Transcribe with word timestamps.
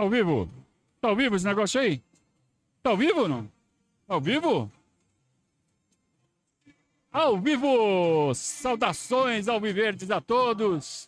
Ao 0.00 0.08
vivo? 0.08 0.48
Tá 0.98 1.08
ao 1.08 1.14
vivo 1.14 1.36
esse 1.36 1.44
negócio 1.44 1.78
aí? 1.78 2.00
Tá 2.82 2.88
ao 2.88 2.96
vivo 2.96 3.20
ou 3.20 3.28
não? 3.28 3.52
Ao 4.08 4.18
vivo? 4.18 4.72
Ao 7.12 7.38
vivo! 7.38 8.32
Saudações 8.34 9.46
ao 9.46 9.60
Viverdes 9.60 10.10
a 10.10 10.18
todos! 10.18 11.06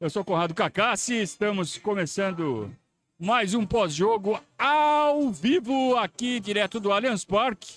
Eu 0.00 0.08
sou 0.08 0.24
Conrado 0.24 0.54
Cacassi, 0.54 1.16
estamos 1.16 1.76
começando 1.76 2.74
mais 3.18 3.52
um 3.52 3.66
pós-jogo 3.66 4.40
ao 4.56 5.30
vivo 5.30 5.94
aqui 5.96 6.40
direto 6.40 6.80
do 6.80 6.90
Allianz 6.90 7.22
Parque, 7.22 7.74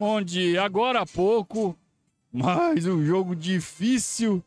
onde 0.00 0.56
agora 0.56 1.02
há 1.02 1.06
pouco, 1.06 1.76
mais 2.32 2.86
um 2.86 3.04
jogo 3.04 3.36
difícil. 3.36 4.42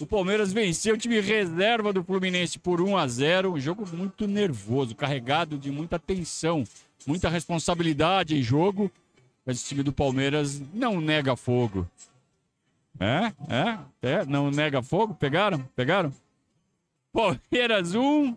O 0.00 0.06
Palmeiras 0.06 0.52
venceu 0.52 0.94
o 0.94 0.98
time 0.98 1.20
reserva 1.20 1.92
do 1.92 2.02
Fluminense 2.02 2.58
por 2.58 2.80
1 2.80 2.96
a 2.96 3.06
0, 3.06 3.52
um 3.52 3.60
jogo 3.60 3.86
muito 3.92 4.26
nervoso, 4.26 4.94
carregado 4.94 5.56
de 5.56 5.70
muita 5.70 5.98
tensão, 5.98 6.64
muita 7.06 7.28
responsabilidade 7.28 8.36
em 8.36 8.42
jogo. 8.42 8.90
Mas 9.46 9.62
o 9.62 9.64
time 9.64 9.82
do 9.82 9.92
Palmeiras 9.92 10.60
não 10.72 11.00
nega 11.00 11.36
fogo. 11.36 11.88
É, 12.98 13.32
é, 13.52 13.78
é, 14.02 14.24
não 14.24 14.50
nega 14.50 14.82
fogo. 14.82 15.14
Pegaram? 15.14 15.60
Pegaram? 15.76 16.12
Palmeiras 17.12 17.94
1. 17.94 18.34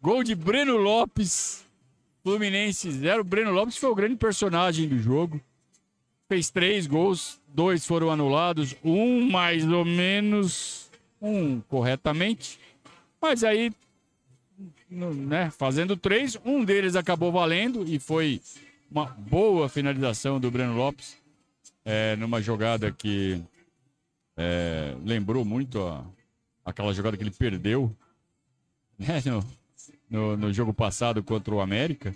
Gol 0.00 0.22
de 0.22 0.34
Breno 0.34 0.76
Lopes. 0.76 1.66
Fluminense 2.22 2.90
0. 2.90 3.24
Breno 3.24 3.50
Lopes 3.50 3.76
foi 3.76 3.90
o 3.90 3.94
grande 3.94 4.16
personagem 4.16 4.88
do 4.88 4.98
jogo. 4.98 5.40
Fez 6.28 6.50
três 6.50 6.86
gols, 6.86 7.37
dois 7.54 7.86
foram 7.86 8.10
anulados, 8.10 8.74
um 8.84 9.28
mais 9.30 9.66
ou 9.66 9.84
menos, 9.84 10.90
um 11.20 11.60
corretamente. 11.60 12.58
Mas 13.20 13.42
aí, 13.42 13.72
né, 14.90 15.50
fazendo 15.50 15.96
três, 15.96 16.38
um 16.44 16.64
deles 16.64 16.96
acabou 16.96 17.32
valendo 17.32 17.84
e 17.86 17.98
foi 17.98 18.40
uma 18.90 19.06
boa 19.06 19.68
finalização 19.68 20.40
do 20.40 20.50
Breno 20.50 20.76
Lopes 20.76 21.16
é, 21.84 22.16
numa 22.16 22.40
jogada 22.40 22.92
que 22.92 23.42
é, 24.36 24.94
lembrou 25.04 25.44
muito 25.44 25.82
a, 25.82 26.04
aquela 26.64 26.92
jogada 26.92 27.16
que 27.16 27.22
ele 27.22 27.30
perdeu 27.30 27.94
né, 28.98 29.22
no, 29.24 29.44
no, 30.08 30.36
no, 30.36 30.52
jogo 30.52 30.72
passado 30.72 31.22
contra 31.22 31.54
o 31.54 31.60
América. 31.60 32.14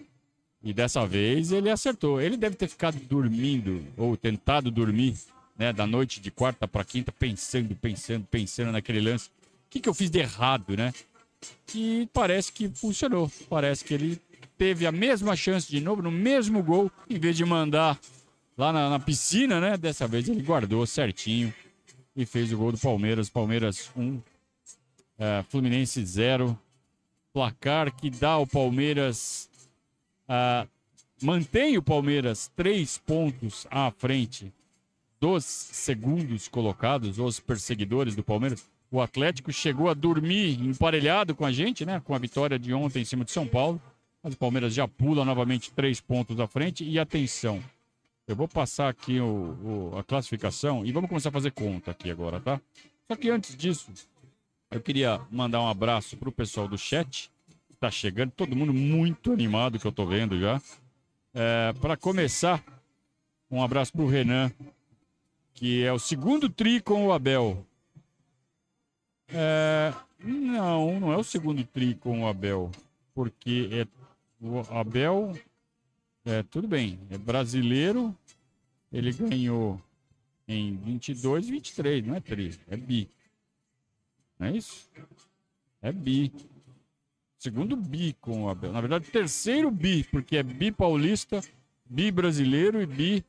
E 0.62 0.72
dessa 0.72 1.06
vez 1.06 1.50
ele 1.52 1.70
acertou. 1.70 2.20
Ele 2.20 2.36
deve 2.36 2.56
ter 2.56 2.68
ficado 2.68 2.98
dormindo, 3.00 3.84
ou 3.96 4.16
tentado 4.16 4.70
dormir, 4.70 5.16
né, 5.58 5.72
da 5.72 5.86
noite 5.86 6.20
de 6.20 6.30
quarta 6.30 6.68
para 6.68 6.84
quinta, 6.84 7.10
pensando, 7.10 7.74
pensando, 7.74 8.26
pensando 8.30 8.72
naquele 8.72 9.00
lance. 9.00 9.28
O 9.28 9.70
que, 9.70 9.80
que 9.80 9.88
eu 9.88 9.94
fiz 9.94 10.10
de 10.10 10.20
errado, 10.20 10.76
né? 10.76 10.92
E 11.74 12.08
parece 12.12 12.52
que 12.52 12.68
funcionou. 12.68 13.30
Parece 13.48 13.84
que 13.84 13.94
ele 13.94 14.20
teve 14.56 14.86
a 14.86 14.92
mesma 14.92 15.34
chance 15.34 15.68
de 15.68 15.80
novo, 15.80 16.02
no 16.02 16.10
mesmo 16.10 16.62
gol, 16.62 16.90
em 17.08 17.18
vez 17.18 17.36
de 17.36 17.44
mandar 17.44 17.98
lá 18.56 18.72
na, 18.72 18.90
na 18.90 19.00
piscina, 19.00 19.60
né? 19.60 19.76
Dessa 19.76 20.06
vez 20.06 20.28
ele 20.28 20.42
guardou 20.42 20.86
certinho 20.86 21.52
e 22.14 22.24
fez 22.24 22.52
o 22.52 22.56
gol 22.56 22.72
do 22.72 22.78
Palmeiras. 22.78 23.28
Palmeiras 23.28 23.90
1, 23.96 24.20
é, 25.18 25.44
Fluminense 25.48 26.04
0. 26.04 26.58
Placar 27.32 27.94
que 27.94 28.10
dá 28.10 28.30
ao 28.30 28.46
Palmeiras. 28.46 29.48
Uh, 30.32 30.66
mantém 31.22 31.76
o 31.76 31.82
Palmeiras 31.82 32.50
três 32.56 32.96
pontos 32.96 33.66
à 33.70 33.90
frente 33.90 34.50
dos 35.20 35.44
segundos 35.44 36.48
colocados, 36.48 37.18
os 37.18 37.38
perseguidores 37.38 38.16
do 38.16 38.24
Palmeiras. 38.24 38.66
O 38.90 39.00
Atlético 39.00 39.52
chegou 39.52 39.90
a 39.90 39.94
dormir 39.94 40.58
emparelhado 40.60 41.34
com 41.34 41.44
a 41.44 41.52
gente, 41.52 41.84
né? 41.84 42.00
Com 42.00 42.14
a 42.14 42.18
vitória 42.18 42.58
de 42.58 42.72
ontem 42.72 43.02
em 43.02 43.04
cima 43.04 43.24
de 43.24 43.30
São 43.30 43.46
Paulo. 43.46 43.80
Mas 44.22 44.34
o 44.34 44.38
Palmeiras 44.38 44.72
já 44.72 44.88
pula 44.88 45.24
novamente 45.24 45.70
três 45.70 46.00
pontos 46.00 46.40
à 46.40 46.46
frente. 46.46 46.82
E 46.84 46.98
atenção, 46.98 47.62
eu 48.26 48.34
vou 48.34 48.48
passar 48.48 48.88
aqui 48.88 49.20
o, 49.20 49.92
o, 49.92 49.98
a 49.98 50.02
classificação 50.02 50.84
e 50.84 50.92
vamos 50.92 51.08
começar 51.08 51.28
a 51.28 51.32
fazer 51.32 51.50
conta 51.50 51.90
aqui 51.90 52.10
agora, 52.10 52.40
tá? 52.40 52.60
Só 53.06 53.16
que 53.16 53.30
antes 53.30 53.56
disso, 53.56 53.90
eu 54.70 54.80
queria 54.80 55.20
mandar 55.30 55.60
um 55.60 55.68
abraço 55.68 56.16
pro 56.16 56.32
pessoal 56.32 56.66
do 56.66 56.78
chat. 56.78 57.30
Tá 57.82 57.90
chegando, 57.90 58.30
todo 58.30 58.54
mundo 58.54 58.72
muito 58.72 59.32
animado 59.32 59.76
que 59.76 59.84
eu 59.84 59.90
tô 59.90 60.06
vendo 60.06 60.38
já. 60.38 60.62
É, 61.34 61.72
para 61.80 61.96
começar, 61.96 62.62
um 63.50 63.60
abraço 63.60 63.90
pro 63.90 64.06
Renan, 64.06 64.52
que 65.52 65.82
é 65.82 65.92
o 65.92 65.98
segundo 65.98 66.48
tri 66.48 66.80
com 66.80 67.08
o 67.08 67.12
Abel. 67.12 67.66
É, 69.26 69.92
não, 70.22 71.00
não 71.00 71.12
é 71.12 71.16
o 71.16 71.24
segundo 71.24 71.64
tri 71.64 71.96
com 71.96 72.22
o 72.22 72.28
Abel, 72.28 72.70
porque 73.12 73.68
é 73.72 73.86
o 74.40 74.60
Abel, 74.78 75.36
é, 76.24 76.44
tudo 76.44 76.68
bem, 76.68 77.00
é 77.10 77.18
brasileiro, 77.18 78.16
ele 78.92 79.12
ganhou 79.12 79.82
em 80.46 80.76
22 80.76 81.48
e 81.48 81.50
23, 81.50 82.06
não 82.06 82.14
é 82.14 82.20
tri, 82.20 82.56
é 82.68 82.76
bi. 82.76 83.10
Não 84.38 84.46
é 84.46 84.52
isso? 84.52 84.88
É 85.82 85.90
bi. 85.90 86.32
Segundo 87.42 87.74
bi 87.74 88.14
com 88.20 88.44
o 88.44 88.48
Abel. 88.48 88.70
Na 88.70 88.80
verdade, 88.80 89.10
terceiro 89.10 89.68
bi, 89.68 90.04
porque 90.04 90.36
é 90.36 90.44
bi 90.44 90.70
paulista, 90.70 91.40
bi 91.84 92.08
brasileiro 92.12 92.80
e 92.80 92.86
bi 92.86 93.24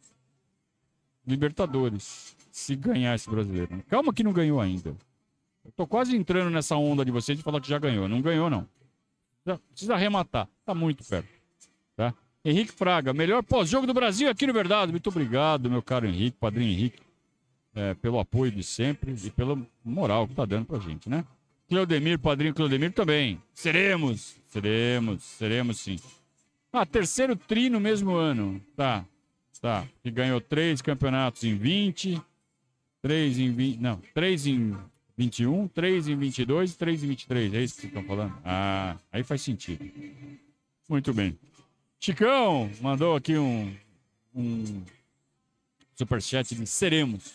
Libertadores. 1.25 2.35
Se 2.51 2.75
ganhar 2.75 3.15
esse 3.15 3.27
brasileiro. 3.27 3.83
Calma 3.89 4.13
que 4.13 4.23
não 4.23 4.31
ganhou 4.31 4.61
ainda. 4.61 4.95
Eu 5.65 5.71
tô 5.71 5.87
quase 5.87 6.15
entrando 6.15 6.51
nessa 6.51 6.75
onda 6.75 7.03
de 7.03 7.09
vocês 7.09 7.35
de 7.35 7.43
falar 7.43 7.59
que 7.59 7.67
já 7.67 7.79
ganhou. 7.79 8.07
Não 8.07 8.21
ganhou, 8.21 8.51
não. 8.51 8.69
Precisa 9.71 9.95
arrematar. 9.95 10.47
Tá 10.63 10.75
muito 10.75 11.03
perto. 11.03 11.29
Tá? 11.95 12.13
Henrique 12.45 12.71
Fraga, 12.71 13.13
melhor 13.13 13.41
pós-jogo 13.41 13.87
do 13.87 13.95
Brasil 13.95 14.29
aqui 14.29 14.45
no 14.45 14.53
Verdade. 14.53 14.91
Muito 14.91 15.09
obrigado, 15.09 15.71
meu 15.71 15.81
caro 15.81 16.05
Henrique, 16.05 16.37
padrinho 16.37 16.71
Henrique, 16.71 17.01
é, 17.73 17.95
pelo 17.95 18.19
apoio 18.19 18.51
de 18.51 18.61
sempre 18.61 19.15
e 19.23 19.31
pela 19.31 19.59
moral 19.83 20.27
que 20.27 20.35
tá 20.35 20.45
dando 20.45 20.67
pra 20.67 20.77
gente, 20.77 21.09
né? 21.09 21.25
Cleodemir, 21.73 22.19
padrinho 22.19 22.53
Cleodemir 22.53 22.93
também. 22.93 23.41
Seremos, 23.51 24.35
seremos, 24.45 25.23
seremos 25.23 25.79
sim. 25.79 25.99
Ah, 26.71 26.85
terceiro 26.85 27.35
tri 27.35 27.67
no 27.67 27.79
mesmo 27.79 28.13
ano. 28.13 28.61
Tá, 28.75 29.03
tá. 29.59 29.87
Que 30.03 30.11
ganhou 30.11 30.39
três 30.39 30.83
campeonatos 30.83 31.43
em 31.43 31.57
20, 31.57 32.21
três 33.01 33.39
em 33.39 33.51
20, 33.51 33.79
não, 33.79 33.99
três 34.13 34.45
em 34.45 34.77
21, 35.17 35.67
3 35.67 36.09
em 36.09 36.15
22 36.15 36.73
e 36.73 36.77
3 36.77 37.03
em 37.03 37.07
23. 37.07 37.53
É 37.55 37.63
isso 37.63 37.75
que 37.75 37.81
vocês 37.81 37.91
estão 37.91 38.03
falando? 38.03 38.37
Ah, 38.45 38.95
aí 39.11 39.23
faz 39.23 39.41
sentido. 39.41 39.83
Muito 40.87 41.11
bem. 41.11 41.37
Chicão 41.99 42.69
mandou 42.81 43.15
aqui 43.15 43.35
um, 43.35 43.75
um 44.35 44.83
superchat 45.95 46.53
de 46.53 46.67
seremos. 46.67 47.33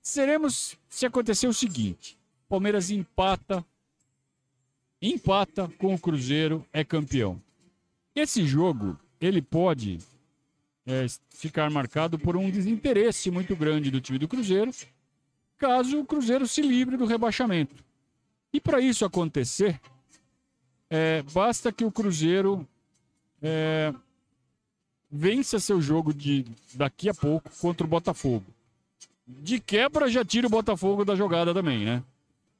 Seremos 0.00 0.78
se 0.88 1.04
acontecer 1.04 1.46
o 1.46 1.52
seguinte: 1.52 2.16
Palmeiras 2.52 2.90
empata, 2.90 3.64
empata 5.00 5.72
com 5.78 5.94
o 5.94 5.98
Cruzeiro, 5.98 6.62
é 6.70 6.84
campeão. 6.84 7.40
Esse 8.14 8.46
jogo, 8.46 8.98
ele 9.18 9.40
pode 9.40 9.98
é, 10.84 11.06
ficar 11.30 11.70
marcado 11.70 12.18
por 12.18 12.36
um 12.36 12.50
desinteresse 12.50 13.30
muito 13.30 13.56
grande 13.56 13.90
do 13.90 14.02
time 14.02 14.18
do 14.18 14.28
Cruzeiro 14.28 14.70
caso 15.56 16.00
o 16.00 16.04
Cruzeiro 16.04 16.46
se 16.46 16.60
livre 16.60 16.98
do 16.98 17.06
rebaixamento. 17.06 17.82
E 18.52 18.60
para 18.60 18.82
isso 18.82 19.06
acontecer, 19.06 19.80
é, 20.90 21.22
basta 21.32 21.72
que 21.72 21.86
o 21.86 21.90
Cruzeiro 21.90 22.68
é, 23.40 23.94
vença 25.10 25.58
seu 25.58 25.80
jogo 25.80 26.12
de 26.12 26.44
daqui 26.74 27.08
a 27.08 27.14
pouco 27.14 27.50
contra 27.62 27.86
o 27.86 27.88
Botafogo. 27.88 28.44
De 29.26 29.58
quebra 29.58 30.10
já 30.10 30.22
tira 30.22 30.48
o 30.48 30.50
Botafogo 30.50 31.02
da 31.02 31.16
jogada 31.16 31.54
também, 31.54 31.86
né? 31.86 32.02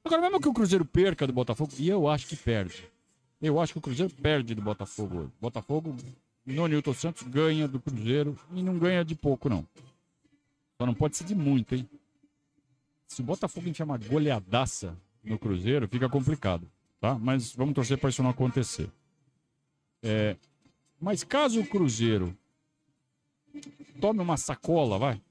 Agora, 0.05 0.21
mesmo 0.21 0.39
que 0.39 0.49
o 0.49 0.53
Cruzeiro 0.53 0.83
perca 0.83 1.25
do 1.25 1.31
Botafogo, 1.31 1.71
e 1.77 1.87
eu 1.87 2.09
acho 2.09 2.27
que 2.27 2.35
perde. 2.35 2.83
Eu 3.41 3.59
acho 3.59 3.73
que 3.73 3.79
o 3.79 3.81
Cruzeiro 3.81 4.13
perde 4.13 4.53
do 4.53 4.61
Botafogo 4.61 5.19
hoje. 5.19 5.31
Botafogo, 5.39 5.95
no 6.45 6.67
Newton 6.67 6.93
Santos, 6.93 7.23
ganha 7.23 7.67
do 7.67 7.79
Cruzeiro 7.79 8.37
e 8.51 8.61
não 8.61 8.77
ganha 8.77 9.03
de 9.03 9.15
pouco, 9.15 9.47
não. 9.47 9.65
Só 10.77 10.85
não 10.85 10.93
pode 10.93 11.15
ser 11.15 11.23
de 11.23 11.35
muito, 11.35 11.75
hein? 11.75 11.89
Se 13.07 13.21
o 13.21 13.23
Botafogo 13.23 13.67
enfiar 13.69 13.85
uma 13.85 13.97
goleadaça 13.97 14.97
no 15.23 15.39
Cruzeiro, 15.39 15.87
fica 15.87 16.09
complicado, 16.09 16.69
tá? 16.99 17.17
Mas 17.17 17.53
vamos 17.53 17.73
torcer 17.73 17.97
para 17.97 18.09
isso 18.09 18.23
não 18.23 18.29
acontecer. 18.29 18.89
É, 20.01 20.35
mas 20.99 21.23
caso 21.23 21.61
o 21.61 21.67
Cruzeiro 21.67 22.37
tome 24.01 24.19
uma 24.19 24.35
sacola, 24.35 24.97
vai, 24.97 25.21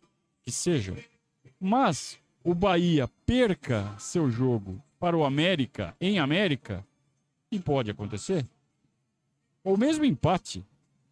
que 0.43 0.51
seja, 0.51 0.97
mas 1.61 2.19
o 2.45 2.55
Bahia 2.55 3.09
perca 3.27 3.95
seu 3.99 4.31
jogo 4.31 4.83
para 4.99 5.17
o 5.17 5.25
América 5.25 5.97
em 6.01 6.19
América, 6.19 6.85
e 7.51 7.59
pode 7.59 7.91
acontecer, 7.91 8.47
ou 9.63 9.77
mesmo 9.77 10.05
empate, 10.05 10.65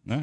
né? 0.03 0.21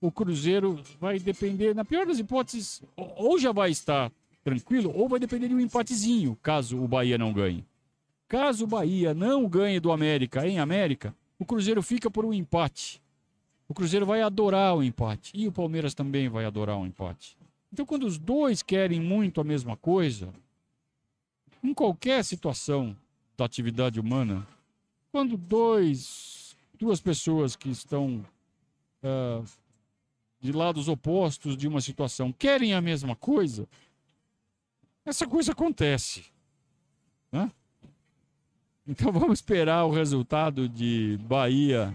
O 0.00 0.10
Cruzeiro 0.10 0.82
vai 0.98 1.18
depender, 1.18 1.74
na 1.74 1.84
pior 1.84 2.06
das 2.06 2.18
hipóteses, 2.18 2.82
ou 2.96 3.38
já 3.38 3.52
vai 3.52 3.70
estar 3.70 4.10
tranquilo, 4.42 4.90
ou 4.94 5.08
vai 5.08 5.20
depender 5.20 5.48
de 5.48 5.54
um 5.54 5.60
empatezinho, 5.60 6.36
caso 6.42 6.82
o 6.82 6.88
Bahia 6.88 7.18
não 7.18 7.32
ganhe. 7.32 7.64
Caso 8.26 8.64
o 8.64 8.66
Bahia 8.66 9.12
não 9.12 9.46
ganhe 9.46 9.78
do 9.78 9.92
América 9.92 10.46
em 10.46 10.58
América, 10.58 11.14
o 11.38 11.44
Cruzeiro 11.44 11.82
fica 11.82 12.10
por 12.10 12.24
um 12.24 12.32
empate. 12.32 13.02
O 13.68 13.74
Cruzeiro 13.74 14.06
vai 14.06 14.22
adorar 14.22 14.76
o 14.76 14.82
empate. 14.82 15.32
E 15.34 15.48
o 15.48 15.52
Palmeiras 15.52 15.94
também 15.94 16.28
vai 16.28 16.44
adorar 16.44 16.78
o 16.78 16.86
empate. 16.86 17.36
Então, 17.72 17.86
quando 17.86 18.06
os 18.06 18.18
dois 18.18 18.62
querem 18.62 19.00
muito 19.00 19.40
a 19.40 19.44
mesma 19.44 19.76
coisa, 19.76 20.32
em 21.62 21.72
qualquer 21.72 22.22
situação 22.22 22.94
da 23.36 23.46
atividade 23.46 23.98
humana, 23.98 24.46
quando 25.10 25.36
dois, 25.36 26.54
duas 26.78 27.00
pessoas 27.00 27.56
que 27.56 27.70
estão 27.70 28.24
uh, 29.02 29.44
de 30.40 30.52
lados 30.52 30.88
opostos 30.88 31.56
de 31.56 31.66
uma 31.66 31.80
situação 31.80 32.32
querem 32.32 32.74
a 32.74 32.80
mesma 32.80 33.16
coisa, 33.16 33.66
essa 35.04 35.26
coisa 35.26 35.52
acontece. 35.52 36.24
Né? 37.30 37.50
Então 38.86 39.10
vamos 39.12 39.38
esperar 39.38 39.84
o 39.84 39.90
resultado 39.90 40.68
de 40.68 41.18
Bahia, 41.22 41.94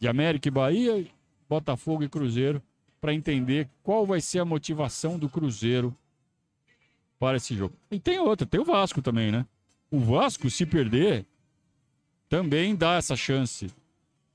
de 0.00 0.08
América 0.08 0.48
e 0.48 0.50
Bahia, 0.50 1.06
Botafogo 1.48 2.02
e 2.02 2.08
Cruzeiro, 2.08 2.62
para 3.00 3.14
entender 3.14 3.68
qual 3.82 4.04
vai 4.06 4.20
ser 4.20 4.40
a 4.40 4.44
motivação 4.44 5.18
do 5.18 5.28
Cruzeiro 5.28 5.96
para 7.18 7.36
esse 7.36 7.54
jogo. 7.54 7.74
E 7.90 7.98
tem 7.98 8.18
outra, 8.18 8.46
tem 8.46 8.60
o 8.60 8.64
Vasco 8.64 9.02
também, 9.02 9.30
né? 9.32 9.46
O 9.90 9.98
Vasco, 10.00 10.50
se 10.50 10.66
perder, 10.66 11.26
também 12.28 12.76
dá 12.76 12.94
essa 12.94 13.16
chance. 13.16 13.72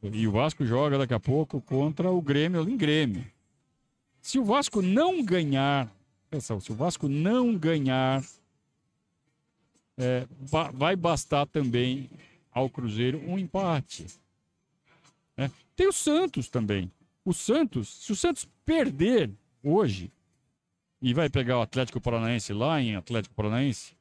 E 0.01 0.27
o 0.27 0.31
Vasco 0.31 0.65
joga 0.65 0.97
daqui 0.97 1.13
a 1.13 1.19
pouco 1.19 1.61
contra 1.61 2.11
o 2.11 2.21
Grêmio 2.21 2.67
em 2.67 2.75
Grêmio. 2.75 3.25
Se 4.21 4.39
o 4.39 4.43
Vasco 4.43 4.81
não 4.81 5.23
ganhar, 5.23 5.89
pessoal, 6.29 6.59
se 6.59 6.71
o 6.71 6.75
Vasco 6.75 7.07
não 7.07 7.57
ganhar, 7.57 8.23
é, 9.97 10.25
vai 10.73 10.95
bastar 10.95 11.45
também 11.45 12.09
ao 12.51 12.69
Cruzeiro 12.69 13.19
um 13.27 13.37
empate. 13.37 14.07
É. 15.37 15.49
Tem 15.75 15.87
o 15.87 15.93
Santos 15.93 16.49
também. 16.49 16.91
O 17.25 17.33
Santos, 17.33 17.87
se 18.03 18.11
o 18.11 18.15
Santos 18.15 18.47
perder 18.65 19.31
hoje 19.63 20.11
e 21.01 21.13
vai 21.13 21.29
pegar 21.29 21.57
o 21.57 21.61
Atlético 21.61 22.01
Paranaense 22.01 22.51
lá 22.53 22.81
em 22.81 22.95
Atlético 22.95 23.33
Paranaense, 23.33 23.95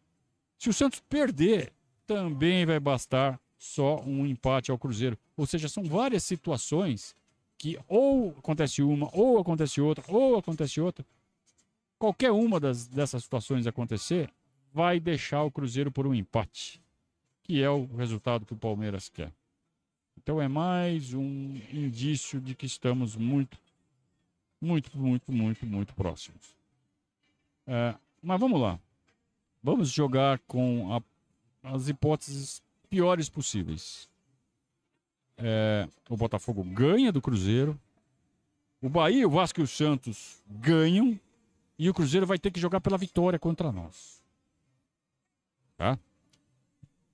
se 0.59 0.69
o 0.69 0.73
Santos 0.73 1.01
perder, 1.09 1.73
também 2.07 2.67
vai 2.67 2.81
bastar 2.81 3.41
só 3.57 4.01
um 4.03 4.27
empate 4.27 4.71
ao 4.71 4.79
Cruzeiro. 4.79 5.17
Ou 5.37 5.47
seja, 5.47 5.69
são 5.69 5.85
várias 5.85 6.25
situações 6.25 7.15
que 7.57 7.79
ou 7.87 8.35
acontece 8.37 8.83
uma, 8.83 9.09
ou 9.13 9.39
acontece 9.39 9.81
outra, 9.81 10.05
ou 10.09 10.37
acontece 10.37 10.81
outra. 10.81 11.07
Qualquer 11.99 12.33
uma 12.33 12.59
das, 12.59 12.89
dessas 12.89 13.23
situações 13.23 13.69
acontecer, 13.69 14.29
vai 14.73 14.99
deixar 14.99 15.45
o 15.45 15.51
Cruzeiro 15.51 15.93
por 15.93 16.07
um 16.07 16.15
empate, 16.15 16.83
que 17.45 17.63
é 17.63 17.71
o 17.71 17.87
resultado 17.95 18.45
que 18.45 18.53
o 18.53 18.57
Palmeiras 18.57 19.09
quer. 19.09 19.33
Então 20.23 20.41
é 20.41 20.47
mais 20.47 21.13
um 21.15 21.61
indício 21.73 22.41
de 22.41 22.55
que 22.55 22.65
estamos 22.65 23.17
muito, 23.17 23.59
muito, 24.61 24.97
muito, 24.97 25.33
muito, 25.33 25.67
muito 25.67 25.93
próximos. 25.95 26.57
É, 27.67 27.97
mas 28.23 28.39
vamos 28.39 28.61
lá. 28.61 28.79
Vamos 29.61 29.91
jogar 29.91 30.39
com 30.47 30.95
a, 30.95 31.73
as 31.75 31.89
hipóteses 31.89 32.63
piores 32.89 33.29
possíveis. 33.29 34.09
É, 35.37 35.89
o 36.09 36.17
Botafogo 36.17 36.63
ganha 36.63 37.11
do 37.11 37.21
Cruzeiro. 37.21 37.79
O 38.81 38.89
Bahia, 38.89 39.27
o 39.27 39.31
Vasco 39.31 39.59
e 39.61 39.65
o 39.65 39.69
Santos 39.69 40.41
ganham. 40.47 41.19
E 41.77 41.91
o 41.91 41.95
Cruzeiro 41.95 42.29
vai 42.29 42.39
ter 42.39 42.53
que 42.53 42.61
jogar 42.61 42.81
pela 42.81 42.97
vitória 42.97 43.41
contra 43.41 43.73
nós. 43.73 44.23
Tá? 45.77 45.99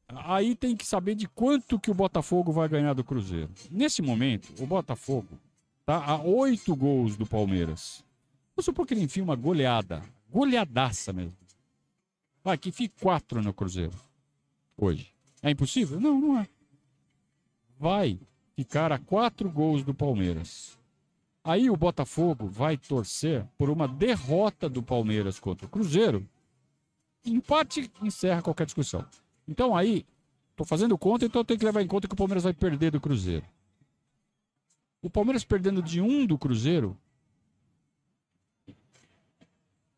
Aí 0.08 0.55
tem 0.55 0.75
que 0.75 0.87
saber 0.87 1.14
de 1.14 1.28
quanto 1.28 1.78
que 1.78 1.90
o 1.90 1.94
Botafogo 1.94 2.50
vai 2.50 2.69
ganhar 2.69 2.94
do 2.94 3.05
Cruzeiro. 3.05 3.50
Nesse 3.70 4.00
momento, 4.00 4.52
o 4.62 4.66
Botafogo 4.66 5.38
tá 5.84 6.02
a 6.02 6.22
oito 6.22 6.75
gols 6.75 7.16
do 7.16 7.26
Palmeiras. 7.26 8.02
Vamos 8.56 8.64
supor 8.64 8.87
que 8.87 8.94
ele 8.94 9.02
enfia 9.02 9.22
uma 9.22 9.37
goleada. 9.37 10.02
Goleadaça 10.31 11.12
mesmo. 11.12 11.37
Vai, 12.43 12.56
que 12.56 12.72
fique 12.72 12.94
quatro 13.00 13.43
no 13.43 13.52
Cruzeiro. 13.52 13.93
Hoje. 14.76 15.12
É 15.43 15.50
impossível? 15.50 16.00
Não, 16.00 16.19
não 16.19 16.38
é. 16.38 16.49
Vai 17.78 18.19
ficar 18.56 18.90
a 18.90 18.99
quatro 18.99 19.50
gols 19.50 19.84
do 19.84 19.94
Palmeiras. 19.94 20.78
Aí 21.44 21.70
o 21.70 21.76
Botafogo 21.76 22.46
vai 22.46 22.76
torcer 22.76 23.46
por 23.56 23.70
uma 23.70 23.87
derrota 23.87 24.69
do 24.69 24.82
Palmeiras 24.82 25.38
contra 25.38 25.66
o 25.66 25.69
Cruzeiro. 25.69 26.26
Empate 27.25 27.90
encerra 28.02 28.43
qualquer 28.43 28.64
discussão. 28.64 29.04
Então 29.48 29.74
aí, 29.74 30.04
tô 30.54 30.64
fazendo 30.64 30.98
conta, 30.98 31.24
então 31.24 31.40
eu 31.40 31.44
tenho 31.44 31.58
que 31.58 31.64
levar 31.64 31.80
em 31.80 31.86
conta 31.86 32.06
que 32.06 32.12
o 32.12 32.16
Palmeiras 32.16 32.44
vai 32.44 32.52
perder 32.52 32.92
do 32.92 33.00
Cruzeiro. 33.00 33.46
O 35.00 35.08
Palmeiras 35.08 35.42
perdendo 35.42 35.82
de 35.82 36.02
um 36.02 36.26
do 36.26 36.36
Cruzeiro 36.36 36.96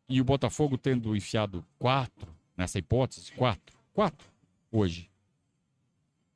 e 0.07 0.21
o 0.21 0.23
Botafogo 0.23 0.77
tendo 0.77 1.15
enfiado 1.15 1.65
quatro, 1.77 2.33
nessa 2.55 2.79
hipótese, 2.79 3.33
quatro, 3.33 3.77
quatro 3.93 4.27
hoje. 4.71 5.09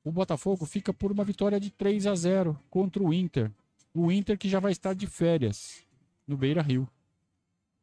O 0.03 0.11
Botafogo 0.11 0.65
fica 0.65 0.93
por 0.93 1.11
uma 1.11 1.23
vitória 1.23 1.59
de 1.59 1.71
3 1.71 2.07
a 2.07 2.15
0 2.15 2.59
contra 2.69 3.01
o 3.01 3.13
Inter. 3.13 3.49
O 3.93 4.11
Inter 4.11 4.37
que 4.37 4.49
já 4.49 4.59
vai 4.59 4.71
estar 4.71 4.93
de 4.93 5.07
férias 5.07 5.83
no 6.27 6.35
Beira 6.35 6.61
Rio. 6.61 6.87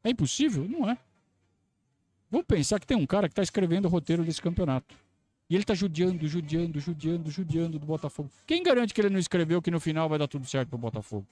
É 0.04 0.10
impossível? 0.10 0.68
Não 0.68 0.88
é. 0.88 0.98
Vamos 2.30 2.46
pensar 2.46 2.78
que 2.78 2.86
tem 2.86 2.96
um 2.96 3.06
cara 3.06 3.28
que 3.28 3.32
está 3.32 3.42
escrevendo 3.42 3.86
o 3.86 3.88
roteiro 3.88 4.24
desse 4.24 4.40
campeonato. 4.40 4.94
E 5.48 5.54
ele 5.54 5.64
tá 5.64 5.74
judiando, 5.74 6.26
judiando, 6.26 6.80
judiando, 6.80 7.30
judiando 7.30 7.78
do 7.78 7.86
Botafogo. 7.86 8.30
Quem 8.46 8.62
garante 8.62 8.94
que 8.94 9.00
ele 9.00 9.10
não 9.10 9.18
escreveu 9.18 9.60
que 9.60 9.70
no 9.70 9.80
final 9.80 10.08
vai 10.08 10.18
dar 10.18 10.28
tudo 10.28 10.46
certo 10.46 10.70
pro 10.70 10.78
Botafogo? 10.78 11.26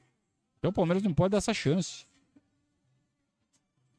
Então 0.59 0.71
o 0.71 0.75
Palmeiras 0.75 1.03
não 1.03 1.15
pode 1.15 1.33
dar 1.33 1.39
essa 1.39 1.55
chance. 1.55 2.07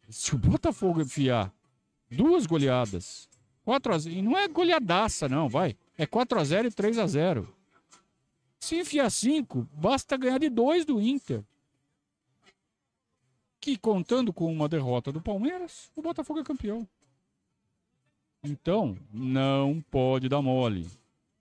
Se 0.07 0.35
o 0.35 0.37
Botafogo 0.37 1.01
enfiar 1.01 1.51
duas 2.09 2.45
goleadas, 2.45 3.29
4 3.63 3.93
a 3.93 3.97
0, 3.97 4.15
e 4.15 4.21
não 4.21 4.37
é 4.37 4.47
goleadaça 4.47 5.29
não, 5.29 5.47
vai. 5.47 5.75
É 5.97 6.05
4 6.05 6.39
a 6.39 6.43
0 6.43 6.67
e 6.67 6.71
3 6.71 6.97
a 6.99 7.07
0. 7.07 7.55
Se 8.59 8.75
enfiar 8.79 9.09
5, 9.09 9.67
basta 9.73 10.17
ganhar 10.17 10.37
de 10.37 10.49
2 10.49 10.85
do 10.85 11.01
Inter. 11.01 11.43
Que 13.59 13.77
contando 13.77 14.31
com 14.31 14.51
uma 14.51 14.67
derrota 14.67 15.11
do 15.11 15.21
Palmeiras, 15.21 15.91
o 15.95 16.01
Botafogo 16.01 16.39
é 16.39 16.43
campeão. 16.43 16.87
Então, 18.43 18.97
não 19.13 19.83
pode 19.91 20.27
dar 20.27 20.41
mole. 20.41 20.87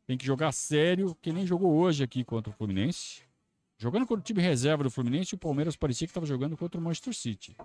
Tem 0.07 0.19
que 0.19 0.27
jogar 0.27 0.53
sério, 0.53 1.17
que 1.23 1.33
nem 1.33 1.47
jogou 1.47 1.75
hoje 1.75 2.03
aqui 2.03 2.23
contra 2.25 2.51
o 2.51 2.55
Fluminense. 2.55 3.23
Jogando 3.79 4.07
contra 4.07 4.21
o 4.21 4.25
time 4.25 4.43
reserva 4.43 4.85
do 4.85 4.91
Fluminense, 4.91 5.35
o 5.35 5.39
Palmeiras 5.39 5.77
parecia 5.77 6.07
que 6.07 6.11
estava 6.11 6.27
jogando 6.27 6.57
contra 6.57 6.79
o 6.79 6.83
Manchester 6.83 7.15
City. 7.15 7.57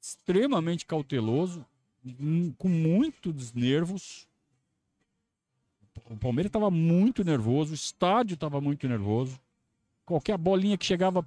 Extremamente 0.00 0.84
cauteloso, 0.84 1.64
hum, 2.04 2.52
com 2.58 2.68
muitos 2.68 3.52
nervos. 3.52 4.26
O 6.10 6.16
Palmeiras 6.16 6.48
estava 6.48 6.70
muito 6.70 7.22
nervoso, 7.22 7.70
o 7.70 7.74
estádio 7.74 8.34
estava 8.34 8.60
muito 8.60 8.88
nervoso. 8.88 9.38
Qualquer 10.04 10.36
bolinha 10.36 10.76
que 10.76 10.84
chegava 10.84 11.24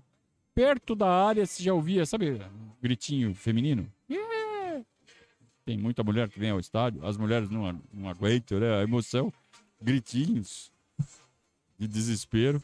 perto 0.54 0.94
da 0.94 1.10
área, 1.10 1.46
você 1.46 1.64
já 1.64 1.74
ouvia, 1.74 2.06
sabe, 2.06 2.42
gritinho 2.82 3.34
feminino? 3.34 3.90
Tem 5.66 5.78
muita 5.78 6.04
mulher 6.04 6.30
que 6.30 6.40
vem 6.40 6.52
ao 6.52 6.60
estádio, 6.60 7.04
as 7.06 7.18
mulheres 7.18 7.50
não, 7.50 7.82
não 7.92 8.08
aguentam, 8.08 8.60
né? 8.60 8.80
A 8.80 8.84
emoção, 8.84 9.34
gritinhos 9.82 10.72
de 11.78 11.88
desespero. 11.88 12.64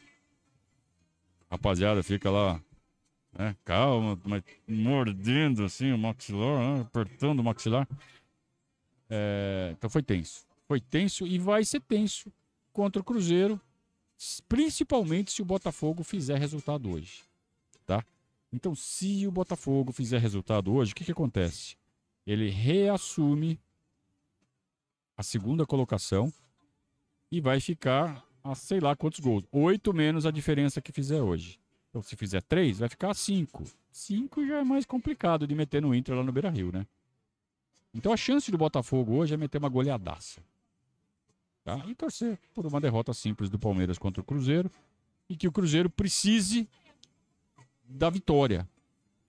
Rapaziada 1.50 2.02
fica 2.02 2.30
lá, 2.30 2.62
né? 3.36 3.56
Calma, 3.64 4.18
mas 4.24 4.42
mordendo 4.68 5.64
assim 5.64 5.92
o 5.92 5.98
maxilar, 5.98 6.58
né? 6.58 6.80
apertando 6.82 7.40
o 7.40 7.44
maxilar. 7.44 7.88
É, 9.10 9.74
então 9.76 9.90
foi 9.90 10.02
tenso. 10.02 10.46
Foi 10.68 10.80
tenso 10.80 11.26
e 11.26 11.38
vai 11.38 11.64
ser 11.64 11.80
tenso 11.80 12.32
contra 12.72 13.02
o 13.02 13.04
Cruzeiro, 13.04 13.60
principalmente 14.48 15.32
se 15.32 15.42
o 15.42 15.44
Botafogo 15.44 16.02
fizer 16.02 16.38
resultado 16.38 16.90
hoje, 16.90 17.22
tá? 17.84 18.04
Então, 18.52 18.74
se 18.74 19.26
o 19.26 19.32
Botafogo 19.32 19.92
fizer 19.92 20.18
resultado 20.18 20.72
hoje, 20.72 20.92
o 20.92 20.94
que, 20.94 21.04
que 21.04 21.12
acontece? 21.12 21.76
Ele 22.26 22.50
reassume 22.50 23.58
a 25.16 25.22
segunda 25.22 25.66
colocação 25.66 26.32
e 27.30 27.40
vai 27.40 27.60
ficar 27.60 28.24
a 28.42 28.54
sei 28.54 28.80
lá 28.80 28.94
quantos 28.96 29.20
gols. 29.20 29.44
Oito 29.52 29.92
menos 29.92 30.26
a 30.26 30.30
diferença 30.30 30.80
que 30.80 30.92
fizer 30.92 31.20
hoje. 31.20 31.58
Então, 31.90 32.02
se 32.02 32.16
fizer 32.16 32.42
três, 32.42 32.78
vai 32.78 32.88
ficar 32.88 33.12
cinco. 33.14 33.64
Cinco 33.90 34.46
já 34.46 34.60
é 34.60 34.64
mais 34.64 34.86
complicado 34.86 35.46
de 35.46 35.54
meter 35.54 35.82
no 35.82 35.94
Inter 35.94 36.16
lá 36.16 36.22
no 36.22 36.32
Beira 36.32 36.48
Rio, 36.48 36.72
né? 36.72 36.86
Então 37.94 38.12
a 38.12 38.16
chance 38.16 38.50
do 38.50 38.56
Botafogo 38.56 39.14
hoje 39.16 39.34
é 39.34 39.36
meter 39.36 39.58
uma 39.58 39.68
goleadaça. 39.68 40.42
Tá? 41.62 41.84
E 41.86 41.94
torcer 41.94 42.38
por 42.54 42.66
uma 42.66 42.80
derrota 42.80 43.12
simples 43.12 43.50
do 43.50 43.58
Palmeiras 43.58 43.98
contra 43.98 44.22
o 44.22 44.24
Cruzeiro. 44.24 44.70
E 45.28 45.36
que 45.36 45.46
o 45.46 45.52
Cruzeiro 45.52 45.90
precise 45.90 46.68
da 47.84 48.08
vitória. 48.08 48.68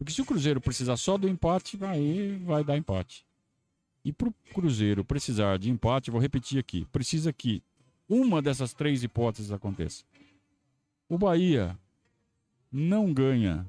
Porque 0.04 0.12
se 0.12 0.22
o 0.22 0.26
Cruzeiro 0.26 0.60
precisar 0.60 0.98
só 0.98 1.18
do 1.18 1.30
empate, 1.30 1.82
aí 1.82 2.36
vai 2.44 2.62
dar 2.62 2.76
empate. 2.76 3.26
E 4.04 4.12
para 4.12 4.28
o 4.28 4.34
Cruzeiro 4.54 5.06
precisar 5.06 5.58
de 5.58 5.70
empate, 5.72 6.12
vou 6.12 6.20
repetir 6.20 6.60
aqui: 6.60 6.86
precisa 6.92 7.32
que 7.32 7.64
uma 8.10 8.42
dessas 8.42 8.74
três 8.74 9.02
hipóteses 9.02 9.50
aconteça. 9.50 10.04
O 11.08 11.18
Bahia 11.18 11.80
não 12.70 13.14
ganha 13.14 13.66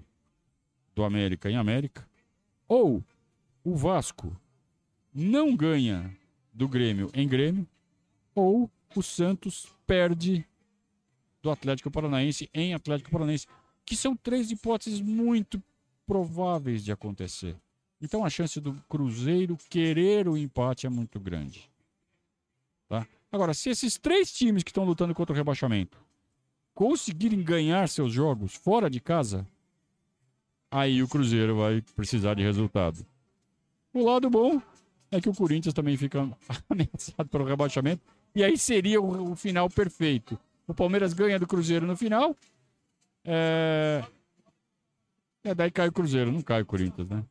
do 0.92 1.04
América 1.04 1.48
em 1.48 1.54
América, 1.54 2.04
ou 2.66 3.00
o 3.62 3.76
Vasco 3.76 4.36
não 5.14 5.54
ganha 5.54 6.18
do 6.52 6.66
Grêmio 6.66 7.12
em 7.14 7.28
Grêmio, 7.28 7.64
ou 8.34 8.68
o 8.96 9.02
Santos 9.04 9.68
perde 9.86 10.44
do 11.40 11.48
Atlético 11.48 11.92
Paranaense 11.92 12.50
em 12.52 12.74
Atlético 12.74 13.12
Paranaense, 13.12 13.46
que 13.86 13.94
são 13.94 14.16
três 14.16 14.50
hipóteses 14.50 15.00
muito 15.00 15.62
prováveis 16.06 16.84
de 16.84 16.92
acontecer. 16.92 17.56
Então 18.00 18.24
a 18.24 18.30
chance 18.30 18.60
do 18.60 18.74
Cruzeiro 18.88 19.56
querer 19.68 20.28
o 20.28 20.36
empate 20.36 20.86
é 20.86 20.90
muito 20.90 21.18
grande. 21.18 21.70
Tá? 22.88 23.06
Agora, 23.32 23.54
se 23.54 23.70
esses 23.70 23.96
três 23.98 24.32
times 24.32 24.62
que 24.62 24.70
estão 24.70 24.84
lutando 24.84 25.14
contra 25.14 25.32
o 25.32 25.36
rebaixamento 25.36 25.98
conseguirem 26.74 27.42
ganhar 27.42 27.88
seus 27.88 28.12
jogos 28.12 28.54
fora 28.54 28.90
de 28.90 29.00
casa, 29.00 29.46
aí 30.70 31.02
o 31.02 31.08
Cruzeiro 31.08 31.56
vai 31.56 31.80
precisar 31.94 32.34
de 32.34 32.42
resultado. 32.42 33.06
O 33.92 34.04
lado 34.04 34.28
bom 34.28 34.60
é 35.10 35.20
que 35.20 35.28
o 35.28 35.34
Corinthians 35.34 35.72
também 35.72 35.96
fica 35.96 36.28
ameaçado 36.68 37.28
pelo 37.28 37.44
rebaixamento. 37.44 38.02
E 38.34 38.42
aí 38.42 38.58
seria 38.58 39.00
o, 39.00 39.32
o 39.32 39.36
final 39.36 39.70
perfeito. 39.70 40.38
O 40.66 40.74
Palmeiras 40.74 41.12
ganha 41.12 41.38
do 41.38 41.46
Cruzeiro 41.46 41.86
no 41.86 41.96
final. 41.96 42.36
É... 43.24 44.04
é, 45.44 45.54
daí 45.54 45.70
cai 45.70 45.88
o 45.88 45.92
Cruzeiro, 45.92 46.32
não 46.32 46.40
cai 46.40 46.62
o 46.62 46.66
Corinthians, 46.66 47.08
né? 47.08 47.24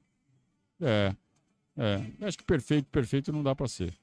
É, 0.80 1.16
é. 1.76 2.26
Acho 2.26 2.38
que 2.38 2.44
perfeito, 2.44 2.86
perfeito 2.86 3.34
não 3.34 3.42
dá 3.42 3.56
para 3.56 3.68
ser. 3.68 3.94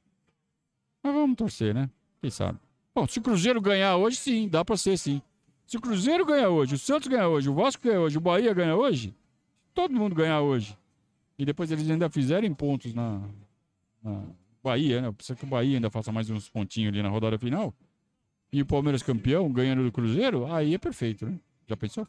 Mas 1.03 1.15
vamos 1.15 1.37
torcer, 1.37 1.73
né? 1.73 1.89
Quem 2.21 2.31
sabe? 2.31 2.59
Bom, 2.95 3.07
se 3.07 3.21
o 3.21 3.23
Cruzeiro 3.23 3.61
ganhar 3.61 3.97
hoje, 3.97 4.17
sim, 4.17 4.49
dá 4.49 4.65
para 4.65 4.77
ser, 4.77 4.99
sim. 4.99 5.23
Se 5.65 5.77
o 5.77 5.81
Cruzeiro 5.81 6.27
ganhar 6.27 6.49
hoje, 6.49 6.75
o 6.75 6.79
Santos 6.79 7.07
ganhar 7.07 7.29
hoje, 7.29 7.49
o 7.49 7.55
Vasco 7.55 7.83
ganhar 7.83 8.01
hoje, 8.01 8.19
o 8.19 8.21
Bahia 8.21 8.53
ganhar 8.53 8.75
hoje, 8.75 9.15
todo 9.73 9.95
mundo 9.95 10.15
ganhar 10.15 10.41
hoje. 10.41 10.77
E 11.39 11.45
depois 11.45 11.71
eles 11.71 11.89
ainda 11.89 12.11
fizerem 12.11 12.53
pontos 12.53 12.93
na, 12.93 13.23
na 14.03 14.25
Bahia, 14.63 15.01
né? 15.01 15.13
Precisa 15.13 15.39
que 15.39 15.45
o 15.45 15.49
Bahia 15.49 15.77
ainda 15.77 15.89
faça 15.89 16.11
mais 16.11 16.29
uns 16.29 16.51
pontinhos 16.51 16.93
ali 16.93 17.03
na 17.03 17.09
rodada 17.09 17.39
final. 17.39 17.73
E 18.53 18.61
o 18.61 18.67
Palmeiras 18.67 19.03
campeão, 19.03 19.51
ganhando 19.53 19.85
do 19.85 19.93
Cruzeiro, 19.93 20.53
aí 20.53 20.75
é 20.75 20.79
perfeito, 20.79 21.25
né? 21.25 21.39
Já 21.69 21.77
pensou? 21.77 22.07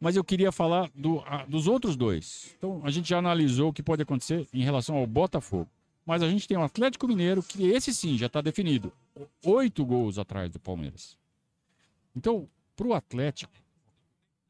Mas 0.00 0.16
eu 0.16 0.22
queria 0.22 0.52
falar 0.52 0.90
do, 0.94 1.20
a, 1.20 1.44
dos 1.44 1.66
outros 1.66 1.96
dois. 1.96 2.54
Então, 2.56 2.80
a 2.84 2.90
gente 2.90 3.08
já 3.08 3.18
analisou 3.18 3.70
o 3.70 3.72
que 3.72 3.82
pode 3.82 4.02
acontecer 4.02 4.46
em 4.52 4.62
relação 4.62 4.96
ao 4.96 5.06
Botafogo. 5.06 5.68
Mas 6.06 6.22
a 6.22 6.30
gente 6.30 6.46
tem 6.46 6.56
o 6.56 6.62
Atlético 6.62 7.06
Mineiro, 7.08 7.42
que 7.42 7.66
esse 7.66 7.92
sim 7.92 8.16
já 8.16 8.26
está 8.26 8.40
definido. 8.40 8.92
Oito 9.44 9.84
gols 9.84 10.18
atrás 10.18 10.50
do 10.50 10.58
Palmeiras. 10.58 11.18
Então, 12.16 12.48
para 12.76 12.86
o 12.86 12.94
Atlético, 12.94 13.52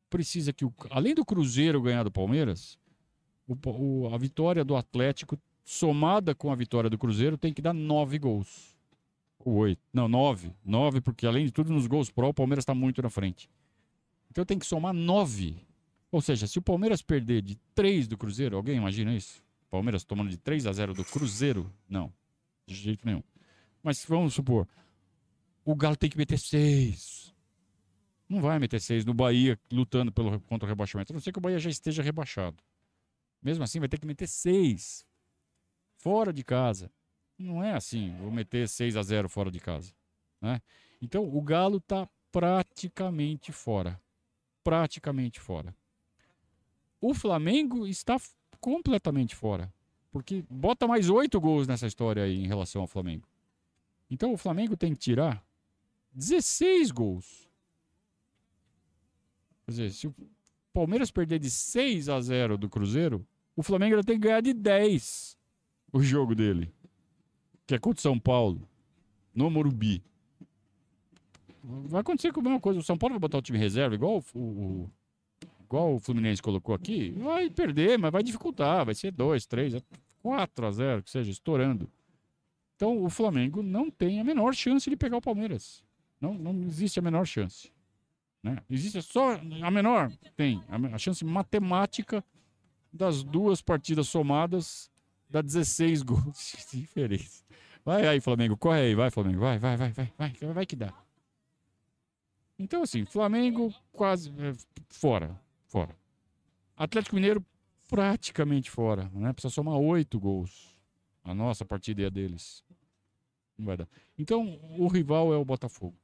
precisa 0.08 0.52
que, 0.52 0.64
o, 0.64 0.72
além 0.90 1.14
do 1.14 1.24
Cruzeiro 1.24 1.82
ganhar 1.82 2.04
do 2.04 2.10
Palmeiras, 2.10 2.78
o, 3.46 3.56
o, 3.70 4.14
a 4.14 4.18
vitória 4.18 4.64
do 4.64 4.76
Atlético, 4.76 5.38
somada 5.64 6.34
com 6.34 6.52
a 6.52 6.54
vitória 6.54 6.90
do 6.90 6.98
Cruzeiro, 6.98 7.38
tem 7.38 7.52
que 7.52 7.62
dar 7.62 7.72
nove 7.72 8.18
gols. 8.18 8.76
Oito. 9.44 9.80
Não, 9.92 10.08
nove. 10.08 10.52
Nove, 10.64 11.00
porque 11.00 11.26
além 11.26 11.46
de 11.46 11.52
tudo, 11.52 11.72
nos 11.72 11.86
gols 11.86 12.10
pró, 12.10 12.28
o 12.28 12.34
Palmeiras 12.34 12.62
está 12.62 12.74
muito 12.74 13.00
na 13.02 13.08
frente. 13.08 13.48
Então 14.30 14.44
tem 14.44 14.58
que 14.58 14.66
somar 14.66 14.92
nove. 14.92 15.56
Ou 16.10 16.20
seja, 16.20 16.46
se 16.46 16.58
o 16.58 16.62
Palmeiras 16.62 17.02
perder 17.02 17.42
de 17.42 17.56
três 17.74 18.08
do 18.08 18.16
Cruzeiro, 18.16 18.56
alguém 18.56 18.76
imagina 18.76 19.14
isso? 19.14 19.42
Palmeiras 19.70 20.04
tomando 20.04 20.30
de 20.30 20.38
3 20.38 20.66
a 20.66 20.72
0 20.72 20.94
do 20.94 21.04
Cruzeiro? 21.04 21.70
Não, 21.88 22.12
de 22.66 22.74
jeito 22.74 23.04
nenhum. 23.04 23.22
Mas 23.82 24.04
vamos 24.04 24.32
supor, 24.32 24.66
o 25.64 25.74
Galo 25.74 25.96
tem 25.96 26.08
que 26.08 26.16
meter 26.16 26.38
seis. 26.38 27.34
Não 28.26 28.40
vai 28.40 28.58
meter 28.58 28.80
seis 28.80 29.04
no 29.04 29.12
Bahia 29.12 29.58
lutando 29.70 30.10
pelo, 30.10 30.40
contra 30.40 30.66
o 30.66 30.68
rebaixamento. 30.68 31.12
A 31.12 31.14
não 31.14 31.20
ser 31.20 31.32
que 31.32 31.38
o 31.38 31.42
Bahia 31.42 31.58
já 31.58 31.68
esteja 31.68 32.02
rebaixado. 32.02 32.56
Mesmo 33.42 33.64
assim, 33.64 33.78
vai 33.78 33.88
ter 33.88 33.98
que 33.98 34.06
meter 34.06 34.26
seis. 34.26 35.06
Fora 35.96 36.32
de 36.32 36.42
casa. 36.42 36.90
Não 37.38 37.62
é 37.62 37.72
assim, 37.72 38.16
vou 38.16 38.32
meter 38.32 38.68
6 38.68 38.96
a 38.96 39.02
0 39.02 39.28
fora 39.28 39.48
de 39.48 39.60
casa. 39.60 39.92
Né? 40.40 40.60
Então, 41.00 41.24
o 41.24 41.40
Galo 41.40 41.76
está 41.76 42.08
praticamente 42.32 43.52
fora. 43.52 44.00
Praticamente 44.68 45.40
fora. 45.40 45.74
O 47.00 47.14
Flamengo 47.14 47.86
está 47.86 48.20
completamente 48.60 49.34
fora. 49.34 49.72
Porque 50.10 50.44
bota 50.50 50.86
mais 50.86 51.08
oito 51.08 51.40
gols 51.40 51.66
nessa 51.66 51.86
história 51.86 52.22
aí 52.22 52.36
em 52.36 52.46
relação 52.46 52.82
ao 52.82 52.86
Flamengo. 52.86 53.26
Então 54.10 54.32
o 54.32 54.36
Flamengo 54.36 54.76
tem 54.76 54.92
que 54.92 54.98
tirar 54.98 55.42
16 56.12 56.90
gols. 56.90 57.48
Quer 59.64 59.70
dizer, 59.70 59.90
se 59.90 60.06
o 60.06 60.14
Palmeiras 60.72 61.10
perder 61.10 61.38
de 61.38 61.50
6 61.50 62.10
a 62.10 62.20
0 62.20 62.58
do 62.58 62.68
Cruzeiro, 62.68 63.26
o 63.56 63.62
Flamengo 63.62 64.04
tem 64.04 64.20
que 64.20 64.26
ganhar 64.26 64.42
de 64.42 64.52
10 64.52 65.38
o 65.92 66.02
jogo 66.02 66.34
dele. 66.34 66.70
Que 67.66 67.74
é 67.74 67.78
contra 67.78 68.00
o 68.00 68.02
São 68.02 68.18
Paulo, 68.18 68.68
no 69.34 69.50
Morumbi. 69.50 70.02
Vai 71.68 72.00
acontecer 72.00 72.32
com 72.32 72.40
a 72.40 72.42
mesma 72.42 72.60
coisa. 72.60 72.80
O 72.80 72.82
São 72.82 72.96
Paulo 72.96 73.14
vai 73.14 73.20
botar 73.20 73.38
o 73.38 73.42
time 73.42 73.58
reserva, 73.58 73.94
igual 73.94 74.24
o, 74.34 74.38
o, 74.38 74.90
igual 75.64 75.94
o 75.94 76.00
Fluminense 76.00 76.40
colocou 76.40 76.74
aqui, 76.74 77.10
vai 77.10 77.50
perder, 77.50 77.98
mas 77.98 78.10
vai 78.10 78.22
dificultar. 78.22 78.86
Vai 78.86 78.94
ser 78.94 79.12
2, 79.12 79.46
3, 79.46 79.76
4 80.22 80.66
a 80.66 80.70
0, 80.70 81.02
que 81.02 81.10
seja, 81.10 81.30
estourando. 81.30 81.90
Então 82.76 83.04
o 83.04 83.10
Flamengo 83.10 83.62
não 83.62 83.90
tem 83.90 84.20
a 84.20 84.24
menor 84.24 84.54
chance 84.54 84.88
de 84.88 84.96
pegar 84.96 85.18
o 85.18 85.22
Palmeiras. 85.22 85.84
Não, 86.20 86.34
não 86.34 86.62
existe 86.62 86.98
a 86.98 87.02
menor 87.02 87.26
chance. 87.26 87.70
Né? 88.42 88.56
Existe 88.70 89.02
só 89.02 89.32
a 89.62 89.70
menor, 89.70 90.10
tem. 90.36 90.62
A, 90.68 90.94
a 90.94 90.98
chance 90.98 91.24
matemática 91.24 92.24
das 92.92 93.22
duas 93.22 93.60
partidas 93.60 94.08
somadas 94.08 94.90
dá 95.28 95.42
16 95.42 96.02
gols 96.02 96.54
de 96.70 96.78
diferença. 96.80 97.44
Vai 97.84 98.06
aí, 98.06 98.20
Flamengo, 98.20 98.56
corre 98.56 98.80
aí, 98.80 98.94
vai, 98.94 99.10
Flamengo, 99.10 99.40
vai, 99.40 99.58
vai, 99.58 99.76
vai, 99.76 99.90
vai, 99.90 100.12
vai, 100.16 100.52
vai 100.52 100.66
que 100.66 100.76
dá. 100.76 100.94
Então, 102.58 102.82
assim, 102.82 103.04
Flamengo 103.04 103.72
quase 103.92 104.30
é, 104.30 104.52
fora, 104.88 105.40
fora. 105.66 105.96
Atlético 106.76 107.14
Mineiro 107.14 107.44
praticamente 107.88 108.70
fora, 108.70 109.10
né? 109.14 109.32
Precisa 109.32 109.54
somar 109.54 109.76
oito 109.76 110.18
gols. 110.18 110.76
A 111.22 111.34
nossa 111.34 111.64
partida 111.64 112.02
é 112.02 112.06
a 112.06 112.10
deles. 112.10 112.64
Não 113.56 113.66
vai 113.66 113.76
dar. 113.76 113.88
Então, 114.16 114.58
o 114.78 114.88
rival 114.88 115.32
é 115.32 115.36
o 115.36 115.44
Botafogo. 115.44 115.96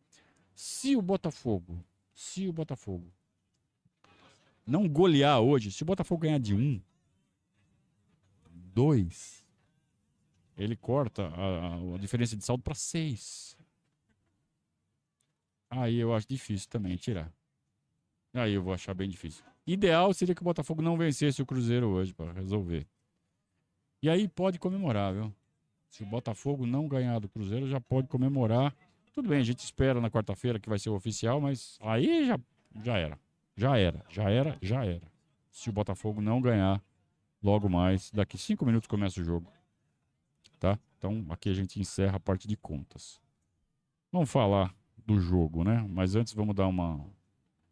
Se 0.54 0.96
o 0.96 1.02
Botafogo, 1.02 1.78
se 2.14 2.46
o 2.48 2.52
Botafogo 2.52 3.12
não 4.66 4.88
golear 4.88 5.40
hoje, 5.40 5.70
se 5.70 5.82
o 5.82 5.86
Botafogo 5.86 6.22
ganhar 6.22 6.38
de 6.38 6.54
um, 6.54 6.80
dois, 8.50 9.44
ele 10.56 10.76
corta 10.76 11.28
a, 11.28 11.94
a 11.94 11.98
diferença 11.98 12.36
de 12.36 12.44
saldo 12.44 12.62
para 12.62 12.74
seis. 12.74 13.56
Aí 15.76 15.96
eu 15.96 16.14
acho 16.14 16.26
difícil 16.28 16.68
também 16.68 16.96
tirar. 16.96 17.32
Aí 18.32 18.54
eu 18.54 18.62
vou 18.62 18.72
achar 18.72 18.94
bem 18.94 19.08
difícil. 19.08 19.44
Ideal 19.66 20.12
seria 20.12 20.34
que 20.34 20.42
o 20.42 20.44
Botafogo 20.44 20.82
não 20.82 20.96
vencesse 20.96 21.40
o 21.40 21.46
Cruzeiro 21.46 21.88
hoje 21.88 22.12
para 22.12 22.32
resolver. 22.32 22.86
E 24.02 24.08
aí 24.08 24.28
pode 24.28 24.58
comemorar, 24.58 25.14
viu? 25.14 25.34
Se 25.88 26.02
o 26.02 26.06
Botafogo 26.06 26.66
não 26.66 26.86
ganhar 26.88 27.18
do 27.18 27.28
Cruzeiro, 27.28 27.66
já 27.68 27.80
pode 27.80 28.08
comemorar. 28.08 28.74
Tudo 29.12 29.28
bem, 29.28 29.40
a 29.40 29.44
gente 29.44 29.60
espera 29.60 30.00
na 30.00 30.10
quarta-feira 30.10 30.58
que 30.58 30.68
vai 30.68 30.78
ser 30.78 30.90
o 30.90 30.94
oficial, 30.94 31.40
mas 31.40 31.78
aí 31.80 32.26
já, 32.26 32.38
já 32.82 32.98
era. 32.98 33.18
Já 33.56 33.78
era, 33.78 34.04
já 34.10 34.28
era, 34.28 34.58
já 34.60 34.84
era. 34.84 35.06
Se 35.50 35.70
o 35.70 35.72
Botafogo 35.72 36.20
não 36.20 36.40
ganhar 36.40 36.82
logo 37.42 37.68
mais, 37.68 38.10
daqui 38.10 38.36
cinco 38.36 38.66
minutos 38.66 38.88
começa 38.88 39.20
o 39.20 39.24
jogo. 39.24 39.50
Tá? 40.58 40.78
Então 40.98 41.24
aqui 41.30 41.48
a 41.48 41.54
gente 41.54 41.80
encerra 41.80 42.16
a 42.16 42.20
parte 42.20 42.48
de 42.48 42.56
contas. 42.56 43.20
Vamos 44.10 44.30
falar 44.30 44.74
do 45.06 45.20
jogo, 45.20 45.64
né? 45.64 45.84
Mas 45.88 46.14
antes 46.14 46.32
vamos 46.32 46.54
dar 46.54 46.66
uma, 46.66 47.04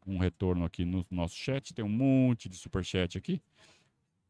um 0.06 0.18
retorno 0.18 0.64
aqui 0.64 0.84
no 0.84 1.04
nosso 1.10 1.36
chat. 1.36 1.72
Tem 1.72 1.84
um 1.84 1.88
monte 1.88 2.48
de 2.48 2.56
super 2.56 2.84
chat 2.84 3.16
aqui. 3.16 3.40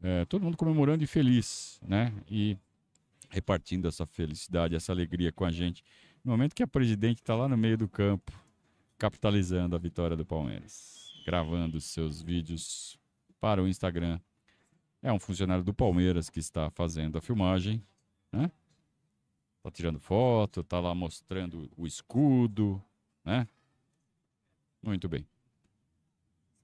É, 0.02 0.24
todo 0.24 0.42
mundo 0.42 0.56
comemorando 0.56 1.02
e 1.04 1.06
feliz, 1.06 1.80
né? 1.86 2.12
E 2.28 2.56
repartindo 3.30 3.88
essa 3.88 4.04
felicidade, 4.04 4.74
essa 4.74 4.92
alegria 4.92 5.32
com 5.32 5.44
a 5.44 5.50
gente. 5.50 5.82
No 6.24 6.32
momento 6.32 6.54
que 6.54 6.62
a 6.62 6.66
presidente 6.66 7.18
está 7.18 7.34
lá 7.34 7.48
no 7.48 7.56
meio 7.56 7.78
do 7.78 7.88
campo, 7.88 8.32
capitalizando 8.98 9.74
a 9.74 9.78
vitória 9.78 10.16
do 10.16 10.24
Palmeiras, 10.24 11.12
gravando 11.24 11.80
seus 11.80 12.22
vídeos 12.22 12.98
para 13.40 13.62
o 13.62 13.66
Instagram. 13.66 14.20
É 15.02 15.12
um 15.12 15.18
funcionário 15.18 15.64
do 15.64 15.74
Palmeiras 15.74 16.30
que 16.30 16.38
está 16.38 16.70
fazendo 16.70 17.18
a 17.18 17.20
filmagem, 17.20 17.82
né? 18.30 18.50
Tá 19.62 19.70
tirando 19.70 19.98
foto, 19.98 20.62
tá 20.62 20.78
lá 20.78 20.94
mostrando 20.94 21.68
o 21.76 21.86
escudo, 21.86 22.82
né? 23.24 23.46
Muito 24.82 25.08
bem. 25.08 25.26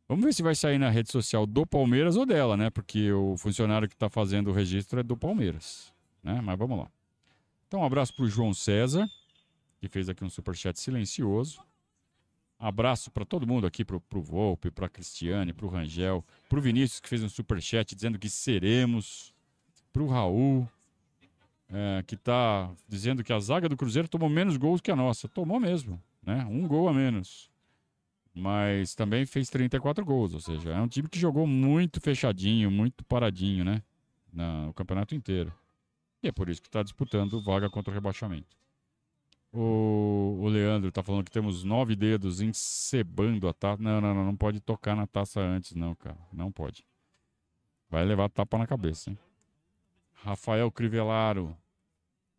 Vamos 0.08 0.24
ver 0.24 0.32
se 0.32 0.42
vai 0.42 0.54
sair 0.54 0.78
na 0.78 0.88
rede 0.88 1.12
social 1.12 1.46
do 1.46 1.66
Palmeiras 1.66 2.16
ou 2.16 2.24
dela, 2.24 2.56
né? 2.56 2.70
Porque 2.70 3.12
o 3.12 3.36
funcionário 3.36 3.86
que 3.86 3.94
está 3.94 4.08
fazendo 4.08 4.48
o 4.48 4.52
registro 4.52 5.00
é 5.00 5.02
do 5.02 5.16
Palmeiras, 5.16 5.92
né? 6.22 6.40
Mas 6.40 6.58
vamos 6.58 6.78
lá. 6.78 6.90
Então, 7.66 7.80
um 7.80 7.84
abraço 7.84 8.14
para 8.14 8.24
o 8.24 8.28
João 8.28 8.54
César, 8.54 9.06
que 9.78 9.88
fez 9.88 10.08
aqui 10.08 10.24
um 10.24 10.30
superchat 10.30 10.80
silencioso. 10.80 11.62
Abraço 12.58 13.10
para 13.10 13.24
todo 13.24 13.46
mundo 13.46 13.66
aqui, 13.66 13.84
pro, 13.84 14.00
pro 14.00 14.22
Volpe, 14.22 14.70
pra 14.70 14.88
Cristiane, 14.88 15.52
pro 15.52 15.68
Rangel, 15.68 16.24
pro 16.48 16.60
Vinícius 16.60 16.98
que 16.98 17.08
fez 17.08 17.22
um 17.22 17.28
superchat 17.28 17.94
dizendo 17.94 18.18
que 18.18 18.28
seremos, 18.30 19.32
pro 19.92 20.08
Raul, 20.08 20.66
é, 21.68 22.02
que 22.06 22.16
tá 22.16 22.70
dizendo 22.88 23.22
que 23.22 23.32
a 23.32 23.38
zaga 23.38 23.68
do 23.68 23.76
Cruzeiro 23.76 24.08
tomou 24.08 24.28
menos 24.28 24.56
gols 24.56 24.80
que 24.80 24.90
a 24.90 24.96
nossa. 24.96 25.28
Tomou 25.28 25.60
mesmo, 25.60 26.02
né? 26.28 26.44
Um 26.44 26.68
gol 26.68 26.90
a 26.90 26.92
menos. 26.92 27.50
Mas 28.34 28.94
também 28.94 29.24
fez 29.24 29.48
34 29.48 30.04
gols, 30.04 30.34
ou 30.34 30.40
seja, 30.40 30.70
é 30.70 30.80
um 30.80 30.86
time 30.86 31.08
que 31.08 31.18
jogou 31.18 31.46
muito 31.46 32.00
fechadinho, 32.00 32.70
muito 32.70 33.02
paradinho, 33.04 33.64
né? 33.64 33.82
No 34.30 34.74
campeonato 34.74 35.14
inteiro. 35.14 35.52
E 36.22 36.28
é 36.28 36.32
por 36.32 36.50
isso 36.50 36.60
que 36.60 36.68
está 36.68 36.82
disputando 36.82 37.40
vaga 37.40 37.70
contra 37.70 37.90
o 37.90 37.94
rebaixamento. 37.94 38.56
O, 39.50 40.40
o 40.42 40.48
Leandro 40.48 40.90
está 40.90 41.02
falando 41.02 41.24
que 41.24 41.30
temos 41.30 41.64
nove 41.64 41.96
dedos 41.96 42.42
encebando 42.42 43.48
a 43.48 43.54
taça. 43.54 43.82
Não, 43.82 43.98
não, 43.98 44.14
não, 44.14 44.24
não 44.26 44.36
pode 44.36 44.60
tocar 44.60 44.94
na 44.94 45.06
taça 45.06 45.40
antes, 45.40 45.74
não, 45.74 45.94
cara. 45.94 46.18
Não 46.30 46.52
pode. 46.52 46.84
Vai 47.88 48.04
levar 48.04 48.28
tapa 48.28 48.58
na 48.58 48.66
cabeça, 48.66 49.08
hein? 49.08 49.18
Rafael 50.12 50.70
Crivellaro. 50.70 51.56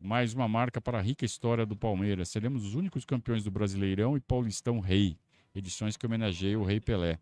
Mais 0.01 0.33
uma 0.33 0.47
marca 0.47 0.79
para 0.79 0.97
a 0.97 1.01
rica 1.01 1.25
história 1.25 1.65
do 1.65 1.75
Palmeiras. 1.75 2.29
Seremos 2.29 2.65
os 2.65 2.73
únicos 2.73 3.03
campeões 3.03 3.43
do 3.43 3.51
Brasileirão 3.51 4.15
e 4.15 4.21
Paulistão 4.21 4.79
Rei. 4.79 5.17
Edições 5.53 5.97
que 5.97 6.05
homenageiam 6.05 6.61
o 6.61 6.63
Rei 6.63 6.79
Pelé. 6.79 7.19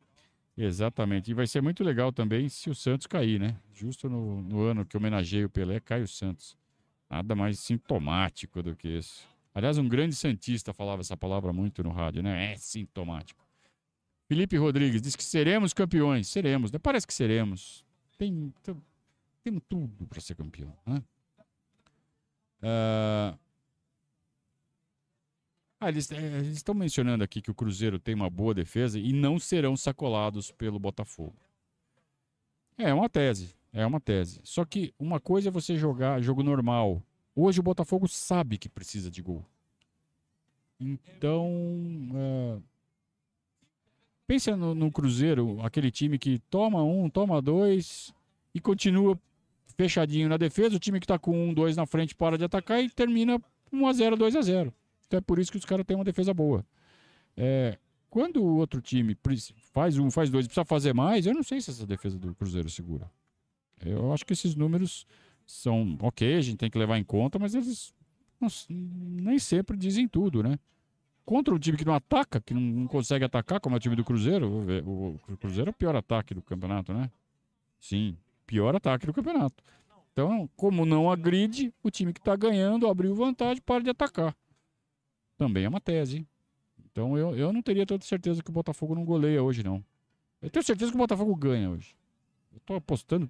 Exatamente. 0.56 1.32
E 1.32 1.34
vai 1.34 1.48
ser 1.48 1.60
muito 1.60 1.84
legal 1.84 2.12
também 2.12 2.48
se 2.50 2.70
o 2.70 2.76
Santos 2.76 3.08
cair, 3.08 3.40
né? 3.40 3.58
Justo 3.74 4.08
no, 4.08 4.44
no 4.44 4.62
ano 4.62 4.86
que 4.86 4.96
homenageia 4.96 5.48
o 5.48 5.50
Pelé, 5.50 5.80
cai 5.80 6.04
o 6.04 6.08
Santos. 6.08 6.56
Nada 7.10 7.36
mais 7.36 7.60
sintomático 7.60 8.62
do 8.62 8.76
que 8.76 8.88
isso. 8.90 9.28
Aliás, 9.56 9.80
um 9.80 9.88
grande 9.88 10.14
Santista 10.14 10.72
falava 10.72 11.02
essa 11.02 11.18
palavra 11.18 11.52
muito 11.52 11.82
no 11.82 11.90
rádio, 11.90 12.22
né? 12.22 12.54
É 12.54 12.58
sintomático. 12.58 13.44
Felipe 14.28 14.56
Rodrigues 14.56 15.02
diz 15.02 15.16
que 15.16 15.24
seremos 15.24 15.74
campeões. 15.74 16.28
Seremos, 16.28 16.72
né? 16.72 16.78
Parece 16.78 17.08
que 17.08 17.14
seremos. 17.14 17.84
Tem, 18.20 18.54
temos 19.44 19.64
tudo 19.68 20.06
para 20.06 20.22
ser 20.22 20.36
campeão. 20.36 20.76
Né? 20.86 21.02
Uh... 22.62 23.38
Ah, 25.80 25.90
eles 25.90 26.12
é, 26.12 26.42
estão 26.42 26.74
mencionando 26.74 27.24
aqui 27.24 27.40
que 27.42 27.52
o 27.52 27.56
Cruzeiro 27.56 28.00
tem 28.00 28.16
uma 28.16 28.30
boa 28.30 28.54
defesa 28.54 29.00
e 29.00 29.14
não 29.14 29.38
serão 29.38 29.78
sacolados 29.78 30.52
pelo 30.52 30.80
Botafogo. 30.80 31.36
É 32.78 32.92
uma 32.94 33.08
tese, 33.08 33.56
é 33.72 33.86
uma 33.86 34.00
tese. 34.00 34.40
Só 34.44 34.66
que 34.66 34.94
uma 34.98 35.20
coisa 35.20 35.50
é 35.50 35.52
você 35.52 35.78
jogar 35.78 36.20
jogo 36.22 36.42
normal, 36.42 37.04
Hoje 37.40 37.60
o 37.60 37.64
Botafogo 37.64 38.08
sabe 38.08 38.58
que 38.58 38.68
precisa 38.68 39.12
de 39.12 39.22
gol. 39.22 39.46
Então, 40.80 41.48
é... 42.16 42.58
pensa 44.26 44.58
no, 44.58 44.74
no, 44.74 44.92
Cruzeiro, 44.92 45.62
aquele 45.62 45.92
time 45.92 46.18
que 46.18 46.40
toma 46.50 46.84
um, 46.84 47.08
toma 47.08 47.40
dois 47.40 48.12
e 48.56 48.60
continua 48.60 49.20
fechadinho 49.78 50.28
na 50.28 50.38
defesa. 50.38 50.76
O 50.76 50.80
time 50.80 51.00
que 51.00 51.06
está 51.06 51.20
com 51.20 51.50
um, 51.50 51.54
dois 51.54 51.78
na 51.78 51.86
frente 51.86 52.16
para 52.16 52.38
de 52.38 52.44
atacar 52.44 52.84
e 52.84 52.90
termina 52.90 53.40
1 53.72 53.88
a 53.88 53.94
0 53.94 54.18
2 54.18 54.36
a 54.36 54.42
0 54.42 54.74
Então 55.06 55.20
é 55.20 55.22
por 55.22 55.40
isso 55.40 55.52
que 55.52 55.58
os 55.58 55.66
caras 55.66 55.86
têm 55.86 55.96
uma 55.96 56.04
defesa 56.04 56.34
boa. 56.34 56.66
É... 57.36 57.78
Quando 58.10 58.42
o 58.42 58.56
outro 58.56 58.82
time 58.82 59.16
faz 59.74 59.98
um, 60.00 60.10
faz 60.10 60.30
dois, 60.30 60.48
precisa 60.48 60.66
fazer 60.66 60.94
mais, 60.94 61.26
eu 61.26 61.34
não 61.34 61.44
sei 61.44 61.60
se 61.62 61.70
essa 61.70 61.86
defesa 61.86 62.18
do 62.18 62.34
Cruzeiro 62.34 62.70
segura. 62.70 63.12
Eu 63.86 64.12
acho 64.12 64.26
que 64.26 64.34
esses 64.34 64.56
números 64.56 65.06
são 65.46 65.98
ok, 66.02 66.36
a 66.36 66.42
gente 66.42 66.58
tem 66.58 66.70
que 66.70 66.78
levar 66.78 66.98
em 66.98 67.04
conta, 67.04 67.38
mas 67.38 67.54
eles 67.54 67.94
não, 68.40 68.48
nem 68.70 69.38
sempre 69.38 69.78
dizem 69.78 70.08
tudo, 70.08 70.42
né? 70.42 70.58
Contra 71.26 71.54
um 71.54 71.60
time 71.60 71.78
que 71.78 71.86
não 71.86 71.94
ataca, 71.94 72.40
que 72.40 72.54
não, 72.54 72.62
não 72.62 72.88
consegue 72.88 73.26
atacar, 73.26 73.60
como 73.60 73.76
é 73.76 73.78
o 73.78 73.80
time 73.80 73.96
do 73.96 74.04
Cruzeiro, 74.04 74.48
o, 74.48 75.20
o, 75.28 75.38
Cruzeiro 75.38 75.70
é 75.70 75.72
o 75.72 75.76
pior 75.76 75.96
ataque 75.96 76.34
do 76.34 76.42
campeonato, 76.42 76.94
né? 76.94 77.12
Sim, 77.80 78.18
pior 78.48 78.76
ataque 78.76 79.06
do 79.06 79.14
campeonato. 79.14 79.64
Então, 80.14 80.50
como 80.56 80.84
não 80.84 81.12
agride, 81.12 81.72
o 81.84 81.92
time 81.92 82.12
que 82.12 82.20
está 82.20 82.36
ganhando 82.36 82.88
abriu 82.88 83.14
vantagem, 83.14 83.62
para 83.62 83.84
de 83.84 83.92
atacar. 83.92 84.36
Também 85.38 85.66
é 85.66 85.70
uma 85.70 85.80
tese. 85.80 86.26
Então, 86.84 87.16
eu, 87.16 87.36
eu 87.38 87.54
não 87.54 87.62
teria 87.62 87.86
tanta 87.86 88.04
certeza 88.04 88.42
que 88.42 88.50
o 88.50 88.54
Botafogo 88.54 88.96
não 88.96 89.06
goleia 89.06 89.44
hoje, 89.44 89.62
não. 89.62 89.86
Eu 90.42 90.50
tenho 90.50 90.66
certeza 90.66 90.90
que 90.90 90.98
o 90.98 91.00
Botafogo 91.00 91.36
ganha 91.36 91.70
hoje. 91.70 91.96
Eu 92.52 92.58
estou 92.58 92.76
apostando 92.78 93.30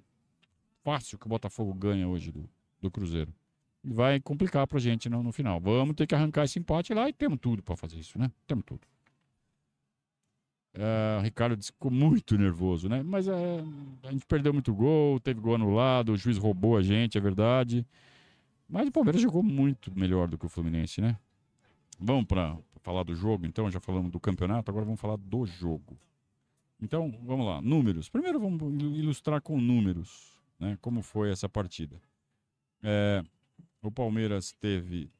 fácil 0.82 1.18
que 1.18 1.26
o 1.26 1.28
Botafogo 1.28 1.74
ganha 1.74 2.08
hoje 2.08 2.32
do, 2.32 2.48
do 2.80 2.90
Cruzeiro. 2.90 3.34
E 3.84 3.92
vai 3.92 4.18
complicar 4.20 4.66
pra 4.66 4.78
gente 4.78 5.10
no, 5.10 5.22
no 5.22 5.32
final. 5.32 5.60
Vamos 5.60 5.94
ter 5.94 6.06
que 6.06 6.14
arrancar 6.14 6.44
esse 6.44 6.58
empate 6.58 6.94
lá 6.94 7.08
e 7.08 7.12
temos 7.12 7.38
tudo 7.38 7.62
para 7.62 7.76
fazer 7.76 7.98
isso, 7.98 8.18
né? 8.18 8.30
Temos 8.46 8.64
tudo. 8.64 8.80
Uh, 10.78 11.18
o 11.18 11.22
Ricardo 11.22 11.60
ficou 11.60 11.90
muito 11.90 12.38
nervoso, 12.38 12.88
né? 12.88 13.02
Mas 13.02 13.26
uh, 13.26 13.32
a 14.04 14.12
gente 14.12 14.24
perdeu 14.24 14.52
muito 14.52 14.72
gol, 14.72 15.18
teve 15.18 15.40
gol 15.40 15.56
anulado, 15.56 16.12
o 16.12 16.16
juiz 16.16 16.38
roubou 16.38 16.76
a 16.76 16.82
gente, 16.82 17.18
é 17.18 17.20
verdade. 17.20 17.84
Mas 18.68 18.86
o 18.86 18.92
Palmeiras 18.92 19.20
jogou 19.20 19.42
muito 19.42 19.90
melhor 19.98 20.28
do 20.28 20.38
que 20.38 20.46
o 20.46 20.48
Fluminense, 20.48 21.00
né? 21.00 21.18
Vamos 21.98 22.26
para 22.26 22.56
falar 22.80 23.02
do 23.02 23.12
jogo, 23.12 23.44
então, 23.44 23.68
já 23.68 23.80
falamos 23.80 24.12
do 24.12 24.20
campeonato, 24.20 24.70
agora 24.70 24.84
vamos 24.84 25.00
falar 25.00 25.16
do 25.16 25.44
jogo. 25.44 25.98
Então, 26.80 27.12
vamos 27.24 27.44
lá, 27.44 27.60
números. 27.60 28.08
Primeiro 28.08 28.38
vamos 28.38 28.62
ilustrar 28.96 29.40
com 29.42 29.60
números 29.60 30.38
né, 30.58 30.78
como 30.80 31.02
foi 31.02 31.30
essa 31.30 31.48
partida. 31.48 32.00
É, 32.82 33.24
o 33.82 33.90
Palmeiras 33.90 34.52
teve 34.52 35.10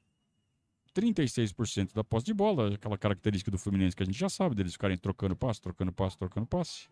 36% 0.99 1.95
da 1.95 2.03
posse 2.03 2.27
de 2.27 2.35
bola, 2.35 2.75
aquela 2.75 2.99
característica 2.99 3.51
do 3.51 3.59
Fluminense 3.59 3.95
que 3.95 4.03
a 4.03 4.07
gente 4.07 4.19
já 4.19 4.29
sabe, 4.29 4.55
deles 4.55 4.73
ficarem 4.73 4.97
trocando 4.97 5.37
passe, 5.37 5.61
trocando 5.61 5.93
passe, 5.93 6.19
trocando 6.19 6.47
passe. 6.47 6.89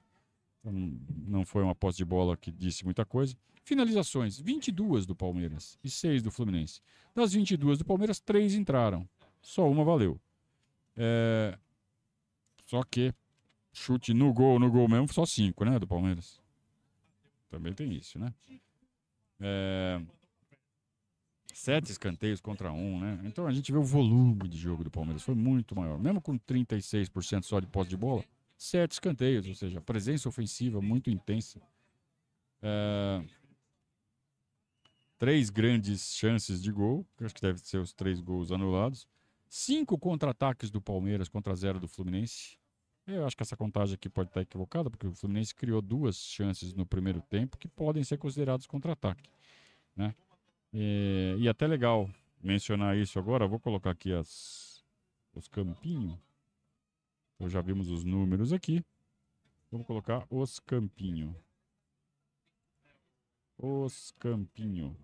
Então, 0.60 0.72
não 1.26 1.44
foi 1.44 1.62
uma 1.62 1.74
posse 1.74 1.98
de 1.98 2.04
bola 2.04 2.36
que 2.36 2.52
disse 2.52 2.84
muita 2.84 3.04
coisa. 3.04 3.36
Finalizações, 3.64 4.38
22 4.38 5.06
do 5.06 5.16
Palmeiras 5.16 5.76
e 5.82 5.90
6 5.90 6.22
do 6.22 6.30
Fluminense. 6.30 6.80
Das 7.14 7.32
22 7.32 7.78
do 7.78 7.84
Palmeiras, 7.84 8.20
3 8.20 8.54
entraram. 8.54 9.08
Só 9.42 9.68
uma 9.68 9.84
valeu. 9.84 10.20
É... 10.96 11.58
Só 12.64 12.82
que 12.84 13.12
chute 13.72 14.14
no 14.14 14.32
gol, 14.32 14.58
no 14.58 14.70
gol 14.70 14.88
mesmo, 14.88 15.12
só 15.12 15.26
5, 15.26 15.64
né, 15.64 15.78
do 15.78 15.86
Palmeiras. 15.86 16.40
Também 17.48 17.72
tem 17.72 17.92
isso, 17.92 18.18
né? 18.18 18.32
É... 19.40 20.00
Sete 21.56 21.90
escanteios 21.90 22.38
contra 22.38 22.70
um, 22.70 23.00
né? 23.00 23.18
Então 23.24 23.46
a 23.46 23.50
gente 23.50 23.72
vê 23.72 23.78
o 23.78 23.82
volume 23.82 24.46
de 24.46 24.58
jogo 24.58 24.84
do 24.84 24.90
Palmeiras. 24.90 25.22
Foi 25.22 25.34
muito 25.34 25.74
maior. 25.74 25.98
Mesmo 25.98 26.20
com 26.20 26.38
36% 26.38 27.44
só 27.44 27.58
de 27.58 27.66
posse 27.66 27.88
de 27.88 27.96
bola, 27.96 28.22
sete 28.58 28.92
escanteios, 28.92 29.46
ou 29.48 29.54
seja, 29.54 29.80
presença 29.80 30.28
ofensiva 30.28 30.82
muito 30.82 31.08
intensa. 31.08 31.58
É... 32.60 33.24
Três 35.16 35.48
grandes 35.48 36.14
chances 36.14 36.62
de 36.62 36.70
gol, 36.70 37.06
que 37.16 37.24
acho 37.24 37.34
que 37.34 37.40
deve 37.40 37.58
ser 37.60 37.78
os 37.78 37.94
três 37.94 38.20
gols 38.20 38.52
anulados. 38.52 39.08
Cinco 39.48 39.98
contra-ataques 39.98 40.70
do 40.70 40.78
Palmeiras 40.82 41.26
contra 41.26 41.54
zero 41.54 41.80
do 41.80 41.88
Fluminense. 41.88 42.58
Eu 43.06 43.24
acho 43.24 43.34
que 43.34 43.42
essa 43.42 43.56
contagem 43.56 43.94
aqui 43.94 44.10
pode 44.10 44.28
estar 44.28 44.42
equivocada, 44.42 44.90
porque 44.90 45.06
o 45.06 45.14
Fluminense 45.14 45.54
criou 45.54 45.80
duas 45.80 46.18
chances 46.18 46.74
no 46.74 46.84
primeiro 46.84 47.22
tempo 47.22 47.56
que 47.56 47.66
podem 47.66 48.04
ser 48.04 48.18
considerados 48.18 48.66
contra-ataque. 48.66 49.30
Né? 49.96 50.14
E, 50.78 51.36
e 51.38 51.48
até 51.48 51.66
legal 51.66 52.06
mencionar 52.38 52.98
isso 52.98 53.18
agora. 53.18 53.48
Vou 53.48 53.58
colocar 53.58 53.92
aqui 53.92 54.12
as, 54.12 54.84
os 55.34 55.48
campinhos. 55.48 56.18
Então 57.34 57.48
já 57.48 57.62
vimos 57.62 57.88
os 57.88 58.04
números 58.04 58.52
aqui. 58.52 58.84
Vamos 59.70 59.86
colocar 59.86 60.26
os 60.28 60.60
campinhos. 60.60 61.34
Os 63.56 64.12
campinhos. 64.18 64.94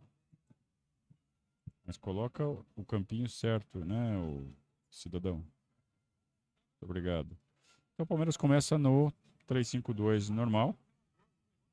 Mas 1.87 1.97
coloca 1.97 2.47
o 2.77 2.85
campinho 2.85 3.27
certo, 3.27 3.83
né, 3.83 4.19
o 4.19 4.55
cidadão? 4.91 5.37
Muito 5.37 6.83
obrigado. 6.83 7.35
Então 7.95 8.05
o 8.05 8.07
Palmeiras 8.07 8.37
começa 8.37 8.77
no 8.77 9.11
3-5-2 9.49 10.29
normal, 10.29 10.77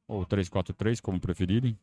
ou 0.07 0.25
3-4-3, 0.25 1.01
como 1.01 1.19
preferirem, 1.19 1.77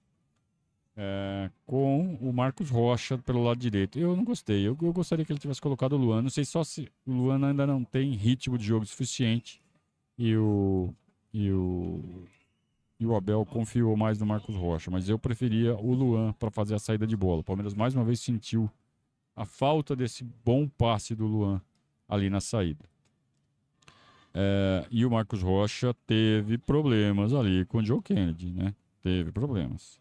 é, 0.97 1.51
com 1.67 2.15
o 2.21 2.33
Marcos 2.33 2.71
Rocha 2.71 3.19
pelo 3.19 3.43
lado 3.43 3.59
direito. 3.59 3.99
Eu 3.99 4.17
não 4.17 4.25
gostei, 4.25 4.67
eu, 4.67 4.77
eu, 4.81 4.93
gostaria 4.93 5.25
que 5.25 5.33
ele 5.33 5.39
tivesse 5.39 5.61
colocado 5.61 5.93
o 5.93 5.97
Luan. 5.97 6.23
Não 6.23 6.31
sei 6.31 6.45
só 6.45 6.65
se 6.65 6.89
o 7.07 7.13
Luan 7.13 7.47
ainda 7.47 7.67
não 7.67 7.85
tem 7.85 8.13
ritmo 8.13 8.57
de 8.57 8.65
jogo 8.65 8.87
suficiente 8.87 9.61
e 10.17 10.35
o, 10.37 10.95
e 11.33 11.51
o, 11.53 12.25
e 12.99 13.07
o 13.07 13.15
Abel 13.15 13.45
confiou 13.45 13.95
mais 13.97 14.19
no 14.19 14.25
Marcos 14.25 14.57
Rocha, 14.57 14.91
mas 14.91 15.09
eu 15.09 15.19
preferia 15.19 15.77
o 15.77 15.93
Luan 15.93 16.33
para 16.33 16.51
fazer 16.51 16.75
a 16.75 16.79
saída 16.79 17.07
de 17.07 17.17
bola. 17.17 17.41
O 17.41 17.45
Palmeiras 17.45 17.75
mais 17.75 17.95
uma 17.95 18.05
vez 18.05 18.21
sentiu 18.21 18.71
a 19.35 19.45
falta 19.45 19.95
desse 19.95 20.25
bom 20.25 20.67
passe 20.67 21.15
do 21.15 21.27
Luan 21.27 21.61
ali 22.09 22.31
na 22.31 22.41
saída. 22.41 22.85
É, 24.33 24.87
e 24.91 25.05
o 25.05 25.11
Marcos 25.11 25.43
Rocha 25.43 25.95
teve 26.07 26.59
problemas 26.59 27.33
ali 27.33 27.65
com 27.67 27.79
o 27.79 27.85
Joe 27.85 28.03
Kennedy, 28.03 28.51
né? 28.51 28.75
Teve 29.03 29.33
problemas. 29.33 29.99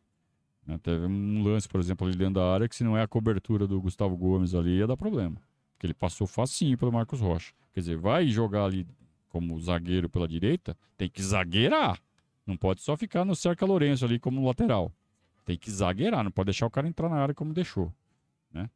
Né? 0.65 0.79
Teve 0.81 1.05
um 1.05 1.43
lance, 1.43 1.67
por 1.67 1.79
exemplo, 1.79 2.07
ali 2.07 2.15
dentro 2.15 2.35
da 2.35 2.53
área 2.53 2.67
que 2.67 2.75
se 2.75 2.83
não 2.83 2.97
é 2.97 3.03
a 3.03 3.07
cobertura 3.07 3.67
do 3.67 3.79
Gustavo 3.79 4.17
Gomes 4.17 4.55
ali, 4.55 4.77
ia 4.77 4.87
dar 4.87 4.97
problema. 4.97 5.35
Porque 5.73 5.87
ele 5.87 5.93
passou 5.93 6.25
facinho 6.25 6.77
pelo 6.77 6.91
Marcos 6.91 7.19
Rocha. 7.19 7.53
Quer 7.73 7.81
dizer, 7.81 7.97
vai 7.97 8.27
jogar 8.27 8.65
ali 8.65 8.87
como 9.29 9.59
zagueiro 9.59 10.09
pela 10.09 10.27
direita, 10.27 10.77
tem 10.97 11.09
que 11.09 11.21
zagueirar. 11.21 11.99
Não 12.45 12.55
pode 12.55 12.81
só 12.81 12.95
ficar 12.95 13.25
no 13.25 13.35
Cerca 13.35 13.65
Lourenço 13.65 14.05
ali 14.05 14.17
como 14.17 14.45
lateral. 14.45 14.91
Tem 15.43 15.57
que 15.57 15.69
zagueirar, 15.69 16.23
não 16.23 16.31
pode 16.31 16.45
deixar 16.45 16.65
o 16.65 16.71
cara 16.71 16.87
entrar 16.87 17.09
na 17.09 17.17
área 17.17 17.35
como 17.35 17.53
deixou. 17.53 17.93
Né? 18.51 18.69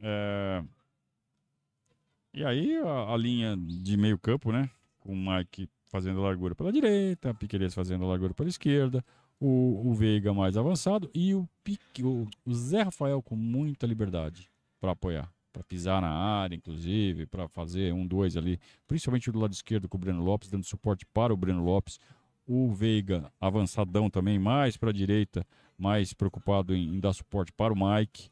É... 0.00 0.62
E 2.34 2.44
aí 2.44 2.76
a, 2.78 3.12
a, 3.12 3.16
linha 3.16 3.56
de 3.56 3.96
meio 3.96 4.18
campo, 4.18 4.52
né? 4.52 4.68
Com 5.00 5.12
o 5.12 5.16
Mike 5.16 5.68
fazendo 5.86 6.20
largura 6.20 6.54
pela 6.54 6.72
direita, 6.72 7.34
Piqueires 7.34 7.74
fazendo 7.74 8.06
largura 8.06 8.32
pela 8.32 8.48
esquerda, 8.48 9.04
o, 9.44 9.90
o 9.90 9.92
Veiga 9.92 10.32
mais 10.32 10.56
avançado 10.56 11.10
e 11.12 11.34
o, 11.34 11.48
Pique, 11.64 12.04
o, 12.04 12.28
o 12.46 12.54
Zé 12.54 12.82
Rafael 12.82 13.20
com 13.20 13.34
muita 13.34 13.88
liberdade 13.88 14.48
para 14.80 14.92
apoiar, 14.92 15.28
para 15.52 15.64
pisar 15.64 16.00
na 16.00 16.10
área, 16.10 16.54
inclusive, 16.54 17.26
para 17.26 17.48
fazer 17.48 17.92
um, 17.92 18.06
dois 18.06 18.36
ali, 18.36 18.60
principalmente 18.86 19.32
do 19.32 19.40
lado 19.40 19.52
esquerdo 19.52 19.88
com 19.88 19.96
o 19.96 20.00
Breno 20.00 20.22
Lopes, 20.22 20.48
dando 20.48 20.64
suporte 20.64 21.04
para 21.06 21.34
o 21.34 21.36
Breno 21.36 21.64
Lopes. 21.64 21.98
O 22.46 22.72
Veiga 22.72 23.32
avançadão 23.40 24.08
também, 24.08 24.38
mais 24.38 24.76
para 24.76 24.90
a 24.90 24.92
direita, 24.92 25.44
mais 25.76 26.12
preocupado 26.12 26.72
em, 26.72 26.94
em 26.94 27.00
dar 27.00 27.12
suporte 27.12 27.52
para 27.52 27.72
o 27.72 27.76
Mike. 27.76 28.30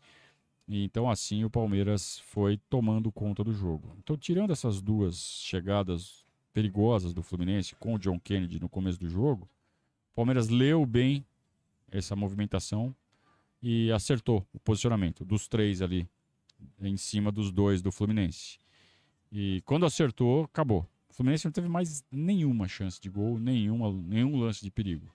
Então, 0.68 1.11
assim, 1.11 1.42
o 1.42 1.51
Palmeiras 1.51 2.20
foi 2.20 2.57
tomando 2.70 3.11
conta 3.11 3.42
do 3.42 3.53
jogo. 3.53 3.96
Então, 3.99 4.16
tirando 4.16 4.53
essas 4.53 4.81
duas 4.81 5.16
chegadas 5.42 6.25
perigosas 6.53 7.12
do 7.12 7.23
Fluminense 7.23 7.75
com 7.75 7.94
o 7.94 7.99
John 7.99 8.20
Kennedy 8.20 8.61
no 8.61 8.68
começo 8.68 9.01
do 9.01 9.09
jogo, 9.09 9.49
o 10.12 10.14
Palmeiras 10.14 10.49
leu 10.49 10.85
bem 10.85 11.25
essa 11.90 12.14
movimentação 12.14 12.94
e 13.62 13.90
acertou 13.92 14.46
o 14.53 14.61
posicionamento 14.61 15.25
dos 15.25 15.49
três 15.49 15.83
ali 15.83 16.09
em 16.81 16.96
cima 16.96 17.31
dos 17.31 17.51
dois 17.51 17.83
do 17.83 17.90
Fluminense. 17.90 18.59
E 19.31 19.62
quando 19.64 19.87
acertou, 19.87 20.44
acabou. 20.44 20.87
O 21.09 21.14
Fluminense 21.14 21.44
não 21.44 21.53
teve 21.53 21.68
mais 21.68 22.05
nenhuma 22.11 22.68
chance 22.68 23.01
de 23.01 23.09
gol, 23.09 23.38
nenhuma, 23.38 23.92
nenhum 23.92 24.37
lance 24.38 24.62
de 24.62 24.70
perigo. 24.70 25.14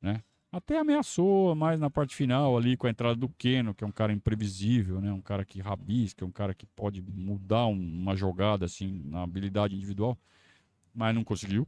Né? 0.00 0.22
Até 0.50 0.78
ameaçou 0.78 1.54
mais 1.54 1.80
na 1.80 1.88
parte 1.88 2.14
final 2.14 2.58
ali 2.58 2.76
com 2.76 2.86
a 2.86 2.90
entrada 2.90 3.16
do 3.16 3.28
Keno, 3.28 3.74
que 3.74 3.84
é 3.84 3.86
um 3.86 3.92
cara 3.92 4.12
imprevisível, 4.12 5.00
né? 5.00 5.10
Um 5.10 5.22
cara 5.22 5.46
que 5.46 5.62
rabisca, 5.62 6.26
um 6.26 6.30
cara 6.30 6.52
que 6.52 6.66
pode 6.66 7.00
mudar 7.00 7.64
uma 7.66 8.14
jogada 8.14 8.66
assim 8.66 9.00
na 9.06 9.22
habilidade 9.22 9.74
individual, 9.74 10.18
mas 10.94 11.14
não 11.14 11.24
conseguiu. 11.24 11.66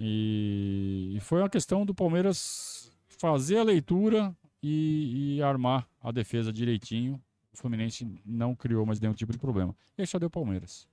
E, 0.00 1.18
foi 1.20 1.40
uma 1.40 1.50
questão 1.50 1.84
do 1.84 1.94
Palmeiras 1.94 2.90
fazer 3.06 3.58
a 3.58 3.62
leitura 3.62 4.34
e, 4.62 5.36
e, 5.36 5.42
armar 5.42 5.86
a 6.00 6.10
defesa 6.10 6.50
direitinho. 6.50 7.22
O 7.52 7.56
Fluminense 7.58 8.08
não 8.24 8.54
criou 8.54 8.86
mais 8.86 8.98
nenhum 8.98 9.12
tipo 9.12 9.30
de 9.30 9.38
problema. 9.38 9.76
E 9.98 10.00
aí 10.00 10.06
só 10.06 10.18
deu 10.18 10.30
Palmeiras. 10.30 10.88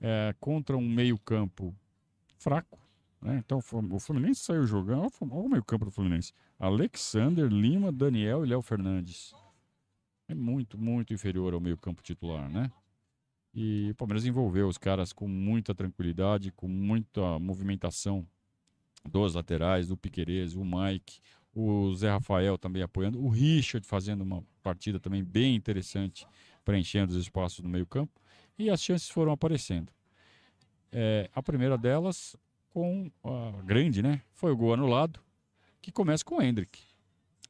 É, 0.00 0.34
contra 0.40 0.76
um 0.76 0.88
meio-campo 0.88 1.74
fraco, 2.38 2.78
né? 3.20 3.42
Então 3.44 3.58
o 3.90 3.98
Fluminense 3.98 4.40
saiu 4.40 4.66
jogando. 4.66 5.10
Olha 5.20 5.32
o 5.32 5.48
meio-campo 5.48 5.84
do 5.84 5.90
Fluminense: 5.90 6.32
Alexander, 6.58 7.48
Lima, 7.48 7.92
Daniel 7.92 8.44
e 8.44 8.48
Léo 8.48 8.62
Fernandes. 8.62 9.34
É 10.28 10.34
muito, 10.34 10.78
muito 10.78 11.12
inferior 11.12 11.54
ao 11.54 11.60
meio-campo 11.60 12.02
titular, 12.02 12.48
né? 12.48 12.70
E 13.58 13.88
o 13.90 13.94
Palmeiras 13.94 14.26
envolveu 14.26 14.68
os 14.68 14.76
caras 14.76 15.14
com 15.14 15.26
muita 15.26 15.74
tranquilidade, 15.74 16.52
com 16.52 16.68
muita 16.68 17.38
movimentação 17.38 18.26
dos 19.02 19.34
laterais, 19.34 19.88
do 19.88 19.96
Piquerez, 19.96 20.54
o 20.54 20.62
Mike, 20.62 21.20
o 21.54 21.94
Zé 21.94 22.10
Rafael 22.10 22.58
também 22.58 22.82
apoiando, 22.82 23.18
o 23.18 23.30
Richard 23.30 23.86
fazendo 23.86 24.20
uma 24.20 24.44
partida 24.62 25.00
também 25.00 25.24
bem 25.24 25.54
interessante, 25.54 26.26
preenchendo 26.66 27.14
os 27.14 27.18
espaços 27.18 27.64
no 27.64 27.70
meio-campo, 27.70 28.20
e 28.58 28.68
as 28.68 28.82
chances 28.82 29.08
foram 29.08 29.32
aparecendo. 29.32 29.90
É, 30.92 31.30
a 31.34 31.42
primeira 31.42 31.78
delas, 31.78 32.36
com 32.68 33.10
a 33.24 33.62
grande, 33.62 34.02
né? 34.02 34.20
Foi 34.34 34.52
o 34.52 34.56
gol 34.56 34.74
anulado, 34.74 35.18
que 35.80 35.90
começa 35.90 36.22
com 36.22 36.36
o 36.36 36.42
Hendrick. 36.42 36.82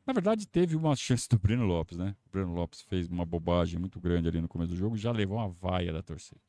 Na 0.07 0.13
verdade, 0.13 0.47
teve 0.47 0.77
uma 0.77 0.95
chance 0.95 1.29
do 1.29 1.37
Breno 1.37 1.65
Lopes, 1.65 1.99
né? 1.99 2.15
O 2.27 2.31
Breno 2.31 2.55
Lopes 2.55 2.83
fez 2.83 3.09
uma 3.09 3.25
bobagem 3.27 3.81
muito 3.81 4.01
grande 4.01 4.29
ali 4.29 4.41
no 4.41 4.47
começo 4.47 4.71
do 4.71 4.77
jogo 4.77 4.97
já 4.97 5.11
levou 5.11 5.37
uma 5.37 5.49
vaia 5.49 5.93
da 5.93 6.01
torcida. 6.01 6.41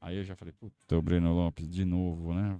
Aí 0.00 0.16
eu 0.16 0.24
já 0.24 0.34
falei, 0.34 0.52
puta, 0.52 0.96
o 0.96 1.02
Breno 1.02 1.34
Lopes 1.34 1.68
de 1.68 1.84
novo, 1.84 2.32
né? 2.32 2.58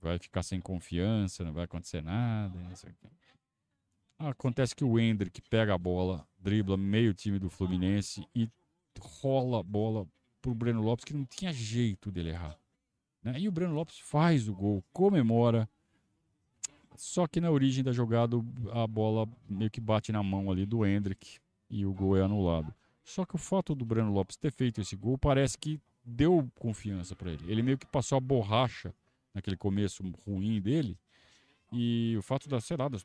Vai 0.00 0.18
ficar 0.18 0.42
sem 0.42 0.60
confiança, 0.60 1.42
não 1.42 1.54
vai 1.54 1.64
acontecer 1.64 2.02
nada, 2.02 2.58
não 2.58 2.76
sei 2.76 2.90
o 2.90 2.94
quê. 2.94 3.08
Acontece 4.18 4.76
que 4.76 4.84
o 4.84 4.98
Hendrick 4.98 5.40
pega 5.48 5.74
a 5.74 5.78
bola, 5.78 6.26
dribla 6.38 6.76
meio 6.76 7.14
time 7.14 7.38
do 7.38 7.48
Fluminense 7.48 8.26
e 8.34 8.48
rola 9.00 9.60
a 9.60 9.62
bola 9.62 10.06
pro 10.40 10.54
Breno 10.54 10.82
Lopes, 10.82 11.04
que 11.04 11.14
não 11.14 11.24
tinha 11.24 11.52
jeito 11.52 12.12
dele 12.12 12.30
errar. 12.30 12.58
Né? 13.22 13.40
E 13.40 13.48
o 13.48 13.52
Breno 13.52 13.74
Lopes 13.74 13.98
faz 13.98 14.48
o 14.48 14.54
gol, 14.54 14.84
comemora. 14.92 15.68
Só 16.96 17.26
que 17.26 17.40
na 17.40 17.50
origem 17.50 17.82
da 17.82 17.92
jogada 17.92 18.36
a 18.72 18.86
bola 18.86 19.28
meio 19.48 19.70
que 19.70 19.80
bate 19.80 20.12
na 20.12 20.22
mão 20.22 20.50
ali 20.50 20.64
do 20.64 20.86
Hendrick 20.86 21.38
e 21.68 21.84
o 21.84 21.92
gol 21.92 22.16
é 22.16 22.22
anulado. 22.22 22.72
Só 23.02 23.24
que 23.24 23.34
o 23.34 23.38
fato 23.38 23.74
do 23.74 23.84
Breno 23.84 24.12
Lopes 24.12 24.36
ter 24.36 24.52
feito 24.52 24.80
esse 24.80 24.96
gol 24.96 25.18
parece 25.18 25.58
que 25.58 25.80
deu 26.04 26.48
confiança 26.58 27.16
para 27.16 27.32
ele. 27.32 27.50
Ele 27.50 27.62
meio 27.62 27.78
que 27.78 27.86
passou 27.86 28.16
a 28.16 28.20
borracha 28.20 28.94
naquele 29.34 29.56
começo 29.56 30.02
ruim 30.24 30.60
dele. 30.60 30.96
E 31.72 32.14
o 32.16 32.22
fato 32.22 32.48
da, 32.48 32.60
sei 32.60 32.76
lá, 32.76 32.88
dos, 32.88 33.02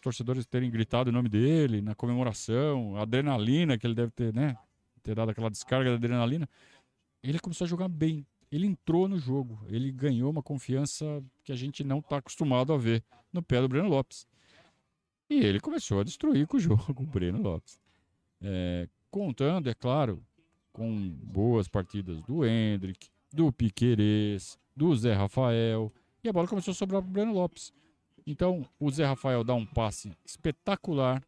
torcedores 0.00 0.46
terem 0.46 0.70
gritado 0.70 1.10
o 1.10 1.12
nome 1.12 1.28
dele 1.28 1.82
na 1.82 1.94
comemoração, 1.94 2.96
a 2.96 3.02
adrenalina 3.02 3.76
que 3.76 3.86
ele 3.86 3.94
deve 3.94 4.10
ter, 4.10 4.32
né? 4.32 4.56
Ter 5.02 5.14
dado 5.14 5.30
aquela 5.30 5.50
descarga 5.50 5.90
da 5.90 5.96
adrenalina. 5.96 6.48
Ele 7.22 7.38
começou 7.38 7.66
a 7.66 7.68
jogar 7.68 7.88
bem 7.88 8.26
ele 8.56 8.66
entrou 8.66 9.06
no 9.06 9.18
jogo, 9.18 9.58
ele 9.68 9.92
ganhou 9.92 10.30
uma 10.30 10.42
confiança 10.42 11.22
que 11.44 11.52
a 11.52 11.56
gente 11.56 11.84
não 11.84 11.98
está 11.98 12.16
acostumado 12.16 12.72
a 12.72 12.78
ver 12.78 13.04
no 13.30 13.42
pé 13.42 13.60
do 13.60 13.68
Breno 13.68 13.88
Lopes. 13.88 14.26
E 15.28 15.34
ele 15.34 15.60
começou 15.60 16.00
a 16.00 16.04
destruir 16.04 16.46
com 16.46 16.56
o 16.56 16.60
jogo, 16.60 16.84
o 16.98 17.06
Breno 17.06 17.42
Lopes. 17.42 17.78
É, 18.40 18.88
contando, 19.10 19.68
é 19.68 19.74
claro, 19.74 20.24
com 20.72 21.10
boas 21.22 21.68
partidas 21.68 22.22
do 22.22 22.46
Hendrick, 22.46 23.08
do 23.30 23.52
Piquerez, 23.52 24.58
do 24.74 24.94
Zé 24.96 25.12
Rafael, 25.12 25.92
e 26.24 26.28
a 26.28 26.32
bola 26.32 26.48
começou 26.48 26.72
a 26.72 26.74
sobrar 26.74 27.02
para 27.02 27.10
o 27.10 27.12
Breno 27.12 27.34
Lopes. 27.34 27.74
Então, 28.26 28.66
o 28.80 28.90
Zé 28.90 29.04
Rafael 29.04 29.44
dá 29.44 29.54
um 29.54 29.66
passe 29.66 30.16
espetacular 30.24 31.22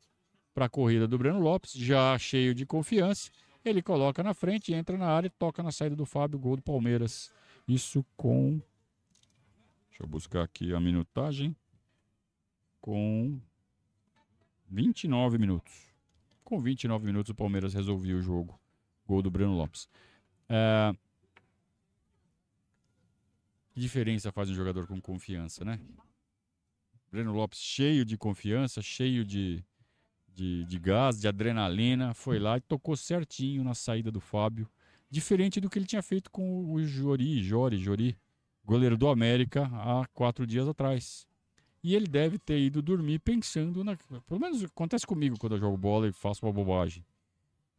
para 0.54 0.64
a 0.64 0.68
corrida 0.68 1.06
do 1.06 1.18
Breno 1.18 1.40
Lopes, 1.40 1.72
já 1.72 2.18
cheio 2.18 2.54
de 2.54 2.64
confiança, 2.64 3.30
ele 3.64 3.82
coloca 3.82 4.22
na 4.22 4.34
frente, 4.34 4.72
entra 4.72 4.96
na 4.96 5.08
área 5.08 5.26
e 5.26 5.30
toca 5.30 5.62
na 5.62 5.72
saída 5.72 5.96
do 5.96 6.06
Fábio, 6.06 6.38
gol 6.38 6.56
do 6.56 6.62
Palmeiras. 6.62 7.32
Isso 7.66 8.04
com. 8.16 8.60
Deixa 9.88 10.02
eu 10.02 10.06
buscar 10.06 10.42
aqui 10.42 10.72
a 10.74 10.80
minutagem. 10.80 11.54
Com 12.80 13.40
29 14.68 15.38
minutos. 15.38 15.92
Com 16.44 16.60
29 16.60 17.04
minutos, 17.04 17.30
o 17.30 17.34
Palmeiras 17.34 17.74
resolvia 17.74 18.16
o 18.16 18.22
jogo. 18.22 18.58
Gol 19.06 19.22
do 19.22 19.30
Breno 19.30 19.54
Lopes. 19.54 19.88
É... 20.48 20.94
Que 23.70 23.80
diferença 23.80 24.32
faz 24.32 24.48
um 24.50 24.54
jogador 24.54 24.86
com 24.86 25.00
confiança, 25.00 25.64
né? 25.64 25.80
Breno 27.10 27.32
Lopes 27.32 27.58
cheio 27.58 28.04
de 28.04 28.16
confiança, 28.16 28.82
cheio 28.82 29.24
de, 29.24 29.64
de, 30.38 30.64
de 30.66 30.78
gás, 30.78 31.20
de 31.20 31.26
adrenalina, 31.26 32.14
foi 32.14 32.38
lá 32.38 32.56
e 32.56 32.60
tocou 32.60 32.96
certinho 32.96 33.64
na 33.64 33.74
saída 33.74 34.08
do 34.08 34.20
Fábio. 34.20 34.68
Diferente 35.10 35.60
do 35.60 35.68
que 35.68 35.80
ele 35.80 35.86
tinha 35.86 36.02
feito 36.02 36.30
com 36.30 36.72
o 36.72 36.84
Jori, 36.84 37.42
Jori, 37.42 37.76
Jori, 37.76 38.16
goleiro 38.64 38.96
do 38.96 39.08
América, 39.08 39.68
há 39.72 40.06
quatro 40.14 40.46
dias 40.46 40.68
atrás. 40.68 41.26
E 41.82 41.94
ele 41.94 42.06
deve 42.06 42.38
ter 42.38 42.60
ido 42.60 42.80
dormir 42.80 43.18
pensando 43.18 43.82
na. 43.82 43.96
Pelo 44.26 44.38
menos 44.38 44.62
acontece 44.62 45.04
comigo 45.06 45.36
quando 45.38 45.56
eu 45.56 45.58
jogo 45.58 45.76
bola 45.76 46.06
e 46.06 46.12
faço 46.12 46.46
uma 46.46 46.52
bobagem. 46.52 47.04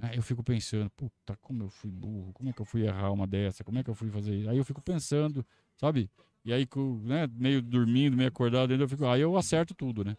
Aí 0.02 0.18
eu 0.18 0.24
fico 0.24 0.44
pensando, 0.44 0.90
puta, 0.92 1.38
como 1.42 1.64
eu 1.64 1.70
fui 1.70 1.92
burro, 1.92 2.34
como 2.34 2.50
é 2.50 2.54
que 2.54 2.62
eu 2.62 2.66
fui 2.66 2.86
errar 2.86 3.12
uma 3.12 3.28
dessa, 3.28 3.64
como 3.64 3.80
é 3.80 3.84
que 3.84 3.90
eu 3.90 3.96
fui 3.96 4.10
fazer 4.10 4.36
isso? 4.36 4.50
Aí 4.50 4.58
eu 4.58 4.66
fico 4.66 4.82
pensando, 4.82 5.46
sabe? 5.78 6.10
E 6.44 6.54
aí, 6.54 6.68
né, 7.04 7.28
meio 7.34 7.62
dormindo, 7.62 8.16
meio 8.16 8.30
acordado, 8.30 8.74
eu 8.74 8.90
fico, 8.90 9.06
aí 9.06 9.22
eu 9.22 9.38
acerto 9.38 9.74
tudo, 9.74 10.04
né? 10.04 10.16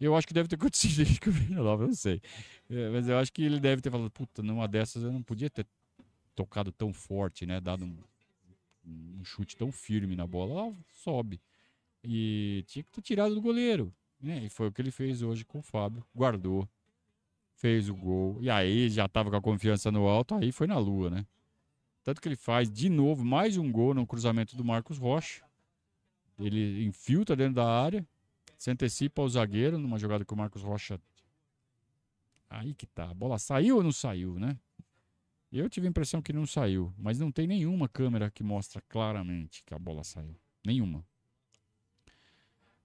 Eu 0.00 0.14
acho 0.14 0.26
que 0.26 0.34
deve 0.34 0.48
ter 0.48 0.56
acontecido 0.56 1.02
isso 1.08 1.20
com 1.20 1.30
o 1.30 1.32
Vila 1.32 1.62
Nova, 1.62 1.84
eu 1.84 1.88
não 1.88 1.94
sei. 1.94 2.20
É, 2.70 2.88
mas 2.90 3.08
eu 3.08 3.18
acho 3.18 3.32
que 3.32 3.42
ele 3.42 3.58
deve 3.58 3.82
ter 3.82 3.90
falado, 3.90 4.10
puta, 4.10 4.42
numa 4.42 4.68
dessas 4.68 5.02
eu 5.02 5.12
não 5.12 5.22
podia 5.22 5.50
ter 5.50 5.66
tocado 6.34 6.70
tão 6.70 6.92
forte, 6.92 7.44
né? 7.44 7.60
Dado 7.60 7.84
um, 7.84 7.98
um 9.18 9.24
chute 9.24 9.56
tão 9.56 9.72
firme 9.72 10.14
na 10.14 10.26
bola. 10.26 10.52
Ela 10.52 10.76
sobe. 11.02 11.40
E 12.04 12.64
tinha 12.68 12.84
que 12.84 12.92
ter 12.92 13.02
tirado 13.02 13.34
do 13.34 13.40
goleiro. 13.40 13.92
Né? 14.20 14.44
E 14.44 14.48
foi 14.48 14.68
o 14.68 14.72
que 14.72 14.80
ele 14.80 14.90
fez 14.90 15.22
hoje 15.22 15.44
com 15.44 15.58
o 15.58 15.62
Fábio. 15.62 16.04
Guardou. 16.14 16.68
Fez 17.54 17.88
o 17.88 17.94
gol. 17.94 18.38
E 18.40 18.48
aí 18.48 18.88
já 18.88 19.08
tava 19.08 19.30
com 19.30 19.36
a 19.36 19.42
confiança 19.42 19.90
no 19.90 20.06
alto, 20.06 20.36
aí 20.36 20.52
foi 20.52 20.68
na 20.68 20.78
lua, 20.78 21.10
né? 21.10 21.26
Tanto 22.04 22.20
que 22.20 22.28
ele 22.28 22.36
faz 22.36 22.70
de 22.70 22.88
novo 22.88 23.24
mais 23.24 23.56
um 23.56 23.70
gol 23.70 23.92
no 23.94 24.06
cruzamento 24.06 24.56
do 24.56 24.64
Marcos 24.64 24.96
Rocha. 24.96 25.44
Ele 26.38 26.84
infiltra 26.84 27.34
dentro 27.34 27.54
da 27.54 27.68
área 27.68 28.06
se 28.58 28.70
antecipa 28.72 29.22
o 29.22 29.28
zagueiro 29.28 29.78
numa 29.78 29.98
jogada 29.98 30.24
que 30.24 30.34
o 30.34 30.36
Marcos 30.36 30.62
Rocha. 30.62 31.00
Aí 32.50 32.74
que 32.74 32.86
tá. 32.86 33.08
A 33.10 33.14
bola 33.14 33.38
saiu 33.38 33.76
ou 33.76 33.82
não 33.82 33.92
saiu, 33.92 34.38
né? 34.38 34.58
Eu 35.50 35.70
tive 35.70 35.86
a 35.86 35.90
impressão 35.90 36.20
que 36.20 36.32
não 36.32 36.44
saiu, 36.44 36.92
mas 36.98 37.18
não 37.18 37.30
tem 37.30 37.46
nenhuma 37.46 37.88
câmera 37.88 38.30
que 38.30 38.42
mostra 38.42 38.82
claramente 38.88 39.62
que 39.64 39.72
a 39.72 39.78
bola 39.78 40.02
saiu. 40.02 40.36
Nenhuma. 40.66 41.06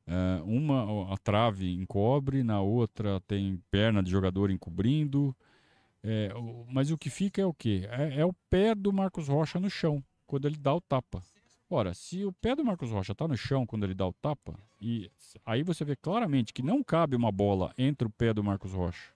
É, 0.06 0.42
uma 0.44 1.14
a 1.14 1.18
trave 1.18 1.74
encobre, 1.74 2.44
na 2.44 2.62
outra 2.62 3.20
tem 3.22 3.62
perna 3.72 4.04
de 4.04 4.12
jogador 4.12 4.52
encobrindo. 4.52 5.36
É, 6.04 6.30
mas 6.68 6.92
o 6.92 6.98
que 6.98 7.10
fica 7.10 7.42
é 7.42 7.46
o 7.46 7.54
quê? 7.54 7.88
É, 7.90 8.20
é, 8.20 8.26
o 8.26 8.34
pé 8.50 8.76
do 8.76 8.94
Marcos 8.94 9.28
Rocha 9.28 9.60
no 9.60 9.70
chão, 9.70 10.04
quando 10.28 10.46
ele 10.46 10.58
dá 10.58 10.76
o 10.76 10.82
tapa. 10.82 11.24
Ora, 11.70 11.94
se 11.94 12.24
o 12.24 12.32
pé 12.32 12.56
do 12.56 12.64
Marcos 12.64 12.92
Rocha 12.92 13.14
está 13.14 13.28
no 13.28 13.36
chão 13.36 13.66
quando 13.66 13.84
ele 13.84 13.96
dá 13.96 14.08
o 14.08 14.14
tapa, 14.14 14.60
e 14.80 15.10
aí 15.46 15.64
você 15.64 15.84
vê 15.84 15.96
claramente 15.96 16.54
que 16.54 16.62
não 16.62 16.84
cabe 16.84 17.16
uma 17.16 17.32
bola 17.32 17.74
entre 17.78 18.08
o 18.08 18.12
pé 18.12 18.34
do 18.34 18.44
Marcos 18.44 18.74
Rocha 18.74 19.14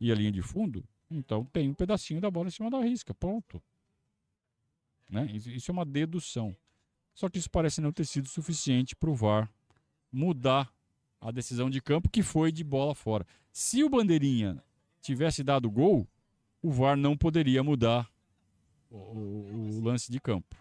e 0.00 0.12
a 0.12 0.14
linha 0.14 0.32
de 0.32 0.42
fundo, 0.42 0.84
então 1.10 1.44
tem 1.44 1.68
um 1.68 1.74
pedacinho 1.74 2.20
da 2.20 2.30
bola 2.30 2.48
em 2.48 2.50
cima 2.50 2.70
da 2.70 2.80
risca. 2.80 3.14
Pronto. 3.14 3.62
Né? 5.08 5.26
Isso 5.32 5.70
é 5.70 5.72
uma 5.72 5.84
dedução. 5.84 6.54
Só 7.14 7.28
que 7.30 7.38
isso 7.38 7.50
parece 7.50 7.80
não 7.80 7.92
ter 7.92 8.04
sido 8.04 8.28
suficiente 8.28 8.94
para 8.94 9.08
o 9.08 9.14
VAR 9.14 9.50
mudar 10.12 10.70
a 11.20 11.30
decisão 11.30 11.70
de 11.70 11.80
campo 11.80 12.10
que 12.10 12.22
foi 12.22 12.52
de 12.52 12.62
bola 12.62 12.94
fora. 12.94 13.26
Se 13.50 13.82
o 13.82 13.88
Bandeirinha 13.88 14.62
tivesse 15.00 15.42
dado 15.42 15.70
gol, 15.70 16.06
o 16.60 16.70
VAR 16.70 16.96
não 16.96 17.16
poderia 17.16 17.62
mudar 17.62 18.10
o, 18.90 18.96
o, 18.96 19.78
o 19.78 19.80
lance 19.82 20.10
de 20.10 20.20
campo. 20.20 20.56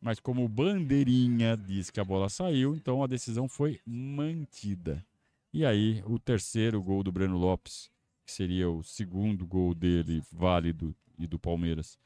Mas 0.00 0.20
como 0.20 0.44
o 0.44 0.48
Bandeirinha 0.48 1.56
diz 1.56 1.90
que 1.90 2.00
a 2.00 2.04
bola 2.04 2.28
saiu, 2.28 2.74
então 2.74 3.02
a 3.02 3.06
decisão 3.06 3.48
foi 3.48 3.80
mantida. 3.84 5.04
E 5.52 5.64
aí, 5.64 6.02
o 6.06 6.18
terceiro 6.18 6.82
gol 6.82 7.02
do 7.02 7.10
Breno 7.10 7.38
Lopes, 7.38 7.90
que 8.24 8.32
seria 8.32 8.68
o 8.68 8.82
segundo 8.82 9.46
gol 9.46 9.74
dele 9.74 10.22
válido 10.30 10.94
e 11.18 11.26
do 11.26 11.38
Palmeiras, 11.38 11.98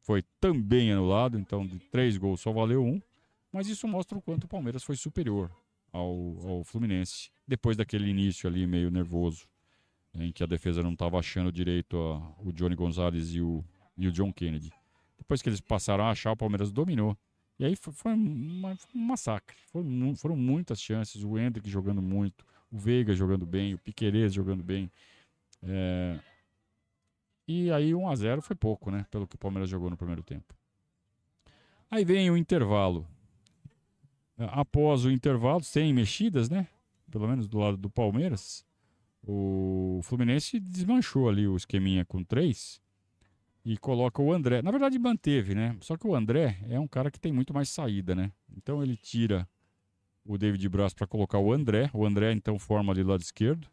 foi 0.00 0.24
também 0.40 0.90
anulado. 0.92 1.38
Então, 1.38 1.66
de 1.66 1.78
três 1.78 2.16
gols 2.16 2.40
só 2.40 2.52
valeu 2.52 2.82
um. 2.82 3.00
Mas 3.52 3.68
isso 3.68 3.86
mostra 3.86 4.18
o 4.18 4.22
quanto 4.22 4.44
o 4.44 4.48
Palmeiras 4.48 4.82
foi 4.82 4.96
superior 4.96 5.50
ao, 5.92 6.48
ao 6.48 6.64
Fluminense. 6.64 7.30
Depois 7.46 7.76
daquele 7.76 8.08
início 8.08 8.48
ali 8.48 8.66
meio 8.66 8.90
nervoso, 8.90 9.46
em 10.14 10.32
que 10.32 10.42
a 10.42 10.46
defesa 10.46 10.82
não 10.82 10.92
estava 10.92 11.18
achando 11.18 11.52
direito 11.52 11.96
a, 11.96 12.42
o 12.42 12.52
Johnny 12.52 12.74
Gonzalez 12.74 13.34
e 13.34 13.40
o, 13.40 13.64
e 13.96 14.08
o 14.08 14.12
John 14.12 14.32
Kennedy. 14.32 14.72
Depois 15.16 15.42
que 15.42 15.48
eles 15.48 15.60
passaram 15.60 16.04
a 16.04 16.10
achar, 16.10 16.32
o 16.32 16.36
Palmeiras 16.36 16.72
dominou. 16.72 17.16
E 17.58 17.64
aí 17.64 17.74
foi, 17.74 17.92
foi, 17.92 18.12
uma, 18.12 18.76
foi 18.76 19.00
um 19.00 19.04
massacre. 19.04 19.56
Foram, 19.66 20.14
foram, 20.14 20.36
muitas 20.36 20.80
chances. 20.80 21.24
O 21.24 21.36
Hendrick 21.36 21.68
jogando 21.68 22.00
muito, 22.00 22.44
o 22.70 22.78
Veiga 22.78 23.12
jogando 23.14 23.44
bem, 23.44 23.74
o 23.74 23.78
Piquerez 23.78 24.32
jogando 24.32 24.62
bem. 24.62 24.90
É... 25.62 26.20
E 27.48 27.70
aí 27.70 27.94
1 27.94 28.08
a 28.08 28.14
0 28.14 28.42
foi 28.42 28.54
pouco, 28.54 28.90
né? 28.90 29.06
Pelo 29.10 29.26
que 29.26 29.34
o 29.34 29.38
Palmeiras 29.38 29.68
jogou 29.68 29.90
no 29.90 29.96
primeiro 29.96 30.22
tempo. 30.22 30.54
Aí 31.90 32.04
vem 32.04 32.30
o 32.30 32.36
intervalo. 32.36 33.06
Após 34.36 35.04
o 35.04 35.10
intervalo, 35.10 35.64
sem 35.64 35.92
mexidas, 35.92 36.48
né? 36.48 36.68
Pelo 37.10 37.26
menos 37.26 37.48
do 37.48 37.58
lado 37.58 37.76
do 37.76 37.90
Palmeiras, 37.90 38.64
o 39.22 40.00
Fluminense 40.04 40.60
desmanchou 40.60 41.28
ali 41.28 41.48
o 41.48 41.56
esqueminha 41.56 42.04
com 42.04 42.22
três 42.22 42.80
e 43.64 43.76
coloca 43.76 44.22
o 44.22 44.32
André. 44.32 44.62
Na 44.62 44.70
verdade, 44.70 44.98
manteve, 44.98 45.54
né? 45.54 45.76
Só 45.80 45.96
que 45.96 46.06
o 46.06 46.14
André 46.14 46.58
é 46.68 46.78
um 46.78 46.88
cara 46.88 47.10
que 47.10 47.20
tem 47.20 47.32
muito 47.32 47.52
mais 47.52 47.68
saída, 47.68 48.14
né? 48.14 48.32
Então 48.56 48.82
ele 48.82 48.96
tira 48.96 49.48
o 50.24 50.38
David 50.38 50.68
Braz 50.68 50.94
para 50.94 51.06
colocar 51.06 51.38
o 51.38 51.52
André. 51.52 51.90
O 51.92 52.04
André 52.04 52.32
então 52.32 52.58
forma 52.58 52.92
ali 52.92 53.02
lado 53.02 53.20
esquerdo 53.20 53.68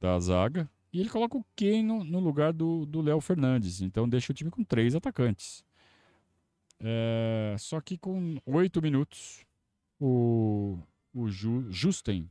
da 0.00 0.18
zaga. 0.18 0.68
E 0.92 1.00
ele 1.00 1.08
coloca 1.08 1.36
o 1.36 1.44
Keno 1.54 2.02
no 2.04 2.18
lugar 2.18 2.52
do 2.52 3.00
Léo 3.00 3.20
Fernandes. 3.20 3.80
Então 3.80 4.08
deixa 4.08 4.32
o 4.32 4.34
time 4.34 4.50
com 4.50 4.64
três 4.64 4.94
atacantes. 4.94 5.64
É, 6.80 7.54
só 7.58 7.80
que 7.80 7.98
com 7.98 8.38
oito 8.46 8.80
minutos, 8.80 9.44
o, 10.00 10.78
o 11.12 11.28
Ju, 11.28 11.70
Justin. 11.70 12.28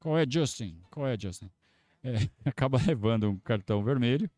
Qual 0.00 0.18
é 0.18 0.24
Justin? 0.28 0.80
Qual 0.90 1.06
é 1.06 1.18
Justin? 1.18 1.50
É, 2.02 2.14
acaba 2.44 2.80
levando 2.84 3.30
um 3.30 3.38
cartão 3.38 3.84
vermelho 3.84 4.30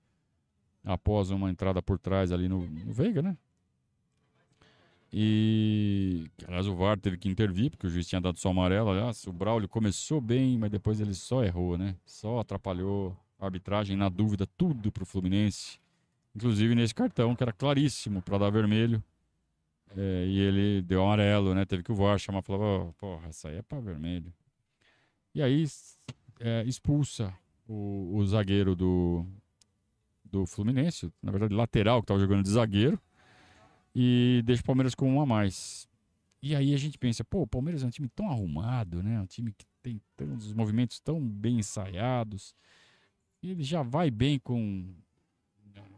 após 0.85 1.31
uma 1.31 1.51
entrada 1.51 1.83
por 1.83 1.99
trás 1.99 2.33
ali 2.33 2.49
no, 2.49 2.69
no 2.69 2.93
Veiga, 2.93 3.23
né? 3.23 3.37
E, 5.12 6.27
aliás, 6.47 6.67
o 6.67 6.75
VAR 6.75 6.99
teve 6.99 7.17
que 7.17 7.29
intervir, 7.29 7.71
porque 7.71 7.87
o 7.87 7.91
juiz 7.91 8.07
tinha 8.07 8.21
dado 8.21 8.38
só 8.38 8.51
amarelo. 8.51 8.91
Aliás, 8.91 9.27
o 9.27 9.33
Braulio 9.33 9.69
começou 9.69 10.21
bem, 10.21 10.59
mas 10.59 10.71
depois 10.71 11.01
ele 11.01 11.14
só 11.14 11.43
errou, 11.43 11.79
né? 11.79 11.97
Só 12.05 12.41
atrapalhou 12.41 13.17
a 13.38 13.47
arbitragem, 13.47 13.97
na 13.97 14.09
dúvida, 14.09 14.47
tudo 14.57 14.93
pro 14.93 15.07
Fluminense. 15.07 15.79
Inclusive 16.37 16.75
nesse 16.75 16.95
cartão, 16.95 17.35
que 17.35 17.43
era 17.43 17.53
claríssimo 17.53 18.21
para 18.21 18.37
dar 18.37 18.51
vermelho. 18.51 19.03
É, 19.97 20.27
e 20.27 20.38
ele 20.38 20.83
deu 20.83 21.03
amarelo, 21.03 21.55
né? 21.55 21.64
Teve 21.64 21.83
que 21.83 21.91
o 21.91 21.95
VAR 21.95 22.19
chamar 22.19 22.41
e 22.41 22.43
falar, 22.43 22.59
oh, 22.59 22.93
porra, 22.93 23.29
essa 23.29 23.49
aí 23.49 23.57
é 23.57 23.62
para 23.62 23.81
vermelho. 23.81 24.33
E 25.35 25.43
aí 25.43 25.64
é, 26.41 26.64
expulsa 26.64 27.35
o, 27.67 28.11
o, 28.14 28.27
zagueiro 28.27 28.75
do, 28.75 29.25
do 30.31 30.47
Fluminense, 30.47 31.12
na 31.23 31.31
verdade 31.31 31.55
lateral, 31.55 32.01
que 32.01 32.05
estava 32.05 32.21
jogando 32.21 32.43
de 32.43 32.51
zagueiro, 32.51 33.01
e 33.95 34.43
deixa 34.45 34.62
o 34.62 34.64
Palmeiras 34.64 34.95
com 34.95 35.11
um 35.11 35.21
a 35.21 35.27
mais. 35.27 35.88
E 36.41 36.55
aí 36.55 36.73
a 36.73 36.79
gente 36.79 36.97
pensa, 36.99 37.25
pô, 37.25 37.43
o 37.43 37.47
Palmeiras 37.47 37.83
é 37.83 37.87
um 37.87 37.91
time 37.91 38.09
tão 38.09 38.31
arrumado, 38.31 39.03
né? 39.03 39.21
Um 39.21 39.27
time 39.27 39.53
que 39.53 39.67
tem 39.83 40.01
tantos 40.17 40.53
movimentos 40.53 41.01
tão 41.01 41.21
bem 41.21 41.59
ensaiados. 41.59 42.55
E 43.43 43.51
ele 43.51 43.64
já 43.64 43.83
vai 43.83 44.11
bem 44.11 44.38
com 44.38 44.95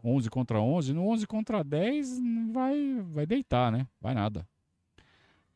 11 0.03 0.31
contra 0.31 0.61
11, 0.61 0.93
no 0.95 1.07
11 1.09 1.27
contra 1.27 1.63
10 1.63 2.21
vai, 2.53 3.03
vai 3.03 3.27
deitar, 3.27 3.71
né? 3.71 3.87
Vai 4.01 4.15
nada. 4.15 4.49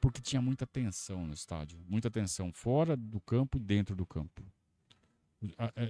Porque 0.00 0.20
tinha 0.20 0.42
muita 0.42 0.66
tensão 0.66 1.26
no 1.26 1.32
estádio, 1.32 1.78
muita 1.88 2.10
tensão 2.10 2.52
fora 2.52 2.94
do 2.94 3.20
campo 3.20 3.56
e 3.56 3.60
dentro 3.60 3.96
do 3.96 4.04
campo. 4.04 4.42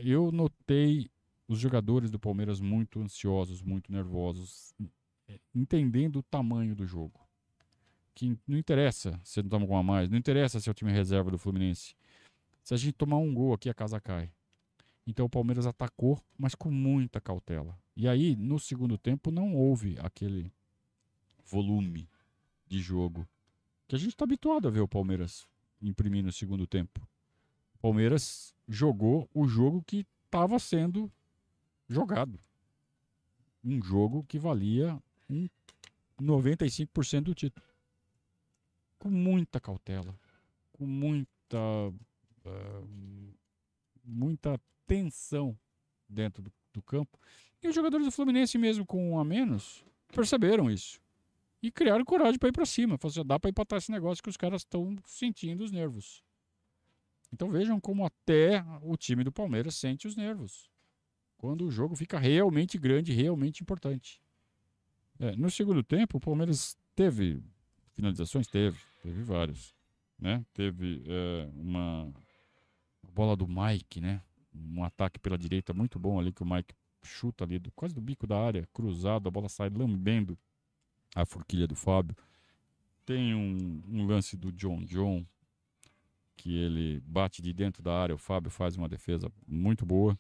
Eu 0.05 0.31
notei 0.31 1.11
os 1.47 1.59
jogadores 1.59 2.11
do 2.11 2.19
Palmeiras 2.19 2.61
muito 2.61 3.01
ansiosos, 3.01 3.63
muito 3.63 3.93
nervosos, 3.93 4.75
entendendo 5.55 6.17
o 6.17 6.23
tamanho 6.23 6.75
do 6.75 6.87
jogo. 6.87 7.21
Que 8.15 8.39
não 8.47 8.57
interessa 8.57 9.21
se 9.25 9.43
não 9.43 9.49
toma 9.49 9.67
com 9.67 9.77
a 9.77 9.83
mais, 9.83 10.09
não 10.09 10.17
interessa 10.17 10.61
se 10.61 10.69
é 10.69 10.73
o 10.73 10.75
time 10.75 10.93
reserva 10.93 11.31
do 11.31 11.39
Fluminense. 11.39 11.95
Se 12.63 12.73
a 12.73 12.77
gente 12.77 12.93
tomar 12.93 13.19
um 13.19 13.35
gol 13.35 13.53
aqui, 13.53 13.69
a 13.69 13.75
casa 13.75 14.01
cai. 14.01 14.31
Então 15.07 15.27
o 15.27 15.31
Palmeiras 15.31 15.67
atacou, 15.67 16.19
mas 16.39 16.55
com 16.55 16.71
muita 16.71 17.21
cautela. 17.21 17.79
E 17.97 18.09
aí, 18.09 18.35
no 18.37 18.59
segundo 18.59 18.97
tempo, 18.97 19.31
não 19.31 19.55
houve 19.55 19.99
aquele 20.01 20.53
volume 21.45 22.09
de 22.67 22.81
jogo 22.81 23.29
que 23.87 23.95
a 23.95 23.99
gente 23.99 24.11
está 24.11 24.25
habituado 24.25 24.67
a 24.67 24.71
ver 24.71 24.81
o 24.81 24.89
Palmeiras 24.89 25.47
imprimir 25.83 26.25
no 26.25 26.33
segundo 26.33 26.67
tempo. 26.67 27.07
O 27.75 27.79
Palmeiras 27.79 28.55
jogou 28.67 29.29
o 29.35 29.47
jogo 29.47 29.83
que 29.87 30.07
estava 30.25 30.59
sendo 30.59 31.13
jogado. 31.95 32.39
Um 33.63 33.83
jogo 33.83 34.25
que 34.25 34.39
valia 34.39 35.01
um 35.29 35.49
95% 36.21 37.23
do 37.23 37.35
título. 37.35 37.67
Com 38.99 39.11
muita 39.11 39.61
cautela, 39.61 40.19
com 40.73 40.87
muita 40.87 41.89
uh, 42.45 43.35
muita 44.05 44.61
tensão 44.87 45.59
dentro 46.09 46.43
do, 46.43 46.53
do 46.73 46.83
campo. 46.83 47.19
E 47.63 47.69
os 47.69 47.75
jogadores 47.75 48.07
do 48.07 48.13
Fluminense, 48.13 48.59
mesmo 48.59 48.85
com 48.85 49.13
um 49.13 49.19
a 49.19 49.25
menos, 49.25 49.85
perceberam 50.09 50.71
isso. 50.71 51.01
E 51.63 51.71
criaram 51.71 52.05
coragem 52.05 52.39
para 52.39 52.51
ir 52.51 52.53
para 52.53 52.67
cima. 52.67 52.99
Falaram 52.99 53.21
assim, 53.21 53.27
dá 53.27 53.41
para 53.41 53.51
empatar 53.51 53.79
esse 53.79 53.91
negócio 53.91 54.23
que 54.23 54.29
os 54.29 54.37
caras 54.37 54.61
estão 54.61 54.97
sentindo 55.07 55.65
os 55.65 55.71
nervos. 55.71 56.23
Então 57.33 57.51
vejam 57.51 57.81
como 57.81 58.05
até 58.05 58.65
o 58.83 58.97
time 58.97 59.25
do 59.25 59.33
Palmeiras 59.33 59.75
sente 59.75 60.07
os 60.07 60.15
nervos. 60.15 60.71
Quando 61.45 61.67
o 61.67 61.71
jogo 61.71 61.95
fica 61.95 62.19
realmente 62.19 62.79
grande, 62.79 63.13
realmente 63.13 63.61
importante. 63.61 64.19
É, 65.21 65.37
no 65.37 65.51
segundo 65.51 65.83
tempo, 65.83 66.17
o 66.17 66.21
Palmeiras 66.21 66.75
teve 66.97 67.39
finalizações? 67.93 68.47
Teve, 68.47 68.79
teve 69.03 69.23
várias. 69.23 69.75
Né? 70.19 70.43
Teve 70.55 71.05
é, 71.07 71.51
uma 71.53 72.11
bola 73.13 73.37
do 73.37 73.47
Mike, 73.47 74.01
né? 74.01 74.23
Um 74.55 74.83
ataque 74.83 75.19
pela 75.19 75.37
direita 75.37 75.75
muito 75.75 75.99
bom 75.99 76.19
ali 76.19 76.33
que 76.33 76.43
o 76.43 76.47
Mike 76.47 76.75
chuta 77.03 77.45
ali 77.45 77.59
do, 77.59 77.71
quase 77.73 77.95
do 77.95 78.01
bico 78.01 78.27
da 78.27 78.41
área, 78.41 78.67
cruzado, 78.73 79.29
a 79.29 79.31
bola 79.31 79.51
sai 79.51 79.69
lambendo 79.69 80.39
a 81.15 81.27
forquilha 81.27 81.67
do 81.67 81.77
Fábio. 81.77 82.17
Tem 83.05 83.35
um, 83.35 83.83
um 83.87 84.07
lance 84.07 84.35
do 84.35 84.51
John 84.51 84.83
John 84.83 85.27
que 86.37 86.57
ele 86.57 87.01
bate 87.01 87.43
de 87.43 87.53
dentro 87.53 87.83
da 87.83 87.93
área, 87.95 88.15
o 88.15 88.19
Fábio 88.19 88.51
faz 88.51 88.79
uma 88.79 88.89
defesa 88.89 89.31
muito 89.47 89.85
boa. 89.85 90.19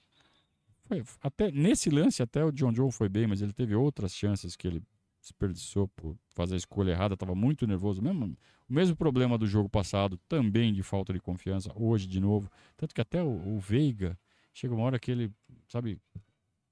Foi, 1.02 1.18
até 1.22 1.50
nesse 1.50 1.90
lance 1.90 2.22
até 2.22 2.44
o 2.44 2.52
John 2.52 2.72
John 2.72 2.90
foi 2.90 3.08
bem, 3.08 3.26
mas 3.26 3.42
ele 3.42 3.52
teve 3.52 3.74
outras 3.74 4.14
chances 4.14 4.54
que 4.56 4.66
ele 4.66 4.82
desperdiçou 5.20 5.88
por 5.88 6.16
fazer 6.34 6.54
a 6.54 6.58
escolha 6.58 6.90
errada, 6.90 7.14
estava 7.14 7.34
muito 7.34 7.66
nervoso 7.66 8.02
mesmo. 8.02 8.36
O 8.68 8.72
mesmo 8.72 8.94
problema 8.94 9.38
do 9.38 9.46
jogo 9.46 9.68
passado, 9.68 10.18
também 10.28 10.72
de 10.72 10.82
falta 10.82 11.12
de 11.12 11.20
confiança, 11.20 11.72
hoje 11.74 12.06
de 12.06 12.20
novo. 12.20 12.50
Tanto 12.76 12.94
que 12.94 13.00
até 13.00 13.22
o, 13.22 13.56
o 13.56 13.58
Veiga 13.58 14.18
chega 14.52 14.74
uma 14.74 14.84
hora 14.84 14.98
que 14.98 15.10
ele, 15.10 15.32
sabe, 15.66 15.98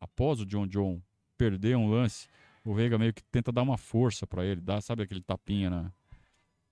após 0.01 0.41
o 0.41 0.47
John 0.47 0.67
John 0.67 1.01
perder 1.37 1.77
um 1.77 1.91
lance, 1.91 2.29
o 2.65 2.75
Veiga 2.75 2.99
meio 2.99 3.13
que 3.13 3.23
tenta 3.25 3.51
dar 3.51 3.63
uma 3.63 3.79
força 3.79 4.27
para 4.27 4.45
ele, 4.45 4.61
dá, 4.61 4.81
sabe 4.81 5.03
aquele 5.03 5.23
tapinha 5.23 5.71
na, 5.71 5.93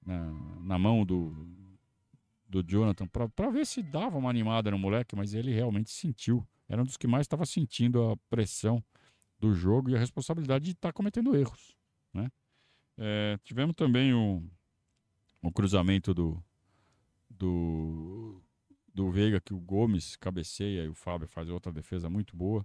na, 0.04 0.32
na 0.60 0.78
mão 0.78 1.04
do, 1.04 1.34
do 2.48 2.62
Jonathan, 2.62 3.06
para 3.06 3.50
ver 3.50 3.66
se 3.66 3.82
dava 3.82 4.18
uma 4.18 4.28
animada 4.28 4.70
no 4.70 4.78
moleque, 4.78 5.16
mas 5.16 5.32
ele 5.34 5.52
realmente 5.52 5.90
sentiu. 5.90 6.46
Era 6.70 6.82
um 6.82 6.84
dos 6.84 6.96
que 6.96 7.08
mais 7.08 7.24
estava 7.24 7.44
sentindo 7.44 8.00
a 8.10 8.16
pressão 8.30 8.82
do 9.40 9.52
jogo 9.52 9.90
e 9.90 9.96
a 9.96 9.98
responsabilidade 9.98 10.66
de 10.66 10.70
estar 10.70 10.90
tá 10.90 10.92
cometendo 10.92 11.34
erros. 11.34 11.76
Né? 12.14 12.30
É, 12.96 13.36
tivemos 13.42 13.74
também 13.74 14.14
o, 14.14 14.40
o 15.42 15.50
cruzamento 15.50 16.14
do, 16.14 16.40
do, 17.28 18.40
do 18.94 19.10
Veiga, 19.10 19.40
que 19.40 19.52
o 19.52 19.58
Gomes 19.58 20.14
cabeceia 20.14 20.84
e 20.84 20.88
o 20.88 20.94
Fábio 20.94 21.26
faz 21.26 21.48
outra 21.50 21.72
defesa 21.72 22.08
muito 22.08 22.36
boa. 22.36 22.64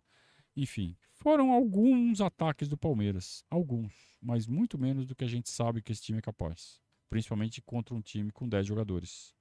Enfim, 0.55 0.95
foram 1.09 1.51
alguns 1.51 2.21
ataques 2.21 2.67
do 2.67 2.77
Palmeiras. 2.77 3.43
Alguns, 3.49 3.91
mas 4.21 4.45
muito 4.45 4.77
menos 4.77 5.07
do 5.07 5.15
que 5.15 5.23
a 5.23 5.27
gente 5.27 5.49
sabe 5.49 5.81
que 5.81 5.91
esse 5.91 6.03
time 6.03 6.19
é 6.19 6.21
capaz. 6.21 6.79
Principalmente 7.09 7.59
contra 7.59 7.95
um 7.95 8.01
time 8.01 8.31
com 8.31 8.47
10 8.47 8.67
jogadores. 8.67 9.33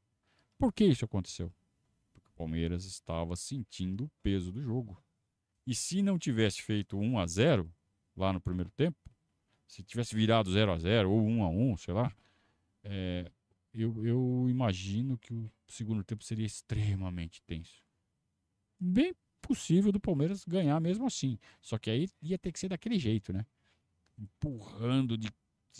Por 0.59 0.72
que 0.72 0.87
isso 0.87 1.05
aconteceu? 1.05 1.53
Palmeiras 2.34 2.84
estava 2.84 3.36
sentindo 3.36 4.04
o 4.04 4.10
peso 4.22 4.52
do 4.52 4.60
jogo. 4.60 5.02
E 5.66 5.74
se 5.74 6.02
não 6.02 6.18
tivesse 6.18 6.62
feito 6.62 6.98
1 6.98 7.18
a 7.18 7.26
0 7.26 7.72
lá 8.16 8.32
no 8.32 8.40
primeiro 8.40 8.70
tempo, 8.70 8.98
se 9.66 9.82
tivesse 9.82 10.14
virado 10.14 10.50
0 10.50 10.72
a 10.72 10.78
0 10.78 11.10
ou 11.10 11.20
1 11.26 11.42
a 11.44 11.48
1 11.48 11.76
sei 11.78 11.94
lá, 11.94 12.14
é, 12.82 13.30
eu, 13.72 14.06
eu 14.06 14.46
imagino 14.48 15.18
que 15.18 15.32
o 15.32 15.50
segundo 15.66 16.04
tempo 16.04 16.22
seria 16.22 16.46
extremamente 16.46 17.42
tenso. 17.42 17.82
Bem 18.78 19.14
possível 19.40 19.90
do 19.90 20.00
Palmeiras 20.00 20.44
ganhar 20.44 20.78
mesmo 20.80 21.06
assim. 21.06 21.38
Só 21.60 21.78
que 21.78 21.90
aí 21.90 22.08
ia 22.22 22.38
ter 22.38 22.52
que 22.52 22.58
ser 22.58 22.68
daquele 22.68 22.98
jeito, 22.98 23.32
né? 23.32 23.44
Empurrando, 24.18 25.18
de, 25.18 25.28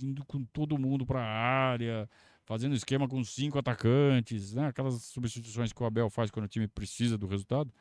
indo 0.03 0.25
com 0.25 0.45
todo 0.45 0.79
mundo 0.79 1.07
para 1.07 1.21
a 1.21 1.71
área, 1.71 2.09
fazendo 2.45 2.75
esquema 2.75 3.09
com 3.09 3.23
cinco 3.25 3.59
atacantes, 3.59 4.55
né? 4.55 4.69
aquelas 4.69 5.03
substituições 5.05 5.73
que 5.73 5.83
o 5.83 5.87
Abel 5.87 6.11
faz 6.11 6.31
quando 6.31 6.45
o 6.45 6.49
time 6.49 6.69
precisa 6.69 7.17
do 7.17 7.27
resultado. 7.27 7.73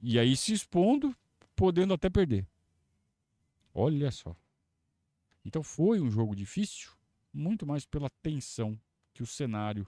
E 0.00 0.18
aí 0.18 0.36
se 0.36 0.52
expondo, 0.52 1.14
podendo 1.54 1.94
até 1.94 2.10
perder. 2.10 2.46
Olha 3.72 4.10
só. 4.10 4.34
Então 5.44 5.62
foi 5.62 6.00
um 6.00 6.10
jogo 6.10 6.34
difícil, 6.34 6.90
muito 7.32 7.66
mais 7.66 7.86
pela 7.86 8.10
tensão 8.22 8.78
que 9.14 9.22
o 9.22 9.26
cenário 9.26 9.86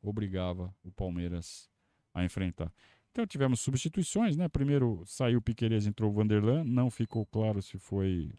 obrigava 0.00 0.74
o 0.82 0.90
Palmeiras 0.92 1.68
a 2.12 2.24
enfrentar. 2.24 2.72
Então 3.10 3.26
tivemos 3.26 3.60
substituições, 3.60 4.36
né? 4.36 4.48
Primeiro 4.48 5.02
saiu 5.06 5.38
o 5.38 5.42
Piqueires, 5.42 5.86
entrou 5.86 6.10
o 6.10 6.14
Vanderlan, 6.14 6.64
não 6.64 6.90
ficou 6.90 7.24
claro 7.26 7.62
se 7.62 7.78
foi 7.78 8.32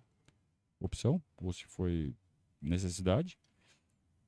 opção 0.80 1.22
ou 1.38 1.52
se 1.52 1.66
foi 1.66 2.14
necessidade. 2.62 3.38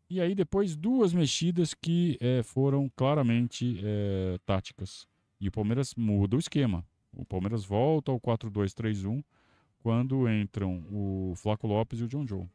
E 0.10 0.22
aí 0.22 0.34
depois 0.34 0.76
duas 0.76 1.13
mexidas 1.13 1.74
que 1.74 2.17
é, 2.22 2.41
foram 2.43 2.89
claramente 2.96 3.80
é, 3.84 4.38
táticas. 4.46 5.08
E 5.39 5.48
o 5.48 5.52
Palmeiras 5.52 5.93
muda 5.96 6.36
o 6.38 6.39
esquema. 6.39 6.86
O 7.13 7.26
Palmeiras 7.26 7.65
volta 7.65 8.12
ao 8.12 8.20
4-2-3-1 8.20 9.24
quando 9.80 10.30
entram 10.30 10.86
o 10.89 11.34
Flaco 11.36 11.67
Lopes 11.67 12.00
e 12.00 12.04
o 12.04 12.08
John 12.08 12.26
John. 12.26 12.50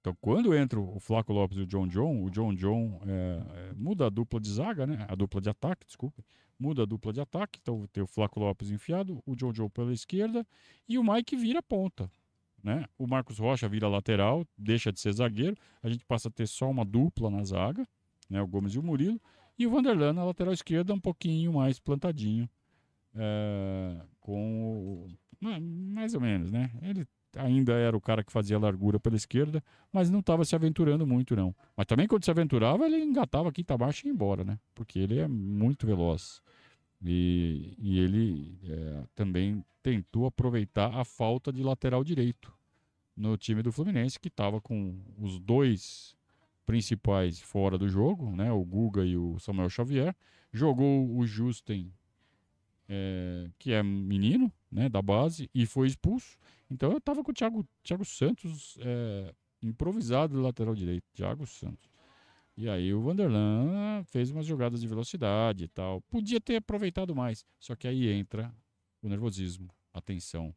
Então, 0.00 0.16
quando 0.20 0.54
entra 0.54 0.80
o 0.80 0.98
Flaco 0.98 1.32
Lopes 1.32 1.58
e 1.58 1.60
o 1.60 1.66
John 1.66 1.86
John, 1.86 2.24
o 2.24 2.30
John 2.30 2.54
John 2.54 3.00
é, 3.06 3.42
é, 3.70 3.74
muda 3.74 4.06
a 4.06 4.10
dupla 4.10 4.40
de 4.40 4.50
zaga, 4.50 4.86
né? 4.86 5.04
A 5.08 5.14
dupla 5.14 5.40
de 5.40 5.50
ataque, 5.50 5.84
desculpa. 5.86 6.24
Muda 6.58 6.82
a 6.82 6.86
dupla 6.86 7.12
de 7.12 7.20
ataque. 7.20 7.58
Então, 7.60 7.86
tem 7.92 8.02
o 8.02 8.06
Flaco 8.06 8.40
Lopes 8.40 8.70
enfiado, 8.70 9.22
o 9.26 9.36
John 9.36 9.52
John 9.52 9.68
pela 9.68 9.92
esquerda 9.92 10.46
e 10.88 10.98
o 10.98 11.04
Mike 11.04 11.36
vira 11.36 11.62
ponta. 11.62 12.10
Né? 12.62 12.84
O 12.98 13.06
Marcos 13.06 13.38
Rocha 13.38 13.68
vira 13.68 13.88
lateral, 13.88 14.46
deixa 14.56 14.92
de 14.92 15.00
ser 15.00 15.12
zagueiro. 15.12 15.56
A 15.82 15.88
gente 15.88 16.04
passa 16.04 16.28
a 16.28 16.30
ter 16.30 16.46
só 16.46 16.68
uma 16.70 16.84
dupla 16.84 17.30
na 17.30 17.42
zaga, 17.42 17.86
né? 18.28 18.40
o 18.40 18.46
Gomes 18.46 18.74
e 18.74 18.78
o 18.78 18.82
Murilo. 18.82 19.20
E 19.58 19.66
o 19.66 19.70
Vanderlan 19.70 20.12
na 20.12 20.24
lateral 20.24 20.52
esquerda, 20.52 20.94
um 20.94 21.00
pouquinho 21.00 21.52
mais 21.54 21.78
plantadinho. 21.78 22.48
É, 23.14 23.96
com 24.20 25.06
o, 25.06 25.08
mais 25.40 26.14
ou 26.14 26.20
menos, 26.20 26.50
né? 26.50 26.70
Ele 26.82 27.06
ainda 27.36 27.72
era 27.72 27.96
o 27.96 28.00
cara 28.00 28.24
que 28.24 28.32
fazia 28.32 28.58
largura 28.58 28.98
pela 28.98 29.16
esquerda, 29.16 29.62
mas 29.92 30.10
não 30.10 30.20
estava 30.20 30.44
se 30.44 30.54
aventurando 30.54 31.06
muito, 31.06 31.36
não. 31.36 31.54
Mas 31.76 31.86
também 31.86 32.06
quando 32.06 32.24
se 32.24 32.30
aventurava, 32.30 32.86
ele 32.86 33.02
engatava 33.02 33.48
a 33.48 33.52
quinta 33.52 33.76
marcha 33.78 34.06
e 34.06 34.08
ia 34.08 34.14
embora, 34.14 34.44
né? 34.44 34.58
Porque 34.74 34.98
ele 34.98 35.18
é 35.18 35.28
muito 35.28 35.86
veloz. 35.86 36.42
E, 37.02 37.74
e 37.78 37.98
ele 37.98 38.58
é, 38.64 39.04
também 39.14 39.64
tentou 39.82 40.26
aproveitar 40.26 40.94
a 40.94 41.04
falta 41.04 41.52
de 41.52 41.62
lateral 41.62 42.04
direito 42.04 42.52
no 43.16 43.36
time 43.36 43.62
do 43.62 43.72
Fluminense, 43.72 44.20
que 44.20 44.28
estava 44.28 44.60
com 44.60 44.98
os 45.18 45.38
dois 45.38 46.16
principais 46.64 47.40
fora 47.40 47.76
do 47.76 47.88
jogo, 47.88 48.34
né? 48.34 48.52
O 48.52 48.64
Guga 48.64 49.04
e 49.04 49.16
o 49.16 49.38
Samuel 49.38 49.68
Xavier. 49.68 50.14
Jogou 50.52 51.16
o 51.16 51.26
Justen, 51.26 51.92
é, 52.88 53.48
que 53.58 53.72
é 53.72 53.82
menino, 53.82 54.52
né, 54.70 54.88
da 54.88 55.00
base, 55.00 55.48
e 55.54 55.64
foi 55.64 55.86
expulso. 55.86 56.36
Então 56.70 56.90
eu 56.90 56.98
estava 56.98 57.22
com 57.22 57.30
o 57.30 57.34
Thiago, 57.34 57.66
Thiago 57.82 58.04
Santos 58.04 58.76
é, 58.80 59.32
improvisado 59.62 60.34
do 60.34 60.42
lateral 60.42 60.74
direito. 60.74 61.04
Thiago 61.14 61.46
Santos. 61.46 61.88
E 62.60 62.68
aí 62.68 62.92
o 62.92 63.00
Vanderlan 63.00 64.04
fez 64.04 64.30
umas 64.30 64.44
jogadas 64.44 64.82
de 64.82 64.86
velocidade 64.86 65.64
e 65.64 65.68
tal. 65.68 66.02
Podia 66.02 66.38
ter 66.38 66.56
aproveitado 66.56 67.16
mais. 67.16 67.42
Só 67.58 67.74
que 67.74 67.88
aí 67.88 68.10
entra 68.10 68.54
o 69.00 69.08
nervosismo, 69.08 69.70
a 69.94 70.00
tensão 70.02 70.54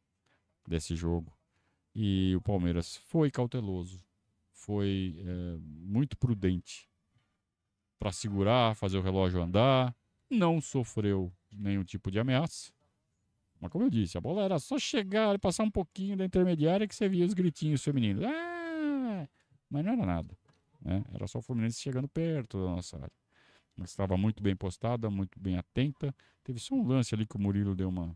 desse 0.67 0.97
jogo. 0.97 1.31
E 1.95 2.35
o 2.35 2.41
Palmeiras 2.41 2.97
foi 2.97 3.31
cauteloso, 3.31 4.03
foi 4.51 5.15
é, 5.17 5.57
muito 5.61 6.17
prudente 6.17 6.89
para 7.97 8.11
segurar, 8.11 8.75
fazer 8.75 8.97
o 8.97 9.01
relógio 9.01 9.41
andar, 9.41 9.95
não 10.29 10.59
sofreu 10.59 11.31
nenhum 11.53 11.85
tipo 11.85 12.11
de 12.11 12.19
ameaça. 12.19 12.73
Mas 13.61 13.71
como 13.71 13.85
eu 13.85 13.89
disse, 13.89 14.17
a 14.17 14.21
bola 14.21 14.43
era 14.43 14.59
só 14.59 14.77
chegar 14.77 15.33
e 15.35 15.39
passar 15.39 15.63
um 15.63 15.71
pouquinho 15.71 16.17
da 16.17 16.25
intermediária 16.25 16.85
que 16.85 16.93
você 16.93 17.07
via 17.07 17.25
os 17.25 17.33
gritinhos 17.33 17.81
femininos. 17.81 18.25
Ah! 18.25 19.25
Mas 19.69 19.85
não 19.85 19.93
era 19.93 20.05
nada. 20.05 20.42
Né? 20.83 21.03
Era 21.13 21.27
só 21.27 21.39
o 21.39 21.41
Fluminense 21.41 21.79
chegando 21.79 22.07
perto 22.07 22.57
da 22.57 22.71
nossa 22.71 22.97
área. 22.97 23.13
Ela 23.77 23.85
estava 23.85 24.17
muito 24.17 24.43
bem 24.43 24.55
postada, 24.55 25.09
muito 25.09 25.39
bem 25.39 25.57
atenta. 25.57 26.13
Teve 26.43 26.59
só 26.59 26.75
um 26.75 26.85
lance 26.85 27.15
ali 27.15 27.25
que 27.25 27.35
o 27.35 27.39
Murilo 27.39 27.75
deu 27.75 27.89
uma, 27.89 28.15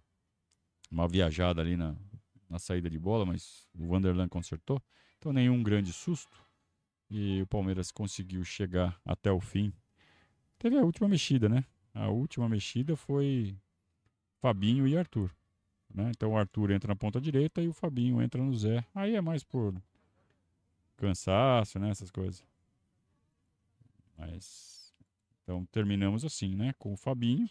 uma 0.91 1.07
viajada 1.07 1.61
ali 1.61 1.75
na, 1.75 1.95
na 2.49 2.59
saída 2.59 2.89
de 2.89 2.99
bola, 2.99 3.25
mas 3.25 3.67
o 3.73 3.87
Vanderlan 3.87 4.27
consertou. 4.27 4.81
Então 5.17 5.33
nenhum 5.33 5.63
grande 5.63 5.91
susto. 5.93 6.45
E 7.09 7.41
o 7.41 7.47
Palmeiras 7.47 7.89
conseguiu 7.89 8.43
chegar 8.43 8.99
até 9.05 9.31
o 9.31 9.39
fim. 9.39 9.73
Teve 10.59 10.77
a 10.77 10.81
última 10.81 11.07
mexida, 11.07 11.47
né? 11.47 11.63
A 11.93 12.09
última 12.09 12.49
mexida 12.49 12.95
foi 12.95 13.57
Fabinho 14.41 14.85
e 14.87 14.97
Arthur. 14.97 15.33
Né? 15.93 16.11
Então 16.15 16.33
o 16.33 16.37
Arthur 16.37 16.71
entra 16.71 16.89
na 16.89 16.95
ponta 16.95 17.19
direita 17.19 17.61
e 17.61 17.67
o 17.67 17.73
Fabinho 17.73 18.21
entra 18.21 18.43
no 18.43 18.53
Zé. 18.55 18.85
Aí 18.93 19.15
é 19.15 19.21
mais 19.21 19.43
por 19.43 19.73
cansaço, 20.97 21.79
né? 21.79 21.89
Essas 21.89 22.11
coisas. 22.11 22.43
Mas. 24.17 24.93
Então 25.43 25.65
terminamos 25.67 26.25
assim, 26.25 26.55
né? 26.55 26.73
Com 26.77 26.93
o 26.93 26.97
Fabinho 26.97 27.49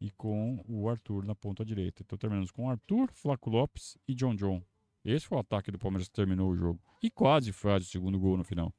e 0.00 0.10
com 0.10 0.64
o 0.68 0.88
Arthur 0.88 1.24
na 1.24 1.34
ponta 1.34 1.64
direita. 1.64 2.02
Então 2.02 2.18
terminamos 2.18 2.50
com 2.50 2.68
Arthur, 2.68 3.10
Flaco 3.12 3.50
Lopes 3.50 3.96
e 4.08 4.14
John 4.14 4.34
John. 4.34 4.62
Esse 5.04 5.26
foi 5.26 5.36
o 5.36 5.40
ataque 5.40 5.70
do 5.70 5.78
Palmeiras 5.78 6.08
que 6.08 6.14
terminou 6.14 6.50
o 6.50 6.56
jogo. 6.56 6.80
E 7.02 7.10
quase 7.10 7.52
faz 7.52 7.84
o 7.86 7.88
segundo 7.90 8.18
gol 8.18 8.36
no 8.36 8.44
final. 8.44 8.72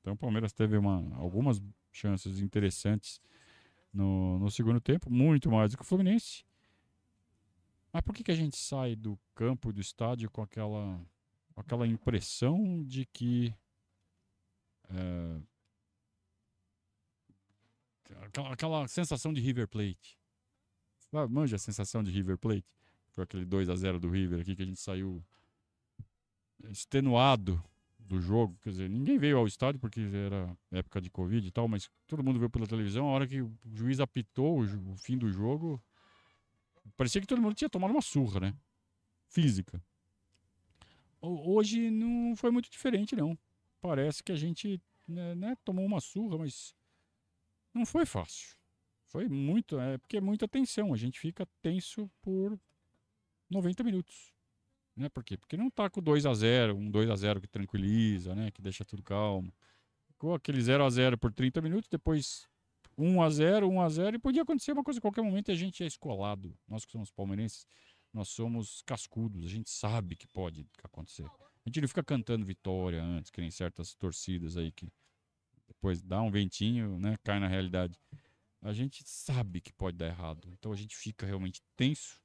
Então 0.00 0.14
o 0.14 0.16
Palmeiras 0.16 0.52
teve 0.52 0.76
uma, 0.76 1.14
algumas 1.16 1.60
chances 1.90 2.40
interessantes 2.40 3.20
no, 3.92 4.38
no 4.38 4.50
segundo 4.50 4.80
tempo, 4.80 5.10
muito 5.10 5.50
mais 5.50 5.72
do 5.72 5.76
que 5.76 5.82
o 5.82 5.86
Fluminense. 5.86 6.44
Mas 7.92 8.02
por 8.02 8.14
que, 8.14 8.24
que 8.24 8.30
a 8.30 8.36
gente 8.36 8.56
sai 8.56 8.96
do 8.96 9.18
campo 9.34 9.72
do 9.72 9.80
estádio 9.80 10.30
com 10.30 10.40
aquela, 10.40 11.00
aquela 11.56 11.86
impressão 11.86 12.82
de 12.82 13.04
que. 13.04 13.54
É, 14.88 15.40
aquela, 18.50 18.86
sensação 18.88 19.32
de 19.32 19.40
River 19.40 19.68
Plate. 19.68 20.18
Manja 21.28 21.56
a 21.56 21.58
sensação 21.58 22.02
de 22.02 22.10
River 22.10 22.38
Plate? 22.38 22.64
Foi 23.10 23.24
aquele 23.24 23.44
2 23.44 23.68
a 23.68 23.76
0 23.76 24.00
do 24.00 24.08
River 24.08 24.40
aqui 24.40 24.56
que 24.56 24.62
a 24.62 24.66
gente 24.66 24.80
saiu 24.80 25.22
extenuado 26.70 27.62
do 27.98 28.20
jogo. 28.20 28.56
Quer 28.62 28.70
dizer, 28.70 28.88
ninguém 28.88 29.18
veio 29.18 29.36
ao 29.36 29.46
estádio 29.46 29.78
porque 29.78 30.00
era 30.00 30.56
época 30.70 31.00
de 31.00 31.10
Covid 31.10 31.46
e 31.46 31.50
tal, 31.50 31.68
mas 31.68 31.90
todo 32.06 32.22
mundo 32.22 32.38
viu 32.38 32.48
pela 32.48 32.66
televisão. 32.66 33.08
A 33.08 33.12
hora 33.12 33.26
que 33.26 33.42
o 33.42 33.52
juiz 33.74 34.00
apitou 34.00 34.60
o, 34.60 34.92
o 34.92 34.96
fim 34.96 35.18
do 35.18 35.30
jogo, 35.30 35.82
Parecia 36.96 37.20
que 37.20 37.26
todo 37.26 37.40
mundo 37.40 37.54
tinha 37.54 37.70
tomado 37.70 37.90
uma 37.90 38.02
surra, 38.02 38.40
né? 38.40 38.54
Física. 39.28 39.82
Hoje 41.20 41.90
não 41.90 42.34
foi 42.36 42.50
muito 42.50 42.70
diferente, 42.70 43.14
não. 43.14 43.38
Parece 43.80 44.22
que 44.22 44.32
a 44.32 44.36
gente 44.36 44.80
né, 45.06 45.34
né, 45.34 45.56
tomou 45.64 45.84
uma 45.84 46.00
surra, 46.00 46.38
mas 46.38 46.74
não 47.74 47.86
foi 47.86 48.04
fácil. 48.06 48.56
Foi 49.06 49.28
muito, 49.28 49.78
é 49.78 49.98
porque 49.98 50.16
é 50.16 50.20
muita 50.20 50.48
tensão. 50.48 50.92
A 50.92 50.96
gente 50.96 51.20
fica 51.20 51.46
tenso 51.60 52.10
por 52.22 52.58
90 53.50 53.84
minutos. 53.84 54.32
Né? 54.96 55.08
Por 55.08 55.22
quê? 55.24 55.36
Porque 55.36 55.56
não 55.56 55.70
tá 55.70 55.88
com 55.90 56.02
2 56.02 56.26
a 56.26 56.34
0 56.34 56.76
um 56.76 56.90
2 56.90 57.10
a 57.10 57.16
0 57.16 57.40
que 57.40 57.48
tranquiliza, 57.48 58.34
né? 58.34 58.50
Que 58.50 58.62
deixa 58.62 58.84
tudo 58.84 59.02
calmo. 59.02 59.52
Ficou 60.08 60.34
aquele 60.34 60.60
0 60.60 60.84
a 60.84 60.90
0 60.90 61.18
por 61.18 61.32
30 61.32 61.60
minutos, 61.60 61.88
depois 61.88 62.48
1 62.96 63.22
a 63.22 63.30
0 63.30 63.68
1 63.68 63.80
a 63.80 63.88
0 63.88 64.16
e 64.16 64.18
podia 64.18 64.42
acontecer 64.42 64.72
uma 64.72 64.84
coisa 64.84 64.98
a 64.98 65.02
qualquer 65.02 65.22
momento 65.22 65.50
a 65.50 65.54
gente 65.54 65.82
é 65.82 65.86
escolado. 65.86 66.56
Nós 66.68 66.84
que 66.84 66.92
somos 66.92 67.10
palmeirenses, 67.10 67.66
nós 68.12 68.28
somos 68.28 68.82
cascudos, 68.86 69.44
a 69.44 69.48
gente 69.48 69.70
sabe 69.70 70.16
que 70.16 70.26
pode 70.26 70.66
acontecer. 70.82 71.24
A 71.24 71.68
gente 71.68 71.80
não 71.80 71.88
fica 71.88 72.02
cantando 72.02 72.44
vitória 72.44 73.02
antes, 73.02 73.30
que 73.30 73.40
nem 73.40 73.50
certas 73.50 73.94
torcidas 73.94 74.56
aí 74.56 74.70
que 74.72 74.88
depois 75.82 76.00
dá 76.00 76.22
um 76.22 76.30
ventinho, 76.30 76.96
né, 76.96 77.18
cai 77.24 77.40
na 77.40 77.48
realidade. 77.48 77.98
A 78.62 78.72
gente 78.72 79.02
sabe 79.04 79.60
que 79.60 79.72
pode 79.72 79.96
dar 79.96 80.06
errado, 80.06 80.48
então 80.52 80.70
a 80.70 80.76
gente 80.76 80.96
fica 80.96 81.26
realmente 81.26 81.60
tenso. 81.76 82.22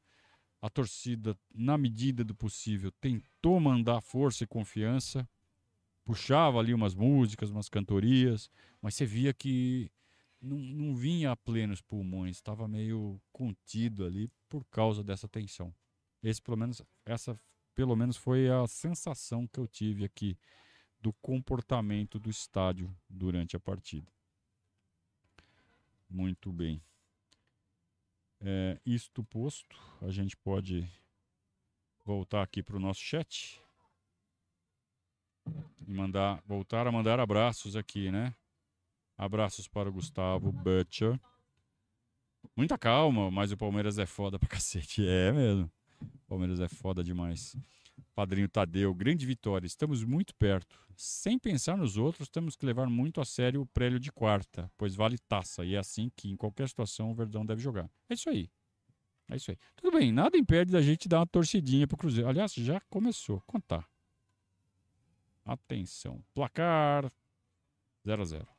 A 0.62 0.70
torcida, 0.70 1.36
na 1.52 1.76
medida 1.76 2.24
do 2.24 2.36
possível, 2.36 2.92
tentou 3.02 3.60
mandar 3.60 4.00
força 4.02 4.44
e 4.44 4.48
confiança, 4.48 5.28
puxava 6.06 6.60
ali 6.60 6.72
umas 6.72 6.94
músicas, 6.94 7.50
umas 7.50 7.68
cantorias, 7.68 8.48
mas 8.80 8.94
você 8.94 9.08
via 9.08 9.34
que 9.34 9.92
não, 10.40 10.58
não 10.58 10.96
vinha 10.96 11.32
a 11.32 11.36
plenos 11.36 11.82
pulmões, 11.82 12.38
estava 12.38 12.68
meio 12.68 13.20
contido 13.32 14.06
ali 14.06 14.30
por 14.48 14.64
causa 14.66 15.04
dessa 15.04 15.28
tensão. 15.28 15.74
Esse, 16.22 16.42
pelo 16.42 16.58
menos, 16.58 16.80
essa 17.04 17.40
pelo 17.74 17.96
menos 17.96 18.18
foi 18.18 18.50
a 18.50 18.68
sensação 18.68 19.48
que 19.48 19.60
eu 19.60 19.68
tive 19.68 20.06
aqui 20.06 20.38
do 21.00 21.14
comportamento 21.14 22.20
do 22.20 22.30
estádio 22.30 22.96
durante 23.10 23.56
a 23.56 23.60
partida. 23.60 24.12
Muito 26.10 26.52
bem. 26.52 26.82
É, 28.40 28.80
isto 28.86 29.24
posto, 29.24 29.76
a 30.02 30.12
gente 30.12 30.38
pode 30.38 30.88
voltar 32.06 32.42
aqui 32.42 32.62
para 32.62 32.78
o 32.78 32.80
nosso 32.80 33.02
chat 33.02 33.62
e 35.88 35.92
mandar, 35.92 36.42
voltar 36.46 36.88
a 36.88 36.92
mandar 36.92 37.20
abraços 37.20 37.76
aqui, 37.76 38.12
né? 38.12 38.36
Abraços 39.18 39.68
para 39.68 39.90
o 39.90 39.92
Gustavo 39.92 40.52
Butcher. 40.52 41.20
Muita 42.56 42.78
calma, 42.78 43.30
mas 43.32 43.52
o 43.52 43.58
Palmeiras 43.58 43.98
é 43.98 44.06
foda 44.06 44.38
pra 44.38 44.48
cacete. 44.50 45.08
É 45.08 45.32
mesmo. 45.32 45.72
O 46.02 46.28
Palmeiras 46.28 46.60
é 46.60 46.68
foda 46.68 47.04
demais. 47.04 47.56
Padrinho 48.16 48.50
Tadeu, 48.50 48.94
grande 48.94 49.26
vitória. 49.26 49.66
Estamos 49.66 50.04
muito 50.04 50.34
perto. 50.36 50.80
Sem 50.96 51.38
pensar 51.38 51.78
nos 51.78 51.98
outros, 51.98 52.30
temos 52.30 52.56
que 52.56 52.66
levar 52.66 52.88
muito 52.88 53.22
a 53.22 53.26
sério 53.26 53.62
o 53.62 53.66
prélio 53.66 54.00
de 54.00 54.12
quarta, 54.12 54.72
pois 54.78 54.96
vale 54.96 55.18
taça. 55.18 55.64
E 55.64 55.76
é 55.76 55.78
assim 55.78 56.12
que, 56.16 56.30
em 56.30 56.36
qualquer 56.36 56.68
situação, 56.68 57.12
o 57.12 57.16
Verdão 57.16 57.46
deve 57.46 57.62
jogar. 57.62 57.90
É 58.10 58.14
isso 58.14 58.30
aí. 58.30 58.50
É 59.30 59.36
isso 59.36 59.52
aí. 59.52 59.58
Tudo 59.76 59.98
bem, 59.98 60.12
nada 60.12 60.38
impede 60.38 60.72
da 60.72 60.82
gente 60.82 61.08
dar 61.08 61.20
uma 61.20 61.28
torcidinha 61.28 61.88
pro 61.88 61.98
Cruzeiro. 61.98 62.30
Aliás, 62.30 62.54
já 62.54 62.80
começou. 62.90 63.42
Contar. 63.46 63.88
Atenção. 65.46 66.24
Placar 66.34 67.12
0 68.06 68.22
a 68.22 68.26
0 68.26 68.58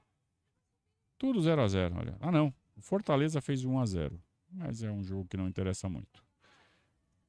tudo 1.18 1.43
0 1.43 1.61
a 1.61 1.68
0 1.68 1.97
olha. 1.99 2.16
Ah, 2.20 2.30
não. 2.30 2.55
O 2.76 2.80
Fortaleza 2.80 3.41
fez 3.41 3.64
1 3.64 3.80
a 3.80 3.84
0 3.84 4.22
Mas 4.51 4.82
é 4.82 4.91
um 4.91 5.03
jogo 5.03 5.26
que 5.28 5.36
não 5.36 5.49
interessa 5.49 5.89
muito. 5.89 6.24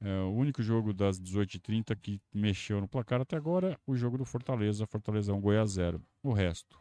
É 0.02 0.20
o 0.22 0.32
único 0.32 0.62
jogo 0.62 0.94
das 0.94 1.20
18h30 1.20 1.94
que 1.94 2.20
mexeu 2.32 2.80
no 2.80 2.88
placar 2.88 3.20
até 3.20 3.36
agora, 3.36 3.78
o 3.86 3.94
jogo 3.94 4.16
do 4.16 4.24
Fortaleza. 4.24 4.86
Fortaleza 4.86 5.34
1, 5.34 5.40
Goiás 5.40 5.72
0. 5.72 6.02
O 6.22 6.32
resto. 6.32 6.80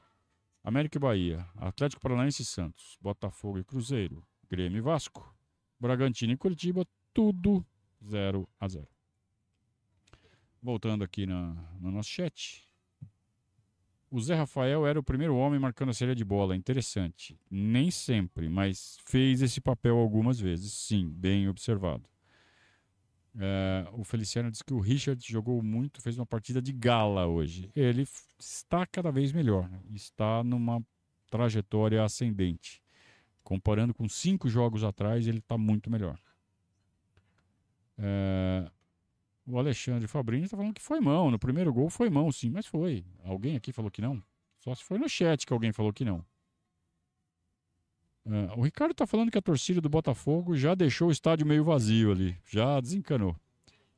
América 0.64 0.98
e 0.98 1.00
Bahia, 1.00 1.46
Atlético 1.56 2.02
Paranaense 2.02 2.42
e 2.42 2.46
Santos, 2.46 2.98
Botafogo 3.02 3.60
e 3.60 3.64
Cruzeiro, 3.64 4.26
Grêmio 4.50 4.78
e 4.78 4.82
Vasco, 4.82 5.34
Bragantino 5.80 6.34
e 6.34 6.38
Curitiba, 6.38 6.86
tudo 7.14 7.66
0 8.04 8.48
a 8.60 8.68
0. 8.68 8.88
Voltando 10.62 11.04
aqui 11.04 11.26
na, 11.26 11.54
no 11.80 11.92
nosso 11.92 12.10
chat. 12.10 12.68
O 14.12 14.20
Zé 14.20 14.36
Rafael 14.36 14.88
era 14.88 15.00
o 15.00 15.04
primeiro 15.04 15.36
homem 15.36 15.60
marcando 15.60 15.90
a 15.90 15.94
série 15.94 16.16
de 16.16 16.26
bola. 16.26 16.56
Interessante. 16.56 17.40
Nem 17.50 17.92
sempre, 17.92 18.50
mas 18.50 18.98
fez 19.06 19.42
esse 19.42 19.62
papel 19.62 19.98
algumas 19.98 20.40
vezes. 20.40 20.74
Sim, 20.74 21.10
bem 21.10 21.48
observado. 21.48 22.10
É, 23.42 23.88
o 23.94 24.04
Feliciano 24.04 24.52
disse 24.52 24.64
que 24.64 24.74
o 24.74 24.80
Richard 24.80 25.24
jogou 25.26 25.64
muito, 25.64 26.02
fez 26.02 26.18
uma 26.18 26.26
partida 26.26 26.62
de 26.62 26.74
gala 26.74 27.26
hoje. 27.26 27.72
Ele 27.74 28.06
está 28.38 28.86
cada 28.86 29.12
vez 29.12 29.32
melhor, 29.32 29.70
né? 29.70 29.80
está 29.94 30.44
numa 30.44 30.84
trajetória 31.30 32.04
ascendente. 32.04 32.84
Comparando 33.42 33.94
com 33.94 34.10
cinco 34.10 34.50
jogos 34.50 34.84
atrás, 34.84 35.26
ele 35.26 35.38
está 35.38 35.58
muito 35.58 35.90
melhor. 35.90 36.20
É, 37.98 38.70
o 39.48 39.58
Alexandre 39.58 40.08
Fabrini 40.08 40.44
está 40.44 40.58
falando 40.58 40.74
que 40.74 40.82
foi 40.82 41.00
mão. 41.00 41.32
No 41.32 41.40
primeiro 41.40 41.74
gol 41.74 41.90
foi 41.90 42.10
mão, 42.10 42.30
sim, 42.34 42.50
mas 42.50 42.66
foi. 42.66 43.06
Alguém 43.24 43.56
aqui 43.56 43.72
falou 43.72 43.90
que 43.90 44.02
não? 44.02 44.22
Só 44.60 44.76
se 44.76 44.84
foi 44.84 44.98
no 44.98 45.08
chat 45.08 45.46
que 45.46 45.54
alguém 45.54 45.72
falou 45.72 45.94
que 45.94 46.04
não. 46.04 46.26
Uh, 48.30 48.60
o 48.60 48.62
Ricardo 48.62 48.92
está 48.92 49.08
falando 49.08 49.32
que 49.32 49.38
a 49.40 49.42
torcida 49.42 49.82
do 49.82 49.90
Botafogo 49.90 50.56
já 50.56 50.76
deixou 50.76 51.08
o 51.08 51.12
estádio 51.12 51.48
meio 51.48 51.64
vazio 51.64 52.12
ali. 52.12 52.38
Já 52.46 52.80
desencanou. 52.80 53.36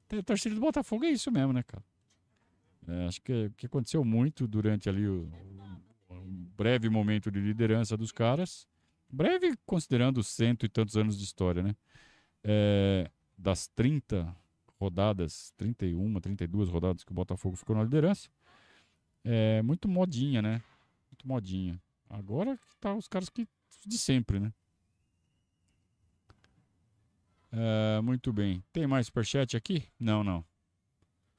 A 0.09 0.23
torcida 0.23 0.55
do 0.55 0.61
Botafogo 0.61 1.03
é 1.03 1.09
isso 1.09 1.29
mesmo, 1.29 1.51
né, 1.51 1.61
cara? 1.63 1.84
É, 2.88 3.07
acho 3.07 3.21
que, 3.21 3.51
que 3.57 3.65
aconteceu 3.65 4.05
muito 4.05 4.47
durante 4.47 4.88
ali 4.88 5.05
o, 5.05 5.29
o, 6.09 6.13
o 6.13 6.21
breve 6.55 6.89
momento 6.89 7.29
de 7.29 7.41
liderança 7.41 7.97
dos 7.97 8.13
caras. 8.13 8.65
Breve, 9.09 9.57
considerando 9.65 10.23
cento 10.23 10.65
e 10.65 10.69
tantos 10.69 10.95
anos 10.95 11.17
de 11.17 11.25
história, 11.25 11.61
né? 11.61 11.75
É, 12.41 13.11
das 13.38 13.67
30 13.67 14.34
rodadas, 14.79 15.53
31, 15.57 16.21
32 16.21 16.69
rodadas 16.69 17.03
que 17.03 17.11
o 17.11 17.15
Botafogo 17.15 17.57
ficou 17.57 17.75
na 17.75 17.84
liderança. 17.84 18.29
É 19.25 19.61
muito 19.61 19.89
modinha, 19.89 20.41
né? 20.41 20.61
Muito 21.11 21.27
modinha. 21.27 21.82
Agora 22.09 22.57
tá 22.79 22.95
os 22.95 23.09
caras 23.09 23.27
que 23.27 23.45
de 23.88 23.97
sempre, 23.97 24.39
né? 24.39 24.53
É, 27.51 28.01
muito 28.01 28.32
bem. 28.32 28.63
Tem 28.71 28.88
mais 28.88 29.07
superchat 29.07 29.57
aqui? 29.57 29.84
Não, 29.99 30.23
não. 30.23 30.45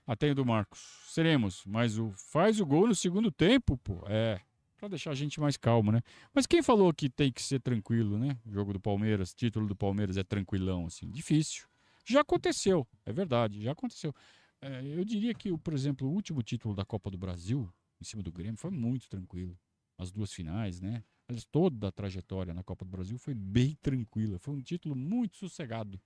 Ah, 0.07 0.17
tem 0.17 0.33
o 0.33 0.35
do 0.35 0.45
Marcos. 0.45 0.81
Seremos, 1.07 1.65
mas 1.65 1.99
o 1.99 2.13
faz 2.13 2.61
o 2.61 2.67
gol 2.67 2.87
no 2.87 2.95
segundo 2.95 3.31
tempo, 3.31 3.79
pô. 3.79 4.05
É, 4.07 4.41
para 4.77 4.89
deixar 4.89 5.13
a 5.13 5.15
gente 5.15 5.41
mais 5.41 5.57
calmo, 5.57 5.93
né? 5.93 6.03
Mas 6.35 6.47
quem 6.47 6.63
falou 6.63 6.93
que 6.93 7.09
tem 7.09 7.33
que 7.33 7.41
ser 7.41 7.61
tranquilo, 7.61 8.19
né? 8.19 8.37
O 8.45 8.51
jogo 8.51 8.73
do 8.73 8.81
Palmeiras, 8.81 9.33
título 9.33 9.67
do 9.67 9.77
Palmeiras 9.77 10.17
é 10.17 10.25
tranquilão, 10.25 10.87
assim. 10.87 11.09
Difícil. 11.11 11.67
Já 12.05 12.21
aconteceu, 12.21 12.87
é 13.07 13.13
verdade, 13.13 13.63
já 13.63 13.73
aconteceu. 13.73 14.13
É, 14.61 14.83
eu 14.85 15.05
diria 15.05 15.33
que, 15.35 15.57
por 15.59 15.73
exemplo, 15.73 16.09
o 16.09 16.13
último 16.13 16.43
título 16.43 16.75
da 16.75 16.85
Copa 16.85 17.11
do 17.11 17.17
Brasil, 17.17 17.73
em 18.01 18.05
cima 18.05 18.23
do 18.23 18.33
Grêmio, 18.33 18.57
foi 18.57 18.71
muito 18.71 19.09
tranquilo. 19.09 19.57
As 19.97 20.11
duas 20.11 20.33
finais, 20.33 20.81
né? 20.81 21.05
Toda 21.51 21.89
a 21.89 21.93
trajetória 21.93 22.53
na 22.55 22.63
Copa 22.63 22.85
do 22.85 22.91
Brasil 22.91 23.19
foi 23.19 23.35
bem 23.35 23.77
tranquila. 23.83 24.39
Foi 24.39 24.55
um 24.55 24.61
título 24.61 24.95
muito 24.95 25.37
sossegado. 25.37 26.01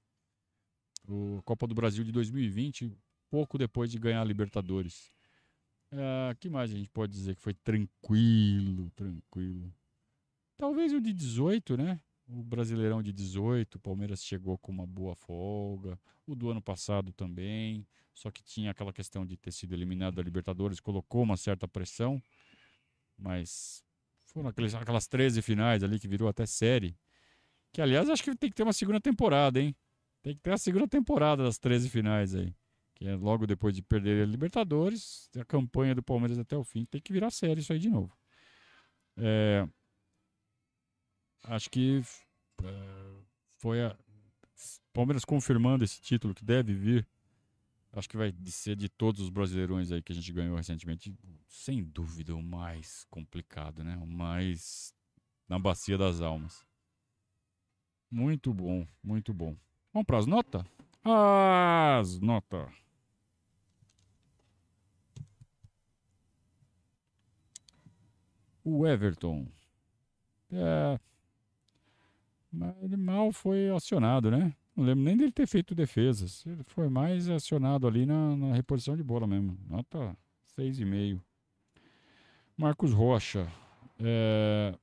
O 1.09 1.41
Copa 1.45 1.67
do 1.67 1.75
Brasil 1.75 2.05
de 2.05 2.13
2020, 2.13 2.93
pouco 3.31 3.59
depois 3.59 3.91
de 3.91 3.99
ganhar 3.99 4.21
a 4.21 4.25
Libertadores. 4.25 5.13
É, 5.91 6.35
que 6.41 6.49
mais 6.49 6.73
a 6.73 6.77
gente 6.77 6.91
pode 6.91 7.13
dizer 7.13 7.37
que 7.37 7.41
foi 7.41 7.55
tranquilo, 7.55 8.91
tranquilo? 8.91 9.73
Talvez 10.59 10.93
o 10.93 11.01
de 11.01 11.13
18, 11.13 11.77
né? 11.77 12.01
O 12.29 12.43
Brasileirão 12.43 13.03
de 13.03 13.13
18, 13.13 13.77
o 13.77 13.81
Palmeiras 13.81 14.25
chegou 14.25 14.59
com 14.59 14.73
uma 14.73 14.87
boa 14.87 15.15
folga. 15.15 15.99
O 16.27 16.35
do 16.35 16.51
ano 16.51 16.61
passado 16.61 17.13
também. 17.13 17.87
Só 18.13 18.31
que 18.31 18.43
tinha 18.43 18.71
aquela 18.71 18.93
questão 18.93 19.25
de 19.25 19.37
ter 19.37 19.53
sido 19.53 19.75
eliminado 19.75 20.15
da 20.15 20.23
Libertadores, 20.23 20.81
colocou 20.81 21.23
uma 21.23 21.37
certa 21.37 21.69
pressão. 21.69 22.21
Mas 23.17 23.85
foram 24.37 24.51
aquelas 24.81 25.07
13 25.07 25.41
finais 25.41 25.83
ali 25.83 25.99
que 25.99 26.07
virou 26.07 26.29
até 26.29 26.45
série. 26.45 26.97
Que, 27.73 27.81
aliás, 27.81 28.09
acho 28.11 28.23
que 28.23 28.35
tem 28.37 28.51
que 28.51 28.57
ter 28.57 28.63
uma 28.63 28.73
segunda 28.73 29.01
temporada, 29.01 29.61
hein? 29.61 29.75
Tem 30.23 30.35
que 30.35 30.41
ter 30.43 30.53
a 30.53 30.59
segunda 30.59 30.87
temporada 30.87 31.43
das 31.43 31.59
13 31.59 31.89
finais 31.89 32.35
aí. 32.35 32.55
Que 32.95 33.07
é 33.07 33.15
logo 33.15 33.47
depois 33.47 33.75
de 33.75 33.83
perder 33.83 34.23
a 34.23 34.27
Libertadores, 34.27 35.31
a 35.39 35.45
campanha 35.45 35.95
do 35.95 36.03
Palmeiras 36.03 36.39
até 36.39 36.57
o 36.57 36.65
fim. 36.65 36.85
Tem 36.85 37.01
que 37.01 37.13
virar 37.13 37.31
série 37.31 37.61
isso 37.61 37.73
aí 37.73 37.79
de 37.79 37.89
novo. 37.89 38.17
É, 39.17 39.67
acho 41.45 41.71
que 41.71 42.03
é, 42.63 43.23
foi 43.57 43.83
a 43.83 43.97
Palmeiras 44.93 45.25
confirmando 45.25 45.85
esse 45.85 46.01
título 46.01 46.35
que 46.35 46.45
deve 46.45 46.75
vir. 46.75 47.09
Acho 47.97 48.11
que 48.11 48.17
vai 48.17 48.31
ser 48.45 48.77
de 48.77 48.91
todos 48.91 49.23
os 49.23 49.31
brasileirões 49.31 49.91
aí 49.91 50.03
que 50.03 50.13
a 50.13 50.15
gente 50.15 50.31
ganhou 50.31 50.55
recentemente, 50.55 51.15
sem 51.49 51.83
dúvida 51.83 52.35
o 52.35 52.43
mais 52.43 53.07
complicado, 53.09 53.83
né? 53.83 53.97
O 53.97 54.07
mais 54.07 54.95
na 55.49 55.59
bacia 55.59 55.97
das 55.97 56.21
almas. 56.21 56.63
Muito 58.11 58.53
bom, 58.53 58.87
muito 59.03 59.33
bom. 59.33 59.57
Vamos 59.95 60.07
para 60.07 60.19
as 60.19 60.27
notas? 60.27 60.63
As 61.03 62.21
notas. 62.21 62.71
O 68.63 68.87
Everton. 68.87 69.49
É, 70.53 71.01
ele 72.83 72.97
mal 72.99 73.33
foi 73.33 73.71
acionado, 73.71 74.31
né? 74.31 74.55
Não 74.77 74.85
lembro 74.85 75.05
nem 75.05 75.17
dele 75.17 75.33
ter 75.33 75.47
feito 75.47 75.75
defesas. 75.75 76.45
Ele 76.47 76.63
foi 76.65 76.89
mais 76.89 77.29
acionado 77.31 77.87
ali 77.87 78.05
na, 78.05 78.37
na 78.37 78.55
reposição 78.55 78.95
de 78.95 79.03
bola 79.03 79.27
mesmo. 79.27 79.59
Nota 79.69 80.15
6,5. 80.59 81.21
Marcos 82.57 82.93
Rocha. 82.93 83.49
É, 83.99 84.75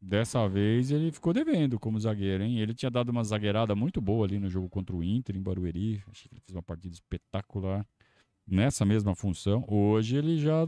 dessa 0.00 0.48
vez 0.48 0.90
ele 0.90 1.12
ficou 1.12 1.34
devendo 1.34 1.78
como 1.78 2.00
zagueiro, 2.00 2.42
hein? 2.42 2.58
Ele 2.58 2.72
tinha 2.72 2.90
dado 2.90 3.10
uma 3.10 3.22
zagueirada 3.22 3.74
muito 3.74 4.00
boa 4.00 4.26
ali 4.26 4.38
no 4.38 4.48
jogo 4.48 4.68
contra 4.70 4.96
o 4.96 5.04
Inter, 5.04 5.36
em 5.36 5.42
Barueri. 5.42 6.02
Achei 6.10 6.28
que 6.28 6.34
ele 6.34 6.40
fez 6.40 6.56
uma 6.56 6.62
partida 6.62 6.94
espetacular 6.94 7.86
nessa 8.46 8.84
mesma 8.86 9.14
função. 9.14 9.64
Hoje 9.68 10.16
ele 10.16 10.38
já, 10.38 10.64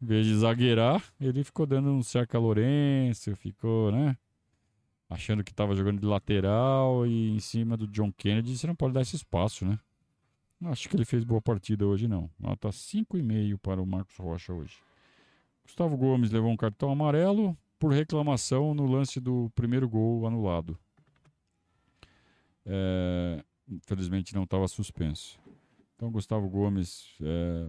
em 0.00 0.06
vez 0.06 0.26
de 0.26 0.36
zagueirar, 0.36 1.02
ele 1.20 1.42
ficou 1.42 1.66
dando 1.66 1.90
um 1.90 2.02
cerca 2.02 2.38
Lourenço, 2.38 3.34
ficou, 3.34 3.90
né? 3.90 4.16
Achando 5.12 5.44
que 5.44 5.50
estava 5.50 5.74
jogando 5.74 6.00
de 6.00 6.06
lateral 6.06 7.06
e 7.06 7.30
em 7.30 7.38
cima 7.38 7.76
do 7.76 7.86
John 7.86 8.10
Kennedy, 8.12 8.56
você 8.56 8.66
não 8.66 8.74
pode 8.74 8.94
dar 8.94 9.02
esse 9.02 9.14
espaço, 9.14 9.64
né? 9.66 9.78
Não 10.58 10.70
acho 10.70 10.88
que 10.88 10.96
ele 10.96 11.04
fez 11.04 11.22
boa 11.22 11.42
partida 11.42 11.86
hoje, 11.86 12.08
não. 12.08 12.30
Nota 12.38 12.68
5,5 12.70 13.58
para 13.58 13.82
o 13.82 13.86
Marcos 13.86 14.16
Rocha 14.16 14.52
hoje. 14.52 14.76
Gustavo 15.64 15.96
Gomes 15.96 16.30
levou 16.30 16.50
um 16.50 16.56
cartão 16.56 16.90
amarelo 16.90 17.56
por 17.78 17.92
reclamação 17.92 18.72
no 18.72 18.86
lance 18.86 19.20
do 19.20 19.50
primeiro 19.54 19.88
gol 19.88 20.26
anulado. 20.26 20.78
É, 22.64 23.44
infelizmente 23.68 24.34
não 24.34 24.44
estava 24.44 24.66
suspenso. 24.68 25.38
Então, 25.96 26.10
Gustavo 26.10 26.48
Gomes, 26.48 27.16
é, 27.20 27.68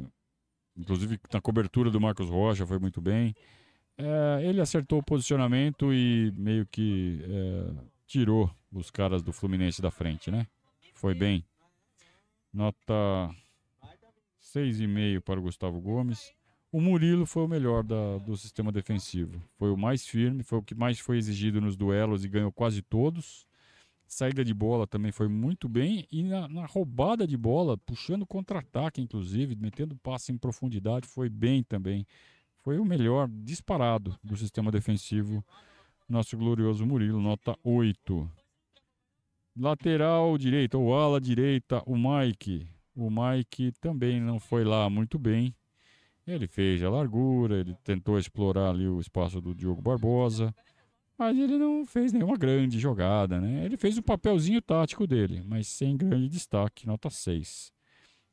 inclusive 0.78 1.20
na 1.32 1.42
cobertura 1.42 1.92
do 1.92 2.00
Marcos 2.00 2.30
Rocha, 2.30 2.66
foi 2.66 2.80
muito 2.80 3.02
bem. 3.02 3.36
É, 3.98 4.42
ele 4.44 4.60
acertou 4.60 5.00
o 5.00 5.04
posicionamento 5.04 5.94
e 5.94 6.34
meio 6.36 6.66
que 6.66 7.24
é, 7.24 7.72
tirou 8.08 8.50
os 8.72 8.90
caras 8.90 9.22
do 9.22 9.32
Fluminense 9.32 9.82
da 9.82 9.92
frente, 9.92 10.32
né? 10.32 10.48
Foi 10.94 11.14
bem. 11.14 11.46
Nota 12.52 13.30
6,5 14.42 15.22
para 15.22 15.40
o 15.40 15.44
Gustavo 15.44 15.80
Gomes. 15.80 16.34
O 16.72 16.82
Murilo 16.82 17.26
foi 17.26 17.44
o 17.44 17.48
melhor 17.48 17.84
da, 17.84 18.18
do 18.18 18.36
sistema 18.36 18.72
defensivo. 18.72 19.40
Foi 19.58 19.70
o 19.70 19.78
mais 19.78 20.08
firme, 20.08 20.42
foi 20.42 20.58
o 20.58 20.64
que 20.64 20.74
mais 20.74 21.00
foi 21.00 21.18
exigido 21.18 21.62
nos 21.62 21.78
duelos 21.78 22.26
e 22.26 22.28
ganhou 22.28 22.52
quase 22.52 22.82
todos. 22.82 23.46
Saída 24.08 24.44
de 24.44 24.54
bola 24.54 24.88
também 24.88 25.12
foi 25.12 25.28
muito 25.28 25.70
bem. 25.70 26.08
E 26.12 26.24
na, 26.24 26.48
na 26.48 26.66
roubada 26.66 27.28
de 27.28 27.38
bola, 27.38 27.78
puxando 27.78 28.26
contra-ataque, 28.26 29.02
inclusive, 29.02 29.56
metendo 29.56 29.96
passe 29.98 30.32
em 30.32 30.38
profundidade, 30.38 31.08
foi 31.08 31.30
bem 31.30 31.64
também. 31.64 32.08
Foi 32.64 32.80
o 32.80 32.86
melhor 32.86 33.28
disparado 33.30 34.18
do 34.24 34.36
sistema 34.36 34.72
defensivo. 34.72 35.44
Nosso 36.10 36.38
glorioso 36.38 36.86
Murilo, 36.86 37.22
nota 37.22 37.58
8. 37.64 38.30
Lateral 39.56 40.38
direita, 40.38 40.78
ou 40.78 40.96
ala 40.96 41.22
direita, 41.22 41.84
o 41.86 41.96
Mike. 41.96 42.68
O 42.96 43.10
Mike 43.10 43.72
também 43.80 44.20
não 44.20 44.40
foi 44.40 44.64
lá 44.64 44.90
muito 44.90 45.20
bem 45.20 45.54
ele 46.26 46.48
fez 46.48 46.82
a 46.84 46.90
largura, 46.90 47.60
ele 47.60 47.76
tentou 47.84 48.18
explorar 48.18 48.70
ali 48.70 48.88
o 48.88 49.00
espaço 49.00 49.42
do 49.42 49.54
Diogo 49.54 49.82
Barbosa, 49.82 50.56
mas 51.18 51.38
ele 51.38 51.58
não 51.58 51.86
fez 51.86 52.14
nenhuma 52.14 52.38
grande 52.38 52.80
jogada, 52.80 53.40
né? 53.40 53.66
Ele 53.66 53.78
fez 53.78 53.98
o 53.98 54.04
papelzinho 54.04 54.62
tático 54.62 55.06
dele, 55.06 55.44
mas 55.46 55.68
sem 55.68 55.98
grande 55.98 56.30
destaque, 56.30 56.88
nota 56.88 57.10
6. 57.10 57.74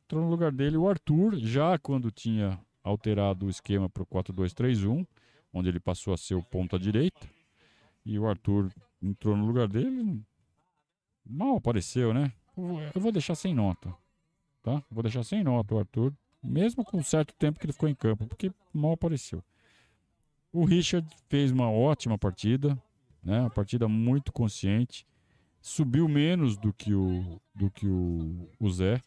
Entrou 0.04 0.22
no 0.22 0.30
lugar 0.30 0.52
dele 0.52 0.76
o 0.76 0.88
Arthur, 0.88 1.36
já 1.36 1.78
quando 1.78 2.10
tinha 2.10 2.58
alterado 2.82 3.46
o 3.46 3.50
esquema 3.50 3.88
para 3.88 4.02
o 4.02 4.06
4-2-3-1, 4.06 5.06
onde 5.52 5.68
ele 5.68 5.80
passou 5.80 6.14
a 6.14 6.16
ser 6.16 6.34
o 6.34 6.42
ponta 6.42 6.78
direita. 6.78 7.28
E 8.04 8.18
o 8.18 8.26
Arthur 8.26 8.72
entrou 9.02 9.36
no 9.36 9.46
lugar 9.46 9.68
dele, 9.68 10.22
mal 11.24 11.56
apareceu, 11.56 12.14
né? 12.14 12.32
Eu 12.94 13.00
vou 13.00 13.12
deixar 13.12 13.34
sem 13.34 13.54
nota, 13.54 13.94
tá? 14.62 14.82
Vou 14.90 15.02
deixar 15.02 15.22
sem 15.22 15.42
nota 15.42 15.74
o 15.74 15.78
Arthur, 15.78 16.12
mesmo 16.42 16.84
com 16.84 17.02
certo 17.02 17.34
tempo 17.34 17.58
que 17.58 17.66
ele 17.66 17.72
ficou 17.72 17.88
em 17.88 17.94
campo, 17.94 18.26
porque 18.26 18.52
mal 18.72 18.92
apareceu. 18.92 19.42
O 20.52 20.64
Richard 20.64 21.08
fez 21.28 21.52
uma 21.52 21.70
ótima 21.70 22.18
partida, 22.18 22.80
né? 23.22 23.40
Uma 23.40 23.50
partida 23.50 23.88
muito 23.88 24.32
consciente. 24.32 25.06
Subiu 25.60 26.08
menos 26.08 26.56
do 26.56 26.72
que 26.72 26.94
o, 26.94 27.40
do 27.54 27.70
que 27.70 27.86
o, 27.86 28.48
o 28.58 28.70
Zé. 28.70 29.00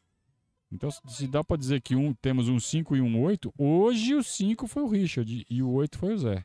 Então, 0.73 0.89
se 0.89 1.27
dá 1.27 1.43
para 1.43 1.55
dizer 1.55 1.81
que 1.81 1.95
um, 1.95 2.13
temos 2.15 2.49
um 2.49 2.59
5 2.59 2.95
e 2.95 3.01
um 3.01 3.21
8, 3.21 3.53
hoje 3.55 4.15
o 4.15 4.23
5 4.23 4.67
foi 4.67 4.81
o 4.81 4.87
Richard 4.87 5.45
e 5.47 5.61
o 5.61 5.69
8 5.69 5.97
foi 5.99 6.13
o 6.15 6.17
Zé. 6.17 6.43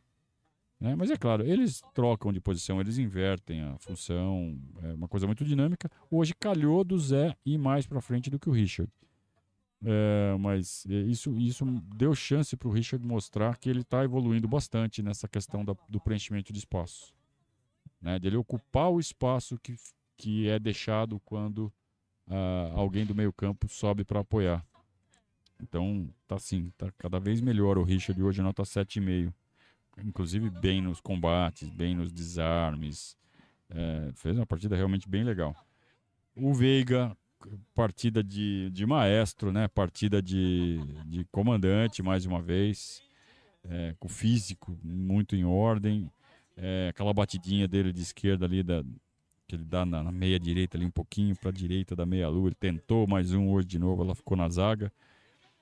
Né? 0.79 0.95
Mas 0.95 1.11
é 1.11 1.17
claro, 1.17 1.45
eles 1.47 1.81
trocam 1.95 2.31
de 2.31 2.39
posição, 2.39 2.79
eles 2.79 2.99
invertem 2.99 3.63
a 3.63 3.79
função, 3.79 4.57
é 4.83 4.93
uma 4.93 5.09
coisa 5.09 5.27
muito 5.27 5.47
dinâmica. 5.47 5.91
Hoje 6.11 6.35
calhou 6.35 6.85
do 6.85 6.99
Zé 6.99 7.35
ir 7.45 7.57
mais 7.57 7.87
para 7.87 8.03
frente 8.03 8.29
do 8.29 8.39
que 8.39 8.51
o 8.51 8.53
Richard. 8.53 8.93
É, 9.83 10.37
mas 10.39 10.85
é, 10.91 10.93
isso, 10.93 11.33
isso 11.39 11.65
deu 11.97 12.15
chance 12.15 12.55
para 12.55 12.69
o 12.69 12.71
Richard 12.71 13.05
mostrar 13.07 13.57
que 13.57 13.71
ele 13.71 13.81
está 13.81 14.05
evoluindo 14.05 14.47
bastante 14.47 15.03
nessa 15.03 15.27
questão 15.27 15.65
da, 15.65 15.75
do 15.89 15.99
preenchimento 16.01 16.53
de 16.53 16.59
espaço. 16.59 17.15
Né? 17.99 18.19
De 18.19 18.27
ele 18.27 18.37
ocupar 18.37 18.91
o 18.91 19.01
espaço 19.01 19.59
que, 19.59 19.75
que 20.19 20.49
é 20.49 20.59
deixado 20.59 21.19
quando 21.21 21.73
uh, 22.29 22.79
alguém 22.79 23.05
do 23.05 23.15
meio 23.15 23.33
campo 23.33 23.69
sobe 23.69 24.05
para 24.05 24.21
apoiar. 24.21 24.65
Então, 25.61 26.09
tá 26.27 26.37
assim, 26.37 26.73
tá 26.77 26.91
cada 26.97 27.19
vez 27.19 27.41
melhor 27.41 27.79
o 27.79 27.83
Richard 27.83 28.23
hoje 28.23 28.43
nota 28.43 28.63
7,5. 28.63 29.33
Inclusive 30.05 30.49
bem 30.49 30.81
nos 30.81 31.01
combates, 31.01 31.69
bem 31.69 31.97
nos 31.97 32.13
desarmes. 32.13 33.17
É, 33.69 34.13
fez 34.15 34.37
uma 34.37 34.47
partida 34.47 34.77
realmente 34.77 35.09
bem 35.09 35.25
legal. 35.25 35.55
O 36.37 36.55
Veiga 36.55 37.17
partida 37.75 38.23
de, 38.23 38.71
de 38.71 38.87
maestro, 38.87 39.53
né? 39.53 39.69
Partida 39.69 40.23
de, 40.23 40.79
de 41.07 41.25
comandante, 41.27 42.03
mais 42.03 42.27
uma 42.27 42.41
vez. 42.41 43.03
É, 43.65 43.95
com 43.99 44.09
físico 44.09 44.79
muito 44.83 45.35
em 45.35 45.45
ordem. 45.45 46.11
É, 46.57 46.89
aquela 46.91 47.13
batidinha 47.13 47.69
dele 47.69 47.93
de 47.93 48.03
esquerda 48.03 48.47
ali, 48.47 48.63
da, 48.63 48.83
que 49.49 49.57
ele 49.57 49.65
dá 49.65 49.85
na, 49.87 50.05
na 50.05 50.13
meia 50.13 50.39
direita 50.39 50.77
ali, 50.77 50.85
um 50.85 50.91
pouquinho 50.91 51.35
para 51.35 51.49
a 51.49 51.53
direita 51.53 51.97
da 51.97 52.05
meia 52.05 52.29
lua. 52.29 52.49
Ele 52.49 52.55
tentou 52.55 53.07
mais 53.07 53.33
um 53.33 53.49
hoje 53.49 53.67
de 53.67 53.79
novo, 53.79 54.03
ela 54.03 54.15
ficou 54.15 54.37
na 54.37 54.49
zaga. 54.49 54.93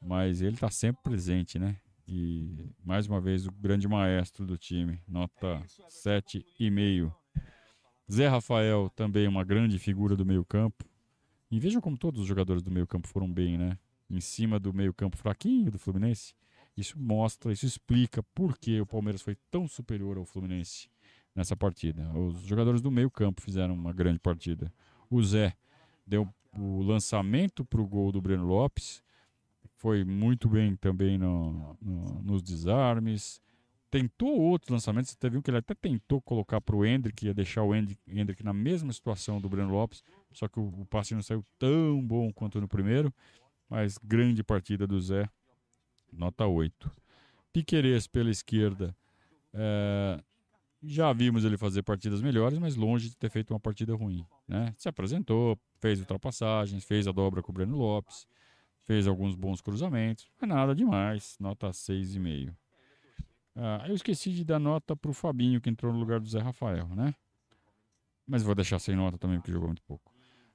Mas 0.03 0.43
ele 0.43 0.55
está 0.55 0.69
sempre 0.69 1.03
presente, 1.05 1.59
né? 1.59 1.77
E 2.07 2.69
mais 2.85 3.07
uma 3.07 3.21
vez 3.21 3.47
o 3.47 3.53
grande 3.53 3.89
maestro 3.89 4.45
do 4.45 4.59
time, 4.59 5.01
nota 5.07 5.63
7,5. 5.89 7.13
Zé 8.13 8.29
Rafael 8.29 8.91
também 8.95 9.27
uma 9.27 9.45
grande 9.45 9.79
figura 9.79 10.17
do 10.17 10.27
meio-campo. 10.27 10.85
E 11.51 11.61
vejam 11.61 11.81
como 11.81 11.97
todos 11.97 12.21
os 12.21 12.27
jogadores 12.27 12.63
do 12.63 12.71
meio-campo 12.71 13.07
foram 13.07 13.33
bem, 13.33 13.57
né? 13.57 13.79
Em 14.11 14.21
cima 14.21 14.59
do 14.59 14.75
meio-campo 14.75 15.17
fraquinho 15.17 15.71
do 15.71 15.79
Fluminense. 15.79 16.35
Isso 16.77 16.99
mostra, 16.99 17.53
isso 17.53 17.65
explica 17.65 18.23
por 18.35 18.59
que 18.59 18.81
o 18.81 18.87
Palmeiras 18.87 19.23
foi 19.23 19.37
tão 19.51 19.67
superior 19.67 20.19
ao 20.19 20.25
Fluminense 20.25 20.89
nessa 21.37 21.55
partida. 21.55 22.11
Os 22.13 22.41
jogadores 22.41 22.81
do 22.81 22.91
meio-campo 22.91 23.43
fizeram 23.43 23.75
uma 23.75 23.93
grande 23.93 24.19
partida. 24.19 24.73
O 25.11 25.23
Zé 25.23 25.55
deu 26.07 26.29
o 26.59 26.83
lançamento 26.83 27.65
para 27.65 27.81
o 27.81 27.87
gol 27.87 28.11
do 28.11 28.21
Breno 28.21 28.47
Lopes. 28.47 29.03
Foi 29.77 30.05
muito 30.05 30.49
bem 30.49 30.75
também 30.75 31.19
no, 31.19 31.77
no, 31.81 32.23
nos 32.23 32.43
desarmes. 32.43 33.41
Tentou 33.91 34.41
outros 34.41 34.71
lançamentos. 34.71 35.15
Você 35.17 35.31
viu 35.31 35.43
que 35.43 35.51
ele 35.51 35.59
até 35.59 35.75
tentou 35.75 36.21
colocar 36.21 36.61
para 36.61 36.75
o 36.75 36.85
Hendrick, 36.85 37.27
ia 37.27 37.35
deixar 37.35 37.63
o 37.63 37.75
Hendrick, 37.75 38.01
Hendrick 38.09 38.43
na 38.43 38.53
mesma 38.53 38.93
situação 38.93 39.41
do 39.41 39.49
Breno 39.49 39.71
Lopes 39.71 40.03
só 40.37 40.47
que 40.49 40.61
o, 40.61 40.65
o 40.65 40.87
passe 40.87 41.15
não 41.15 41.23
saiu 41.23 41.43
tão 41.59 42.07
bom 42.07 42.31
quanto 42.31 42.61
no 42.61 42.69
primeiro, 42.69 43.13
mas 43.69 43.97
grande 43.99 44.45
partida 44.45 44.87
do 44.87 45.01
Zé, 45.01 45.29
nota 46.13 46.47
8. 46.47 46.91
Piquerez 47.53 48.07
pela 48.07 48.31
esquerda, 48.31 48.95
é, 49.55 50.23
já 50.83 51.13
vimos 51.13 51.45
ele 51.45 51.57
fazer 51.57 51.83
partidas 51.83 52.21
melhores, 52.23 52.59
mas 52.59 52.77
longe 52.77 53.09
de 53.09 53.17
ter 53.17 53.31
feito 53.31 53.53
uma 53.53 53.61
partida 53.61 53.95
ruim. 53.95 54.25
Né? 54.47 54.75
Se 54.77 54.89
apresentou, 54.89 55.59
fez 55.81 56.01
ultrapassagens, 56.01 56.85
fez 56.85 57.07
a 57.07 57.13
dobra 57.13 57.43
com 57.43 57.51
o 57.51 57.55
Breno 57.55 57.77
Lopes, 57.77 58.27
fez 58.85 59.07
alguns 59.07 59.35
bons 59.35 59.61
cruzamentos, 59.61 60.29
mas 60.41 60.49
nada 60.49 60.75
demais, 60.75 61.37
nota 61.41 61.71
6,5. 61.71 62.55
Ah, 63.57 63.85
eu 63.89 63.95
esqueci 63.95 64.31
de 64.31 64.45
dar 64.45 64.59
nota 64.59 64.95
para 64.95 65.11
o 65.11 65.15
Fabinho, 65.15 65.61
que 65.61 65.71
entrou 65.71 65.93
no 65.93 65.99
lugar 65.99 66.21
do 66.21 66.29
Zé 66.29 66.41
Rafael, 66.41 66.89
né? 66.89 67.15
Mas 68.27 68.43
vou 68.43 68.55
deixar 68.55 68.79
sem 68.79 68.95
nota 68.95 69.17
também, 69.17 69.39
porque 69.39 69.53
jogou 69.53 69.69
muito 69.69 69.83
pouco. 69.83 70.13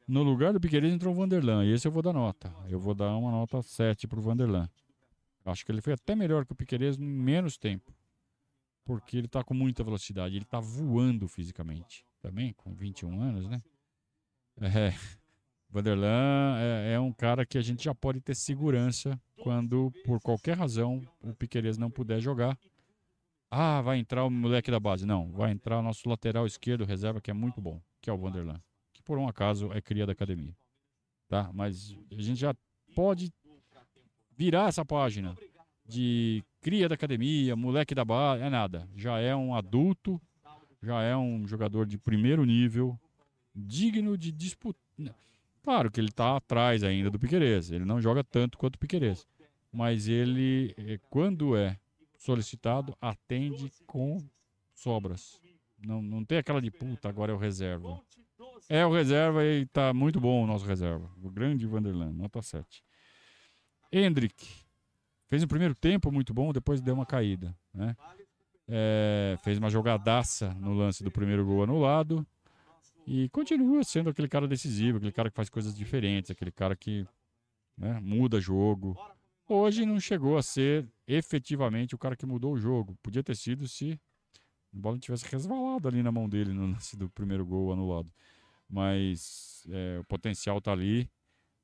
No 0.07 0.24
lugar 0.24 0.51
do 0.51 0.59
Piqueires 0.59 0.91
entrou 0.91 1.13
o 1.13 1.15
Vanderlan. 1.15 1.63
E 1.65 1.72
esse 1.72 1.88
eu 1.88 1.91
vou 1.91 2.01
dar 2.01 2.11
nota. 2.11 2.53
Eu 2.67 2.80
vou 2.80 2.93
dar 2.93 3.15
uma 3.15 3.32
nota 3.32 3.61
7 3.61 4.07
pro 4.07 4.22
Vanderlan. 4.22 4.69
Acho 5.45 5.65
que 5.65 5.72
ele 5.72 5.82
foi 5.82 5.93
até 5.93 6.15
melhor 6.15 6.45
que 6.45 6.51
o 6.51 6.55
Piqueires 6.55 6.97
em 6.97 7.03
menos 7.03 7.57
tempo. 7.57 7.93
Porque 8.92 9.18
ele 9.18 9.28
tá 9.28 9.44
com 9.44 9.54
muita 9.54 9.84
velocidade. 9.84 10.36
Ele 10.36 10.46
tá 10.46 10.60
voando 10.60 11.28
fisicamente. 11.28 12.06
Também, 12.22 12.54
com 12.54 12.74
21 12.74 13.22
anos, 13.22 13.48
né? 13.48 13.62
É. 14.62 14.94
Vanderlan 15.70 16.58
é, 16.60 16.94
é, 16.94 17.00
um 17.00 17.14
cara 17.14 17.46
que 17.46 17.58
a 17.58 17.62
gente 17.62 17.86
já 17.86 17.96
pode 17.96 18.20
ter 18.20 18.36
segurança 18.36 19.20
quando, 19.42 19.92
por 20.04 20.20
qualquer 20.20 20.58
razão, 20.58 21.02
o 21.22 21.34
Piqueires 21.34 21.78
não 21.78 21.89
puder 21.89 22.20
jogar. 22.20 22.60
Ah, 23.50 23.82
vai 23.82 23.98
entrar 23.98 24.26
o 24.26 24.30
moleque 24.30 24.70
da 24.70 24.80
base. 24.80 25.06
Não, 25.06 25.32
vai 25.32 25.52
entrar 25.52 25.80
o 25.80 25.82
nosso 25.82 26.08
lateral 26.10 26.46
esquerdo, 26.46 26.84
reserva, 26.84 27.22
que 27.22 27.32
é 27.32 27.34
muito 27.34 27.62
bom, 27.62 27.82
que 28.02 28.10
é 28.10 28.14
o 28.14 28.18
Vanderlan 28.18 28.62
que 29.02 29.06
por 29.06 29.18
um 29.18 29.28
acaso 29.28 29.72
é 29.74 29.82
cria 29.82 30.06
da 30.06 30.14
academia. 30.14 30.56
Tá? 31.28 31.50
Mas 31.54 31.96
a 32.12 32.22
gente 32.22 32.39
já 32.39 32.56
pode 32.96 33.32
virar 34.38 34.70
essa 34.70 34.86
página 34.86 35.36
de 35.92 36.44
cria 36.62 36.88
da 36.88 36.96
academia, 36.96 37.56
moleque 37.56 37.94
da 37.94 38.06
base, 38.06 38.44
é 38.44 38.50
nada. 38.50 38.88
Já 38.96 39.20
é 39.20 39.36
um 39.36 39.54
adulto, 39.54 40.22
já 40.82 41.02
é 41.02 41.16
um 41.16 41.46
jogador 41.46 41.86
de 41.86 41.98
primeiro 41.98 42.46
nível, 42.46 42.98
digno 43.54 44.18
de 44.18 44.32
disputar. 44.32 44.82
Claro 45.64 45.92
que 45.92 46.00
ele 46.00 46.10
está 46.10 46.38
atrás 46.38 46.84
ainda 46.84 47.10
do 47.12 47.20
Piquerez, 47.20 47.72
ele 47.72 47.86
não 47.86 48.02
joga 48.02 48.24
tanto 48.24 48.58
quanto 48.58 48.78
o 48.78 48.80
Piquerez, 48.80 49.28
mas 49.72 50.08
ele, 50.08 50.74
eh, 50.76 51.00
quando 51.10 51.56
é 51.56 51.78
solicitado, 52.18 52.98
atende 53.00 53.72
com 53.86 54.18
sobras. 54.74 55.39
Não, 55.78 56.02
não 56.02 56.26
tem 56.26 56.39
aquela 56.39 56.62
de 56.62 56.72
puta, 56.72 57.10
agora 57.10 57.32
é 57.32 57.36
o 57.36 57.38
reserva. 57.38 58.02
É 58.70 58.86
o 58.86 58.92
reserva 58.92 59.44
e 59.46 59.66
tá 59.68 59.94
muito 59.94 60.20
bom 60.20 60.44
o 60.44 60.48
nosso 60.48 60.66
reserva. 60.66 61.12
O 61.22 61.30
grande 61.30 61.68
Vanderland, 61.68 62.18
nota 62.18 62.42
7. 62.42 62.84
Hendrick. 63.92 64.48
Fez 65.32 65.42
um 65.44 65.48
primeiro 65.48 65.74
tempo 65.74 66.12
muito 66.12 66.34
bom, 66.34 66.52
depois 66.52 66.82
deu 66.82 66.94
uma 66.94 67.06
caída. 67.06 67.56
Né? 67.74 67.96
É, 68.68 69.38
fez 69.42 69.58
uma 69.58 69.70
jogadaça 69.70 70.54
no 70.56 70.74
lance 70.74 71.06
do 71.06 71.10
primeiro 71.10 71.46
gol 71.46 71.64
anulado. 71.64 72.28
E 73.08 73.30
continua 73.30 73.82
sendo 73.86 74.10
aquele 74.10 74.28
cara 74.28 74.46
decisivo, 74.46 74.98
aquele 74.98 75.14
cara 75.14 75.30
que 75.30 75.36
faz 75.38 75.50
coisas 75.50 75.74
diferentes, 75.74 76.30
aquele 76.30 76.52
cara 76.52 76.76
que 76.76 77.08
né, 77.78 77.98
muda 78.02 78.42
jogo. 78.42 78.94
Hoje 79.48 79.86
não 79.86 80.02
chegou 80.02 80.38
a 80.38 80.44
ser 80.44 80.86
efetivamente 81.08 81.96
o 81.96 81.98
cara 81.98 82.18
que 82.18 82.26
mudou 82.26 82.52
o 82.52 82.58
jogo. 82.58 82.98
Podia 83.02 83.24
ter 83.24 83.38
sido 83.38 83.70
se 83.70 83.98
a 84.74 84.78
bola 84.78 85.00
tivesse 85.00 85.26
resvalado 85.32 85.88
ali 85.88 86.04
na 86.04 86.12
mão 86.12 86.28
dele 86.28 86.52
no 86.52 86.74
lance 86.74 86.98
do 86.98 87.10
primeiro 87.10 87.46
gol 87.46 87.72
anulado. 87.72 88.12
Mas 88.70 89.66
é, 89.70 89.98
o 89.98 90.04
potencial 90.04 90.58
está 90.58 90.74
ali, 90.74 91.10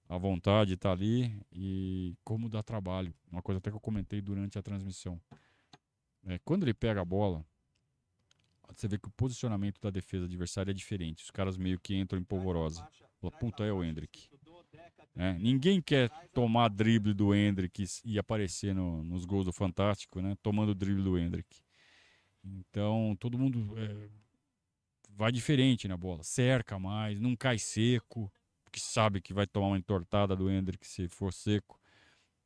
a 0.09 0.17
vontade 0.17 0.73
está 0.73 0.91
ali 0.91 1.39
e 1.51 2.15
como 2.23 2.49
dá 2.49 2.63
trabalho. 2.63 3.13
Uma 3.31 3.41
coisa 3.41 3.59
até 3.59 3.69
que 3.69 3.75
eu 3.75 3.81
comentei 3.81 4.21
durante 4.21 4.57
a 4.57 4.61
transmissão. 4.61 5.19
É, 6.25 6.39
quando 6.39 6.63
ele 6.63 6.73
pega 6.73 7.01
a 7.01 7.05
bola, 7.05 7.45
você 8.73 8.87
vê 8.87 8.97
que 8.97 9.07
o 9.07 9.11
posicionamento 9.11 9.79
da 9.81 9.89
defesa 9.89 10.25
adversária 10.25 10.71
é 10.71 10.73
diferente. 10.73 11.23
Os 11.23 11.31
caras 11.31 11.57
meio 11.57 11.79
que 11.79 11.95
entram 11.95 12.19
em 12.19 12.23
polvorosa. 12.23 12.87
Fala, 13.19 13.31
puta, 13.37 13.63
é 13.63 13.71
o 13.71 13.83
Hendrick. 13.83 14.29
É, 15.15 15.33
ninguém 15.33 15.81
quer 15.81 16.09
tomar 16.31 16.69
drible 16.69 17.13
do 17.13 17.33
Hendrick 17.33 17.83
e 18.05 18.19
aparecer 18.19 18.75
no, 18.75 19.03
nos 19.03 19.25
gols 19.25 19.45
do 19.45 19.51
Fantástico, 19.51 20.21
né? 20.21 20.37
Tomando 20.43 20.75
drible 20.75 21.03
do 21.03 21.17
Hendrick. 21.17 21.59
Então, 22.43 23.17
todo 23.19 23.37
mundo 23.37 23.73
é, 23.77 24.09
vai 25.09 25.31
diferente 25.31 25.87
na 25.87 25.97
bola. 25.97 26.23
Cerca 26.23 26.77
mais, 26.77 27.19
não 27.19 27.35
cai 27.35 27.57
seco, 27.57 28.31
porque 28.67 28.79
sabe 28.81 29.21
que 29.21 29.33
vai 29.33 29.47
tomar 29.47 29.67
uma 29.67 29.77
entortada 29.77 30.35
do 30.35 30.49
Hendrick 30.49 30.85
se 30.85 31.07
for 31.07 31.31
seco. 31.31 31.79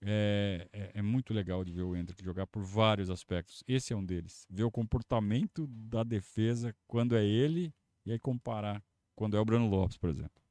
É, 0.03 0.67
é, 0.71 0.91
é, 0.95 1.01
muito 1.01 1.33
legal 1.33 1.63
de 1.63 1.71
ver 1.71 1.83
o 1.83 1.95
Hendrick 1.95 2.23
jogar 2.23 2.47
por 2.47 2.63
vários 2.63 3.09
aspectos. 3.09 3.63
Esse 3.67 3.93
é 3.93 3.95
um 3.95 4.03
deles. 4.03 4.45
Ver 4.49 4.63
o 4.63 4.71
comportamento 4.71 5.67
da 5.67 6.03
defesa 6.03 6.75
quando 6.87 7.15
é 7.15 7.23
ele 7.23 7.73
e 8.05 8.11
aí 8.11 8.19
comparar 8.19 8.83
quando 9.15 9.35
é 9.35 9.39
o 9.39 9.45
Bruno 9.45 9.67
Lopes, 9.67 9.97
por 9.97 10.09
exemplo. 10.09 10.41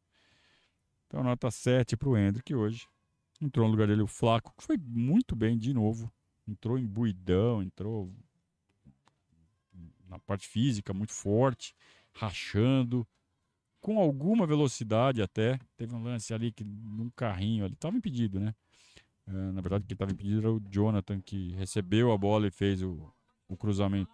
Então, 1.07 1.25
nota 1.25 1.51
7 1.51 1.97
para 1.97 2.09
o 2.09 2.17
Hendrick 2.17 2.55
hoje. 2.55 2.87
Entrou 3.41 3.67
no 3.67 3.73
lugar 3.73 3.89
dele 3.89 4.03
o 4.03 4.07
Flaco, 4.07 4.55
que 4.57 4.63
foi 4.63 4.77
muito 4.77 5.35
bem 5.35 5.59
de 5.59 5.73
novo. 5.73 6.13
Entrou 6.47 6.79
em 6.79 6.87
buidão, 6.87 7.63
entrou 7.63 8.13
na 10.09 10.19
parte 10.19 10.47
física 10.47 10.93
muito 10.93 11.13
forte, 11.13 11.75
rachando, 12.13 13.07
com 13.81 13.99
alguma 13.99 14.47
velocidade 14.47 15.23
até. 15.23 15.59
Teve 15.77 15.95
um 15.95 16.03
lance 16.03 16.33
ali 16.35 16.53
que 16.53 16.65
num 16.65 17.11
carrinho, 17.11 17.65
ele 17.65 17.75
estava 17.75 17.97
impedido, 17.97 18.39
né? 18.39 18.55
Uh, 19.27 19.53
na 19.53 19.61
verdade, 19.61 19.85
quem 19.87 19.95
estava 19.95 20.13
impedido 20.13 20.39
era 20.41 20.53
o 20.53 20.61
Jonathan, 20.71 21.21
que 21.21 21.53
recebeu 21.53 22.13
a 22.13 22.19
bola 22.19 22.47
e 22.47 22.51
fez 22.51 22.83
o, 22.83 23.13
o 23.49 23.57
cruzamento. 23.57 24.11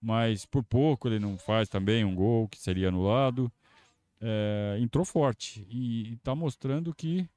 Mas 0.00 0.44
por 0.46 0.62
pouco 0.62 1.08
ele 1.08 1.18
não 1.18 1.38
faz 1.38 1.68
também 1.68 2.04
um 2.04 2.14
gol 2.14 2.48
que 2.48 2.58
seria 2.58 2.88
anulado. 2.88 3.50
É, 4.20 4.78
entrou 4.80 5.04
forte 5.04 5.66
e 5.68 6.14
está 6.14 6.34
mostrando 6.34 6.94
que 6.94 7.28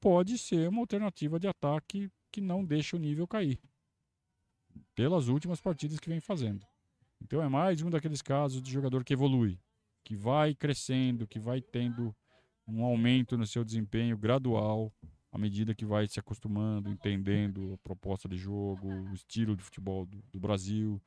pode 0.00 0.38
ser 0.38 0.68
uma 0.68 0.80
alternativa 0.80 1.38
de 1.38 1.46
ataque 1.46 2.10
que 2.32 2.40
não 2.40 2.64
deixa 2.64 2.96
o 2.96 2.98
nível 2.98 3.26
cair. 3.26 3.58
Pelas 4.94 5.28
últimas 5.28 5.60
partidas 5.60 6.00
que 6.00 6.08
vem 6.08 6.20
fazendo. 6.20 6.66
Então 7.22 7.42
é 7.42 7.48
mais 7.48 7.80
um 7.80 7.90
daqueles 7.90 8.20
casos 8.20 8.60
de 8.60 8.70
jogador 8.70 9.04
que 9.04 9.12
evolui, 9.12 9.58
que 10.04 10.14
vai 10.14 10.54
crescendo, 10.54 11.26
que 11.26 11.40
vai 11.40 11.60
tendo 11.60 12.14
um 12.68 12.84
aumento 12.84 13.36
no 13.36 13.46
seu 13.46 13.64
desempenho 13.64 14.16
gradual 14.16 14.92
à 15.34 15.38
medida 15.38 15.74
que 15.74 15.84
vai 15.84 16.06
se 16.06 16.20
acostumando, 16.20 16.88
entendendo 16.88 17.72
a 17.74 17.78
proposta 17.78 18.28
de 18.28 18.36
jogo, 18.36 18.86
o 18.86 19.14
estilo 19.14 19.56
de 19.56 19.64
futebol 19.64 20.06
do, 20.06 20.22
do 20.30 20.38
Brasil. 20.38 21.02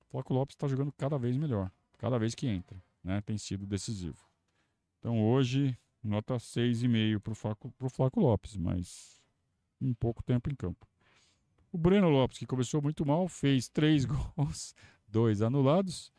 O 0.00 0.04
Flaco 0.10 0.34
Lopes 0.34 0.56
está 0.56 0.66
jogando 0.66 0.90
cada 0.90 1.16
vez 1.16 1.36
melhor, 1.36 1.70
cada 1.96 2.18
vez 2.18 2.34
que 2.34 2.48
entra, 2.48 2.82
né? 3.02 3.20
Tem 3.20 3.38
sido 3.38 3.64
decisivo. 3.64 4.18
Então 4.98 5.24
hoje, 5.24 5.78
nota 6.02 6.34
6,5 6.34 7.20
para 7.20 7.32
o 7.32 7.34
Flaco, 7.36 7.72
Flaco 7.90 8.20
Lopes, 8.20 8.56
mas 8.56 9.22
um 9.80 9.94
pouco 9.94 10.20
tempo 10.20 10.50
em 10.50 10.56
campo. 10.56 10.84
O 11.70 11.78
Breno 11.78 12.08
Lopes, 12.08 12.38
que 12.38 12.46
começou 12.46 12.82
muito 12.82 13.06
mal, 13.06 13.28
fez 13.28 13.68
três 13.68 14.04
gols, 14.34 14.74
dois 15.06 15.42
anulados, 15.42 16.12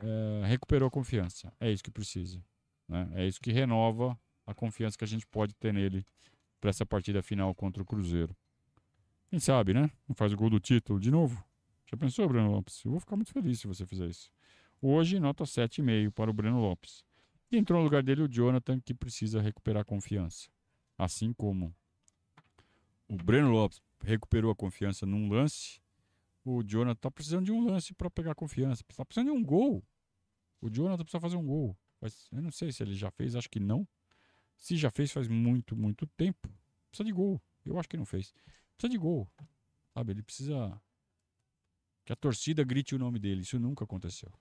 é, 0.00 0.46
recuperou 0.46 0.88
a 0.88 0.90
confiança. 0.90 1.52
É 1.60 1.70
isso 1.70 1.82
que 1.82 1.90
precisa. 1.90 2.42
Né? 2.88 3.08
É 3.14 3.26
isso 3.26 3.40
que 3.40 3.52
renova 3.52 4.18
a 4.46 4.54
confiança 4.54 4.96
que 4.96 5.04
a 5.04 5.08
gente 5.08 5.26
pode 5.26 5.54
ter 5.54 5.72
nele 5.72 6.04
para 6.60 6.70
essa 6.70 6.84
partida 6.86 7.22
final 7.22 7.54
contra 7.54 7.82
o 7.82 7.86
Cruzeiro. 7.86 8.36
Quem 9.30 9.38
sabe, 9.38 9.74
né? 9.74 9.90
Não 10.08 10.14
faz 10.14 10.32
o 10.32 10.36
gol 10.36 10.48
do 10.50 10.58
título 10.58 10.98
de 10.98 11.10
novo? 11.10 11.44
Já 11.86 11.96
pensou, 11.96 12.28
Breno 12.28 12.50
Lopes? 12.50 12.82
Eu 12.84 12.92
vou 12.92 13.00
ficar 13.00 13.16
muito 13.16 13.32
feliz 13.32 13.60
se 13.60 13.66
você 13.66 13.86
fizer 13.86 14.08
isso. 14.08 14.30
Hoje, 14.80 15.18
nota 15.18 15.44
7,5 15.44 16.10
para 16.10 16.30
o 16.30 16.34
Breno 16.34 16.60
Lopes. 16.60 17.04
E 17.50 17.56
entrou 17.56 17.78
no 17.78 17.84
lugar 17.84 18.02
dele 18.02 18.22
o 18.22 18.28
Jonathan, 18.28 18.80
que 18.80 18.94
precisa 18.94 19.40
recuperar 19.40 19.82
a 19.82 19.84
confiança. 19.84 20.48
Assim 20.96 21.32
como 21.32 21.74
o 23.08 23.16
Breno 23.16 23.50
Lopes 23.50 23.80
recuperou 24.02 24.50
a 24.50 24.54
confiança 24.54 25.06
num 25.06 25.28
lance, 25.28 25.80
o 26.48 26.62
Jonathan 26.62 26.98
tá 26.98 27.10
precisando 27.10 27.44
de 27.44 27.52
um 27.52 27.64
lance 27.64 27.92
para 27.92 28.10
pegar 28.10 28.34
confiança. 28.34 28.82
Tá 28.96 29.04
precisando 29.04 29.32
de 29.32 29.38
um 29.38 29.44
gol. 29.44 29.84
O 30.60 30.70
Jonathan 30.70 31.04
precisa 31.04 31.20
fazer 31.20 31.36
um 31.36 31.46
gol. 31.46 31.76
Mas 32.00 32.26
eu 32.32 32.40
não 32.40 32.50
sei 32.50 32.72
se 32.72 32.82
ele 32.82 32.94
já 32.94 33.10
fez, 33.10 33.36
acho 33.36 33.50
que 33.50 33.60
não. 33.60 33.86
Se 34.56 34.76
já 34.76 34.90
fez 34.90 35.12
faz 35.12 35.28
muito, 35.28 35.76
muito 35.76 36.06
tempo. 36.06 36.48
Precisa 36.88 37.04
de 37.04 37.12
gol. 37.12 37.40
Eu 37.64 37.78
acho 37.78 37.88
que 37.88 37.96
não 37.96 38.06
fez. 38.06 38.32
Precisa 38.76 38.90
de 38.90 38.98
gol. 38.98 39.28
Sabe, 39.92 40.12
ele 40.12 40.22
precisa 40.22 40.80
que 42.04 42.12
a 42.12 42.16
torcida 42.16 42.64
grite 42.64 42.94
o 42.94 42.98
nome 42.98 43.18
dele. 43.18 43.42
Isso 43.42 43.58
nunca 43.58 43.84
aconteceu. 43.84 44.32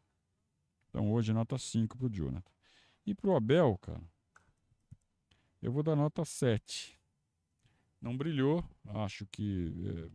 Então 0.89 1.11
hoje 1.11 1.33
nota 1.33 1.57
5 1.57 1.97
pro 1.97 2.09
Jonathan. 2.09 2.51
E 3.05 3.13
pro 3.13 3.35
Abel, 3.35 3.77
cara, 3.79 4.01
eu 5.61 5.71
vou 5.71 5.83
dar 5.83 5.95
nota 5.95 6.23
7. 6.23 6.97
Não 7.99 8.15
brilhou. 8.15 8.63
Acho 8.85 9.25
que 9.27 9.73
é, 9.85 10.09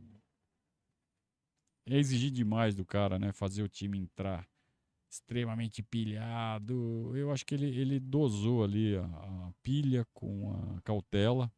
é 1.87 1.97
exigir 1.99 2.31
demais 2.31 2.75
do 2.75 2.85
cara, 2.85 3.19
né? 3.19 3.33
Fazer 3.33 3.63
o 3.63 3.69
time 3.69 3.99
entrar 3.99 4.49
extremamente 5.11 5.83
pilhado. 5.83 7.13
Eu 7.15 7.31
acho 7.31 7.45
que 7.45 7.55
ele, 7.55 7.67
ele 7.67 8.01
dosou 8.01 8.65
ali 8.65 8.97
a, 8.97 9.05
a 9.05 9.53
pilha 9.63 10.07
com 10.15 10.53
a 10.53 10.81
cautela, 10.83 11.53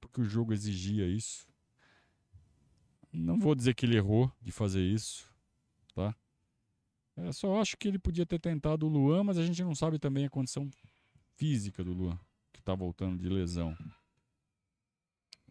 porque 0.00 0.20
o 0.20 0.24
jogo 0.24 0.52
exigia 0.52 1.06
isso. 1.06 1.46
Não 3.12 3.38
vou 3.38 3.54
dizer 3.54 3.74
que 3.74 3.86
ele 3.86 3.96
errou 3.96 4.30
de 4.40 4.52
fazer 4.52 4.82
isso, 4.82 5.28
tá? 5.94 6.14
Eu 7.16 7.32
só 7.32 7.60
acho 7.60 7.76
que 7.76 7.88
ele 7.88 7.98
podia 7.98 8.26
ter 8.26 8.38
tentado 8.38 8.86
o 8.86 8.90
Luan, 8.90 9.24
mas 9.24 9.38
a 9.38 9.44
gente 9.44 9.62
não 9.64 9.74
sabe 9.74 9.98
também 9.98 10.26
a 10.26 10.30
condição 10.30 10.70
física 11.34 11.82
do 11.82 11.92
Luan, 11.92 12.18
que 12.52 12.62
tá 12.62 12.74
voltando 12.74 13.18
de 13.18 13.28
lesão. 13.28 13.76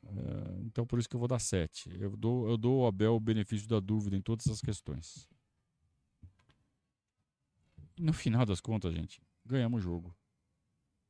É, 0.06 0.62
então 0.62 0.86
por 0.86 1.00
isso 1.00 1.10
que 1.10 1.16
eu 1.16 1.20
vou 1.20 1.28
dar 1.28 1.40
7. 1.40 1.90
Eu 2.00 2.16
dou, 2.16 2.48
eu 2.50 2.58
dou 2.58 2.82
ao 2.82 2.88
Abel 2.88 3.16
o 3.16 3.20
benefício 3.20 3.68
da 3.68 3.80
dúvida 3.80 4.16
em 4.16 4.22
todas 4.22 4.46
essas 4.46 4.62
questões. 4.62 5.28
No 7.98 8.14
final 8.14 8.46
das 8.46 8.60
contas, 8.60 8.94
gente, 8.94 9.22
ganhamos 9.46 9.80
o 9.80 9.84
jogo. 9.84 10.16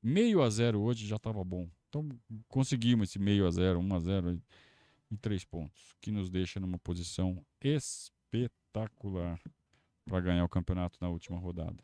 Meio 0.02 0.42
a 0.44 0.50
zero 0.50 0.82
hoje 0.82 1.08
já 1.08 1.16
estava 1.16 1.44
bom. 1.44 1.70
Então 1.90 2.08
conseguimos 2.48 3.10
esse 3.10 3.20
meio 3.20 3.48
a 3.48 3.52
zero, 3.52 3.80
1 3.80 3.96
a 3.96 4.00
0 4.00 4.42
e 5.12 5.18
três 5.18 5.44
pontos, 5.46 5.96
que 6.02 6.12
nos 6.12 6.30
deixa 6.30 6.60
numa 6.60 6.78
posição 6.78 7.44
espetacular 7.62 9.40
para 10.04 10.22
ganhar 10.22 10.44
o 10.44 10.50
campeonato 10.50 10.98
na 11.02 11.10
última 11.10 11.40
rodada. 11.40 11.84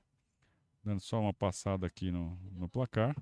Dando 0.83 0.99
só 0.99 1.19
uma 1.19 1.33
passada 1.33 1.87
aqui 1.87 2.11
no, 2.11 2.35
no 2.51 2.67
placar. 2.67 3.15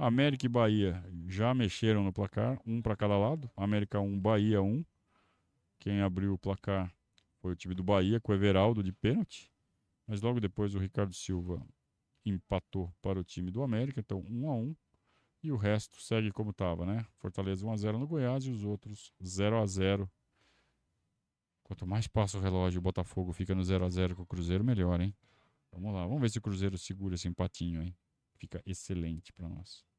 América 0.00 0.46
e 0.46 0.48
Bahia 0.48 1.04
já 1.28 1.52
mexeram 1.52 2.02
no 2.02 2.10
placar, 2.10 2.58
um 2.66 2.80
para 2.80 2.96
cada 2.96 3.18
lado. 3.18 3.50
América 3.54 4.00
1, 4.00 4.18
Bahia 4.18 4.62
1. 4.62 4.82
Quem 5.78 6.00
abriu 6.00 6.32
o 6.32 6.38
placar 6.38 6.90
foi 7.36 7.52
o 7.52 7.54
time 7.54 7.74
do 7.74 7.82
Bahia 7.82 8.18
com 8.18 8.32
o 8.32 8.34
Everaldo 8.34 8.82
de 8.82 8.92
pênalti. 8.92 9.52
Mas 10.06 10.22
logo 10.22 10.40
depois 10.40 10.74
o 10.74 10.78
Ricardo 10.78 11.12
Silva 11.12 11.62
empatou 12.24 12.90
para 13.02 13.20
o 13.20 13.22
time 13.22 13.50
do 13.50 13.62
América, 13.62 14.00
então 14.00 14.24
1 14.26 14.50
a 14.50 14.54
1 14.54 14.76
e 15.42 15.52
o 15.52 15.56
resto 15.58 16.00
segue 16.00 16.32
como 16.32 16.50
estava, 16.50 16.86
né? 16.86 17.04
Fortaleza 17.18 17.66
1 17.66 17.70
a 17.70 17.76
0 17.76 17.98
no 17.98 18.06
Goiás 18.06 18.44
e 18.46 18.50
os 18.50 18.64
outros 18.64 19.12
0 19.22 19.58
a 19.58 19.66
0. 19.66 20.10
Quanto 21.62 21.86
mais 21.86 22.06
passa 22.06 22.38
o 22.38 22.40
relógio, 22.40 22.78
o 22.78 22.82
Botafogo 22.82 23.34
fica 23.34 23.54
no 23.54 23.62
0 23.62 23.84
a 23.84 23.90
0 23.90 24.16
com 24.16 24.22
o 24.22 24.26
Cruzeiro, 24.26 24.64
melhor, 24.64 24.98
hein? 24.98 25.14
Vamos 25.70 25.92
lá, 25.92 26.06
vamos 26.06 26.22
ver 26.22 26.30
se 26.30 26.38
o 26.38 26.42
Cruzeiro 26.42 26.78
segura 26.78 27.16
esse 27.16 27.28
empatinho, 27.28 27.82
hein? 27.82 27.94
Fica 28.38 28.62
excelente 28.64 29.30
para 29.34 29.46
nós. 29.46 29.89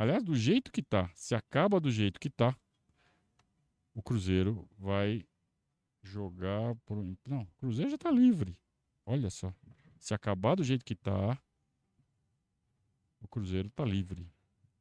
Aliás, 0.00 0.24
do 0.24 0.34
jeito 0.34 0.72
que 0.72 0.82
tá, 0.82 1.10
se 1.14 1.34
acaba 1.34 1.78
do 1.78 1.90
jeito 1.90 2.18
que 2.18 2.30
tá, 2.30 2.56
o 3.94 4.02
Cruzeiro 4.02 4.66
vai 4.78 5.28
jogar 6.02 6.74
por 6.86 6.96
não, 7.26 7.42
o 7.42 7.54
Cruzeiro 7.58 7.90
já 7.90 7.98
tá 7.98 8.10
livre. 8.10 8.56
Olha 9.04 9.28
só, 9.28 9.52
se 9.98 10.14
acabar 10.14 10.54
do 10.54 10.64
jeito 10.64 10.86
que 10.86 10.94
tá, 10.94 11.38
o 13.20 13.28
Cruzeiro 13.28 13.68
tá 13.68 13.84
livre. 13.84 14.26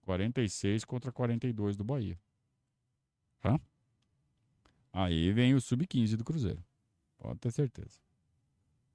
46 0.03 0.86
contra 0.86 1.11
42 1.11 1.76
do 1.76 1.84
Bahia. 1.84 2.17
Tá? 3.41 3.59
Aí 4.93 5.34
vem 5.34 5.53
o 5.53 5.59
sub-15 5.59 6.15
do 6.15 6.24
Cruzeiro. 6.24 6.63
Pode 7.17 7.39
ter 7.39 7.51
certeza. 7.51 7.99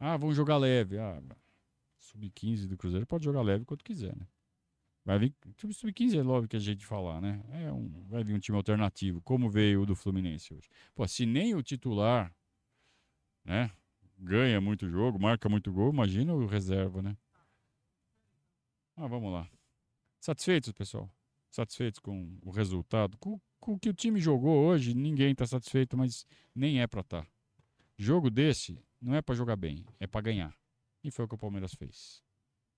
Ah, 0.01 0.17
vamos 0.17 0.35
jogar 0.35 0.57
leve. 0.57 0.99
Ah, 0.99 1.23
sub-15 1.99 2.67
do 2.67 2.79
Cruzeiro 2.79 3.07
pode 3.07 3.27
jogar 3.27 3.43
leve 3.43 3.67
quanto 3.67 3.85
quiser, 3.85 4.17
né? 4.17 4.27
Vai 5.05 5.19
vir. 5.19 5.35
Sub-15 5.59 6.19
é 6.19 6.23
logo 6.23 6.49
que 6.49 6.57
a 6.57 6.61
gente 6.61 6.87
falar, 6.87 7.21
né? 7.21 7.43
É 7.53 7.71
um, 7.71 8.05
vai 8.09 8.25
vir 8.25 8.35
um 8.35 8.39
time 8.39 8.57
alternativo, 8.57 9.21
como 9.21 9.51
veio 9.51 9.83
o 9.83 9.87
do 9.87 9.95
Fluminense 9.95 10.55
hoje. 10.55 10.69
Pô, 10.95 11.07
se 11.07 11.27
nem 11.27 11.55
o 11.55 11.63
titular, 11.63 12.35
né? 13.45 13.71
Ganha 14.19 14.61
muito 14.61 14.89
jogo, 14.89 15.19
marca 15.19 15.49
muito 15.49 15.71
gol, 15.71 15.93
imagina 15.93 16.33
o 16.33 16.47
reserva, 16.47 17.03
né? 17.03 17.17
Ah, 18.97 19.07
vamos 19.07 19.31
lá. 19.31 19.47
Satisfeitos, 20.21 20.73
pessoal? 20.73 21.11
Satisfeitos 21.51 22.01
com 22.01 22.39
o 22.43 22.51
resultado? 22.51 23.19
Com, 23.19 23.39
com 23.61 23.75
o 23.75 23.79
que 23.79 23.91
o 23.91 23.95
time 23.95 24.21
jogou 24.21 24.65
hoje, 24.65 24.95
ninguém 24.95 25.33
está 25.33 25.47
satisfeito, 25.47 25.97
mas 25.97 26.27
nem 26.55 26.81
é 26.81 26.87
para 26.87 27.03
estar. 27.03 27.25
Tá. 27.25 27.31
Jogo 27.99 28.31
desse 28.31 28.83
não 29.01 29.15
é 29.15 29.21
para 29.21 29.35
jogar 29.35 29.57
bem, 29.57 29.85
é 30.01 30.07
para 30.07 30.23
ganhar. 30.23 30.57
E 31.03 31.11
foi 31.11 31.27
o 31.27 31.29
que 31.29 31.35
o 31.35 31.39
Palmeiras 31.39 31.75
fez. 31.75 32.23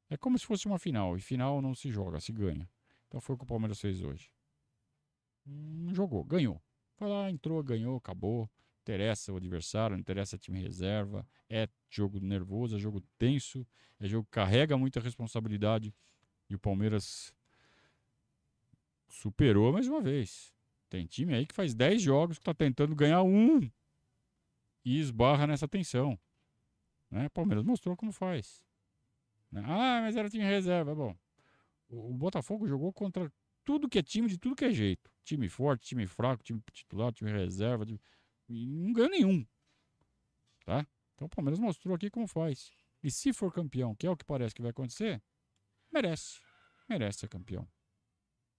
É 0.08 0.16
como 0.16 0.38
se 0.38 0.46
fosse 0.46 0.66
uma 0.66 0.78
final, 0.78 1.16
e 1.16 1.20
final 1.20 1.60
não 1.60 1.74
se 1.74 1.90
joga, 1.90 2.20
se 2.20 2.32
ganha. 2.32 2.68
Então 3.08 3.20
foi 3.20 3.34
o 3.34 3.38
que 3.38 3.44
o 3.44 3.46
Palmeiras 3.46 3.80
fez 3.80 4.02
hoje. 4.02 4.30
Hum, 5.46 5.92
jogou, 5.92 6.24
ganhou. 6.24 6.60
Foi 6.96 7.08
lá, 7.08 7.30
entrou, 7.30 7.62
ganhou, 7.62 7.96
acabou. 7.96 8.50
Interessa 8.82 9.32
o 9.32 9.36
adversário, 9.36 9.96
não 9.96 10.00
interessa 10.00 10.38
time 10.38 10.60
reserva. 10.60 11.26
É 11.48 11.68
jogo 11.90 12.20
nervoso, 12.20 12.76
é 12.76 12.78
jogo 12.78 13.00
tenso, 13.18 13.66
é 13.98 14.06
jogo 14.06 14.24
que 14.24 14.30
carrega 14.30 14.76
muita 14.76 15.00
responsabilidade. 15.00 15.94
E 16.48 16.54
o 16.54 16.58
Palmeiras 16.58 17.34
superou 19.08 19.72
mais 19.72 19.88
uma 19.88 20.00
vez. 20.00 20.52
Tem 20.88 21.04
time 21.04 21.34
aí 21.34 21.46
que 21.46 21.54
faz 21.54 21.74
10 21.74 22.00
jogos 22.00 22.38
que 22.38 22.42
está 22.42 22.54
tentando 22.54 22.94
ganhar 22.94 23.22
um 23.22 23.60
e 24.84 25.00
esbarra 25.00 25.46
nessa 25.46 25.66
tensão. 25.66 26.18
Né? 27.10 27.26
O 27.26 27.30
Palmeiras 27.30 27.64
mostrou 27.64 27.96
como 27.96 28.12
faz. 28.12 28.64
Né? 29.50 29.62
Ah, 29.64 30.00
mas 30.02 30.16
era 30.16 30.28
time 30.28 30.44
reserva. 30.44 30.94
Bom, 30.94 31.16
o, 31.88 32.14
Botafogo 32.14 32.66
jogou 32.66 32.92
contra 32.92 33.32
tudo 33.64 33.88
que 33.88 33.98
é 33.98 34.02
time, 34.02 34.28
de 34.28 34.38
tudo 34.38 34.56
que 34.56 34.64
é 34.64 34.70
jeito. 34.70 35.10
Time 35.24 35.48
forte, 35.48 35.86
time 35.86 36.06
fraco, 36.06 36.42
time 36.42 36.62
titular, 36.72 37.12
time 37.12 37.30
reserva. 37.30 37.84
Time... 37.84 38.00
E 38.48 38.66
não 38.66 38.92
ganhou 38.92 39.10
nenhum. 39.10 39.46
Tá? 40.64 40.86
Então 41.14 41.26
o 41.26 41.28
Palmeiras 41.28 41.58
mostrou 41.58 41.94
aqui 41.94 42.10
como 42.10 42.26
faz. 42.26 42.70
E 43.02 43.10
se 43.10 43.32
for 43.32 43.52
campeão, 43.52 43.94
que 43.94 44.06
é 44.06 44.10
o 44.10 44.16
que 44.16 44.24
parece 44.24 44.54
que 44.54 44.62
vai 44.62 44.70
acontecer, 44.70 45.22
merece. 45.92 46.40
Merece 46.88 47.20
ser 47.20 47.28
campeão. 47.28 47.68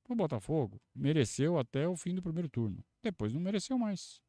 O 0.09 0.15
Botafogo 0.15 0.81
mereceu 0.95 1.59
até 1.59 1.87
o 1.87 1.95
fim 1.95 2.15
do 2.15 2.21
primeiro 2.21 2.49
turno. 2.49 2.83
Depois 3.03 3.33
não 3.33 3.41
mereceu 3.41 3.77
mais. 3.77 4.21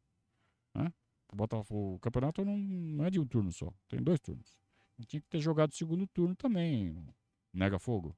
Né? 0.74 0.92
O, 1.28 1.36
Botafogo, 1.36 1.94
o 1.94 1.98
campeonato 2.00 2.44
não, 2.44 2.56
não 2.56 3.04
é 3.04 3.10
de 3.10 3.20
um 3.20 3.26
turno 3.26 3.52
só, 3.52 3.72
tem 3.88 4.02
dois 4.02 4.18
turnos. 4.20 4.58
Tinha 5.06 5.20
que 5.20 5.28
ter 5.28 5.40
jogado 5.40 5.70
o 5.70 5.76
segundo 5.76 6.06
turno 6.06 6.34
também. 6.34 7.06
Nega 7.52 7.78
Fogo. 7.78 8.16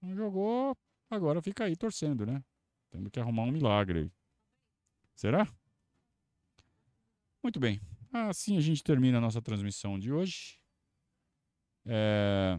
Não 0.00 0.14
jogou, 0.14 0.76
agora 1.10 1.40
fica 1.40 1.64
aí 1.64 1.76
torcendo, 1.76 2.26
né? 2.26 2.42
Tendo 2.90 3.10
que 3.10 3.20
arrumar 3.20 3.44
um 3.44 3.52
milagre. 3.52 4.12
Será? 5.14 5.46
Muito 7.42 7.58
bem. 7.58 7.80
Assim 8.12 8.56
a 8.56 8.60
gente 8.60 8.82
termina 8.82 9.18
a 9.18 9.20
nossa 9.20 9.40
transmissão 9.40 9.98
de 9.98 10.12
hoje. 10.12 10.58
É... 11.86 12.58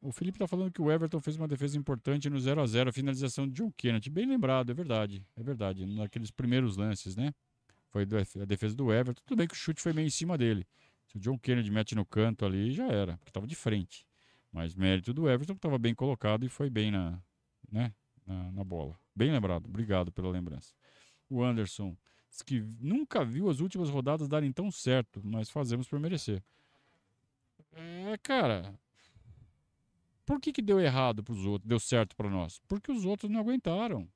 O 0.00 0.12
Felipe 0.12 0.36
está 0.36 0.46
falando 0.46 0.70
que 0.70 0.82
o 0.82 0.92
Everton 0.92 1.18
fez 1.18 1.36
uma 1.36 1.48
defesa 1.48 1.78
importante 1.78 2.28
no 2.28 2.38
0 2.38 2.60
a 2.60 2.66
0 2.66 2.90
a 2.90 2.92
finalização 2.92 3.48
de 3.48 3.54
John 3.54 3.72
Kennedy. 3.72 4.10
Bem 4.10 4.26
lembrado, 4.26 4.70
é 4.70 4.74
verdade. 4.74 5.26
É 5.34 5.42
verdade. 5.42 5.86
Naqueles 5.86 6.30
primeiros 6.30 6.76
lances, 6.76 7.16
né? 7.16 7.32
Foi 7.88 8.02
a 8.02 8.44
defesa 8.44 8.74
do 8.74 8.92
Everton. 8.92 9.22
Tudo 9.24 9.38
bem 9.38 9.48
que 9.48 9.54
o 9.54 9.56
chute 9.56 9.80
foi 9.80 9.92
meio 9.92 10.06
em 10.06 10.10
cima 10.10 10.36
dele. 10.36 10.66
Se 11.06 11.16
o 11.16 11.20
John 11.20 11.38
Kennedy 11.38 11.70
mete 11.70 11.94
no 11.94 12.04
canto 12.04 12.44
ali, 12.44 12.72
já 12.72 12.86
era, 12.86 13.16
porque 13.18 13.30
estava 13.30 13.46
de 13.46 13.54
frente. 13.54 14.06
Mas 14.52 14.74
mérito 14.74 15.12
do 15.12 15.28
Everton, 15.28 15.54
estava 15.54 15.78
bem 15.78 15.94
colocado 15.94 16.44
e 16.44 16.48
foi 16.48 16.70
bem 16.70 16.90
na, 16.90 17.20
né, 17.70 17.92
na, 18.26 18.52
na, 18.52 18.64
bola. 18.64 18.98
Bem 19.14 19.32
lembrado. 19.32 19.66
Obrigado 19.66 20.12
pela 20.12 20.30
lembrança. 20.30 20.72
O 21.28 21.42
Anderson 21.42 21.96
diz 22.30 22.42
que 22.42 22.60
nunca 22.80 23.24
viu 23.24 23.50
as 23.50 23.60
últimas 23.60 23.90
rodadas 23.90 24.28
darem 24.28 24.52
tão 24.52 24.70
certo, 24.70 25.20
mas 25.24 25.50
fazemos 25.50 25.88
por 25.88 25.98
merecer. 25.98 26.42
É, 27.72 28.16
cara, 28.18 28.78
por 30.24 30.40
que, 30.40 30.52
que 30.52 30.62
deu 30.62 30.80
errado 30.80 31.22
para 31.22 31.34
os 31.34 31.44
outros, 31.44 31.68
deu 31.68 31.80
certo 31.80 32.16
para 32.16 32.30
nós? 32.30 32.60
Porque 32.66 32.90
os 32.90 33.04
outros 33.04 33.30
não 33.30 33.40
aguentaram. 33.40 34.08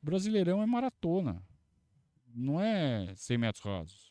Brasileirão 0.00 0.62
é 0.62 0.66
maratona, 0.66 1.42
não 2.26 2.60
é 2.60 3.12
100 3.16 3.38
metros 3.38 3.64
rasos. 3.64 4.07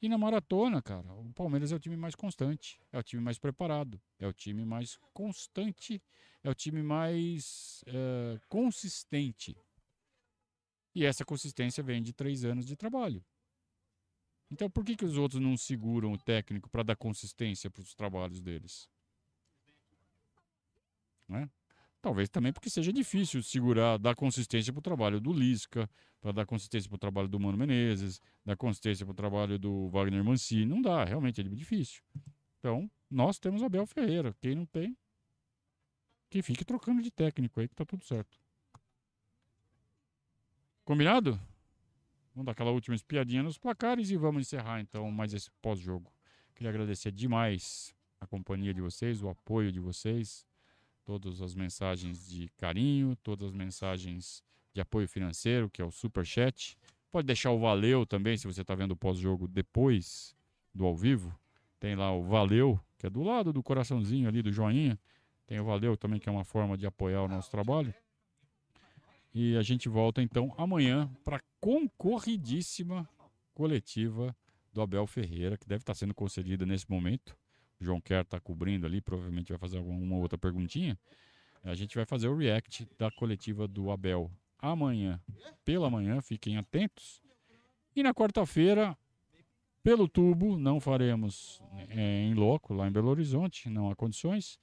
E 0.00 0.08
na 0.08 0.18
maratona, 0.18 0.82
cara, 0.82 1.10
o 1.14 1.32
Palmeiras 1.32 1.72
é 1.72 1.76
o 1.76 1.80
time 1.80 1.96
mais 1.96 2.14
constante, 2.14 2.78
é 2.92 2.98
o 2.98 3.02
time 3.02 3.22
mais 3.22 3.38
preparado, 3.38 4.00
é 4.18 4.26
o 4.26 4.32
time 4.32 4.64
mais 4.64 4.98
constante, 5.14 6.02
é 6.44 6.50
o 6.50 6.54
time 6.54 6.82
mais 6.82 7.82
é, 7.86 8.38
consistente. 8.48 9.56
E 10.94 11.04
essa 11.04 11.24
consistência 11.24 11.82
vem 11.82 12.02
de 12.02 12.12
três 12.12 12.44
anos 12.44 12.66
de 12.66 12.76
trabalho. 12.76 13.24
Então, 14.50 14.70
por 14.70 14.84
que, 14.84 14.96
que 14.96 15.04
os 15.04 15.16
outros 15.16 15.40
não 15.40 15.56
seguram 15.56 16.12
o 16.12 16.18
técnico 16.18 16.70
para 16.70 16.82
dar 16.82 16.96
consistência 16.96 17.70
para 17.70 17.82
os 17.82 17.94
trabalhos 17.94 18.40
deles? 18.40 18.88
Né? 21.28 21.50
Talvez 22.06 22.28
também 22.28 22.52
porque 22.52 22.70
seja 22.70 22.92
difícil 22.92 23.42
segurar, 23.42 23.98
dar 23.98 24.14
consistência 24.14 24.72
para 24.72 24.78
o 24.78 24.82
trabalho 24.82 25.20
do 25.20 25.32
Lisca, 25.32 25.90
para 26.20 26.30
dar 26.30 26.46
consistência 26.46 26.88
para 26.88 26.94
o 26.94 26.98
trabalho 27.00 27.26
do 27.26 27.40
Mano 27.40 27.58
Menezes, 27.58 28.20
dar 28.44 28.56
consistência 28.56 29.04
para 29.04 29.10
o 29.10 29.14
trabalho 29.16 29.58
do 29.58 29.88
Wagner 29.88 30.22
Mancini. 30.22 30.66
Não 30.66 30.80
dá, 30.80 31.02
realmente 31.02 31.40
é 31.40 31.42
difícil. 31.42 32.04
Então, 32.60 32.88
nós 33.10 33.40
temos 33.40 33.60
Abel 33.60 33.84
Ferreira. 33.88 34.32
Quem 34.40 34.54
não 34.54 34.64
tem, 34.64 34.96
que 36.30 36.42
fique 36.42 36.64
trocando 36.64 37.02
de 37.02 37.10
técnico 37.10 37.58
aí, 37.58 37.66
que 37.66 37.74
tá 37.74 37.84
tudo 37.84 38.04
certo. 38.04 38.38
Combinado? 40.84 41.32
Vamos 42.36 42.46
dar 42.46 42.52
aquela 42.52 42.70
última 42.70 42.94
espiadinha 42.94 43.42
nos 43.42 43.58
placares 43.58 44.12
e 44.12 44.16
vamos 44.16 44.42
encerrar 44.42 44.80
então 44.80 45.10
mais 45.10 45.34
esse 45.34 45.50
pós-jogo. 45.60 46.12
Queria 46.54 46.70
agradecer 46.70 47.10
demais 47.10 47.92
a 48.20 48.28
companhia 48.28 48.72
de 48.72 48.80
vocês, 48.80 49.24
o 49.24 49.28
apoio 49.28 49.72
de 49.72 49.80
vocês 49.80 50.46
todas 51.06 51.40
as 51.40 51.54
mensagens 51.54 52.28
de 52.28 52.48
carinho, 52.58 53.16
todas 53.22 53.48
as 53.48 53.54
mensagens 53.54 54.42
de 54.74 54.80
apoio 54.80 55.08
financeiro, 55.08 55.70
que 55.70 55.80
é 55.80 55.84
o 55.84 55.90
super 55.90 56.26
chat. 56.26 56.76
Pode 57.12 57.26
deixar 57.28 57.52
o 57.52 57.60
valeu 57.60 58.04
também, 58.04 58.36
se 58.36 58.46
você 58.46 58.60
está 58.60 58.74
vendo 58.74 58.90
o 58.90 58.96
pós-jogo 58.96 59.46
depois 59.46 60.36
do 60.74 60.84
ao 60.84 60.96
vivo. 60.96 61.32
Tem 61.78 61.94
lá 61.94 62.12
o 62.12 62.24
valeu, 62.24 62.78
que 62.98 63.06
é 63.06 63.10
do 63.10 63.22
lado 63.22 63.52
do 63.52 63.62
coraçãozinho 63.62 64.28
ali 64.28 64.42
do 64.42 64.52
joinha. 64.52 64.98
Tem 65.46 65.60
o 65.60 65.64
valeu 65.64 65.96
também, 65.96 66.18
que 66.18 66.28
é 66.28 66.32
uma 66.32 66.44
forma 66.44 66.76
de 66.76 66.86
apoiar 66.86 67.22
o 67.22 67.28
nosso 67.28 67.50
trabalho. 67.50 67.94
E 69.32 69.56
a 69.56 69.62
gente 69.62 69.88
volta 69.88 70.20
então 70.20 70.52
amanhã 70.58 71.08
para 71.22 71.40
concorridíssima 71.60 73.08
coletiva 73.54 74.36
do 74.72 74.82
Abel 74.82 75.06
Ferreira, 75.06 75.56
que 75.56 75.68
deve 75.68 75.82
estar 75.82 75.94
tá 75.94 75.98
sendo 75.98 76.14
concedida 76.14 76.66
nesse 76.66 76.90
momento. 76.90 77.36
João 77.80 78.00
Quer 78.00 78.22
está 78.22 78.40
cobrindo 78.40 78.86
ali, 78.86 79.00
provavelmente 79.00 79.50
vai 79.50 79.58
fazer 79.58 79.78
alguma 79.78 80.16
outra 80.16 80.38
perguntinha. 80.38 80.98
A 81.62 81.74
gente 81.74 81.96
vai 81.96 82.04
fazer 82.04 82.28
o 82.28 82.36
react 82.36 82.88
da 82.98 83.10
coletiva 83.10 83.66
do 83.66 83.90
Abel 83.90 84.30
amanhã, 84.58 85.20
pela 85.64 85.90
manhã, 85.90 86.20
fiquem 86.20 86.56
atentos. 86.56 87.20
E 87.94 88.02
na 88.02 88.14
quarta-feira, 88.14 88.96
pelo 89.82 90.08
tubo, 90.08 90.58
não 90.58 90.80
faremos 90.80 91.60
é, 91.88 92.22
em 92.22 92.34
loco, 92.34 92.74
lá 92.74 92.88
em 92.88 92.92
Belo 92.92 93.08
Horizonte, 93.08 93.68
não 93.68 93.90
há 93.90 93.96
condições, 93.96 94.58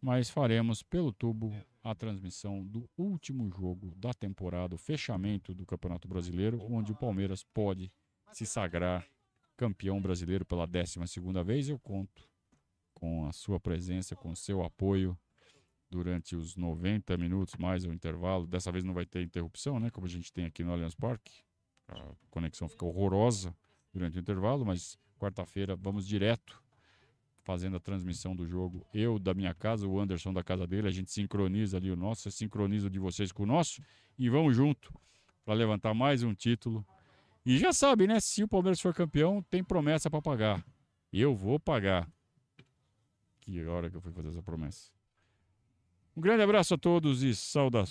mas 0.00 0.30
faremos 0.30 0.82
pelo 0.82 1.12
tubo 1.12 1.54
a 1.82 1.94
transmissão 1.94 2.64
do 2.64 2.88
último 2.96 3.50
jogo 3.50 3.92
da 3.96 4.12
temporada, 4.12 4.74
o 4.74 4.78
fechamento 4.78 5.54
do 5.54 5.66
Campeonato 5.66 6.06
Brasileiro, 6.06 6.60
onde 6.70 6.92
o 6.92 6.96
Palmeiras 6.96 7.42
pode 7.42 7.90
se 8.32 8.46
sagrar 8.46 9.06
campeão 9.56 10.00
brasileiro 10.00 10.44
pela 10.44 10.66
12 10.66 11.06
segunda 11.06 11.42
vez. 11.42 11.68
Eu 11.68 11.78
conto 11.78 12.29
com 13.00 13.26
a 13.26 13.32
sua 13.32 13.58
presença, 13.58 14.14
com 14.14 14.30
o 14.30 14.36
seu 14.36 14.62
apoio 14.62 15.18
durante 15.90 16.36
os 16.36 16.54
90 16.54 17.16
minutos 17.16 17.56
mais 17.56 17.84
o 17.84 17.92
intervalo. 17.92 18.46
Dessa 18.46 18.70
vez 18.70 18.84
não 18.84 18.92
vai 18.92 19.06
ter 19.06 19.22
interrupção, 19.22 19.80
né? 19.80 19.90
Como 19.90 20.06
a 20.06 20.10
gente 20.10 20.30
tem 20.32 20.44
aqui 20.44 20.62
no 20.62 20.70
Allianz 20.70 20.94
Parque. 20.94 21.42
A 21.88 22.12
conexão 22.30 22.68
fica 22.68 22.84
horrorosa 22.84 23.56
durante 23.92 24.18
o 24.18 24.20
intervalo, 24.20 24.64
mas 24.64 24.98
quarta-feira 25.18 25.74
vamos 25.74 26.06
direto 26.06 26.62
fazendo 27.42 27.76
a 27.76 27.80
transmissão 27.80 28.36
do 28.36 28.46
jogo. 28.46 28.86
Eu 28.92 29.18
da 29.18 29.34
minha 29.34 29.54
casa, 29.54 29.88
o 29.88 29.98
Anderson 29.98 30.32
da 30.32 30.44
casa 30.44 30.66
dele, 30.66 30.86
a 30.86 30.90
gente 30.90 31.10
sincroniza 31.10 31.78
ali 31.78 31.90
o 31.90 31.96
nosso, 31.96 32.22
você 32.22 32.30
sincroniza 32.30 32.86
o 32.86 32.90
de 32.90 32.98
vocês 32.98 33.32
com 33.32 33.42
o 33.42 33.46
nosso 33.46 33.82
e 34.18 34.28
vamos 34.28 34.54
junto 34.54 34.92
para 35.44 35.54
levantar 35.54 35.94
mais 35.94 36.22
um 36.22 36.34
título. 36.34 36.86
E 37.44 37.56
já 37.56 37.72
sabe, 37.72 38.06
né? 38.06 38.20
Se 38.20 38.44
o 38.44 38.48
Palmeiras 38.48 38.80
for 38.80 38.94
campeão, 38.94 39.42
tem 39.42 39.64
promessa 39.64 40.10
para 40.10 40.20
pagar. 40.20 40.64
Eu 41.12 41.34
vou 41.34 41.58
pagar. 41.58 42.08
Que 43.40 43.64
hora 43.66 43.90
que 43.90 43.96
eu 43.96 44.00
fui 44.00 44.12
fazer 44.12 44.28
essa 44.28 44.42
promessa. 44.42 44.90
Um 46.16 46.20
grande 46.20 46.42
abraço 46.42 46.74
a 46.74 46.78
todos 46.78 47.22
e 47.22 47.34
saudações. 47.34 47.88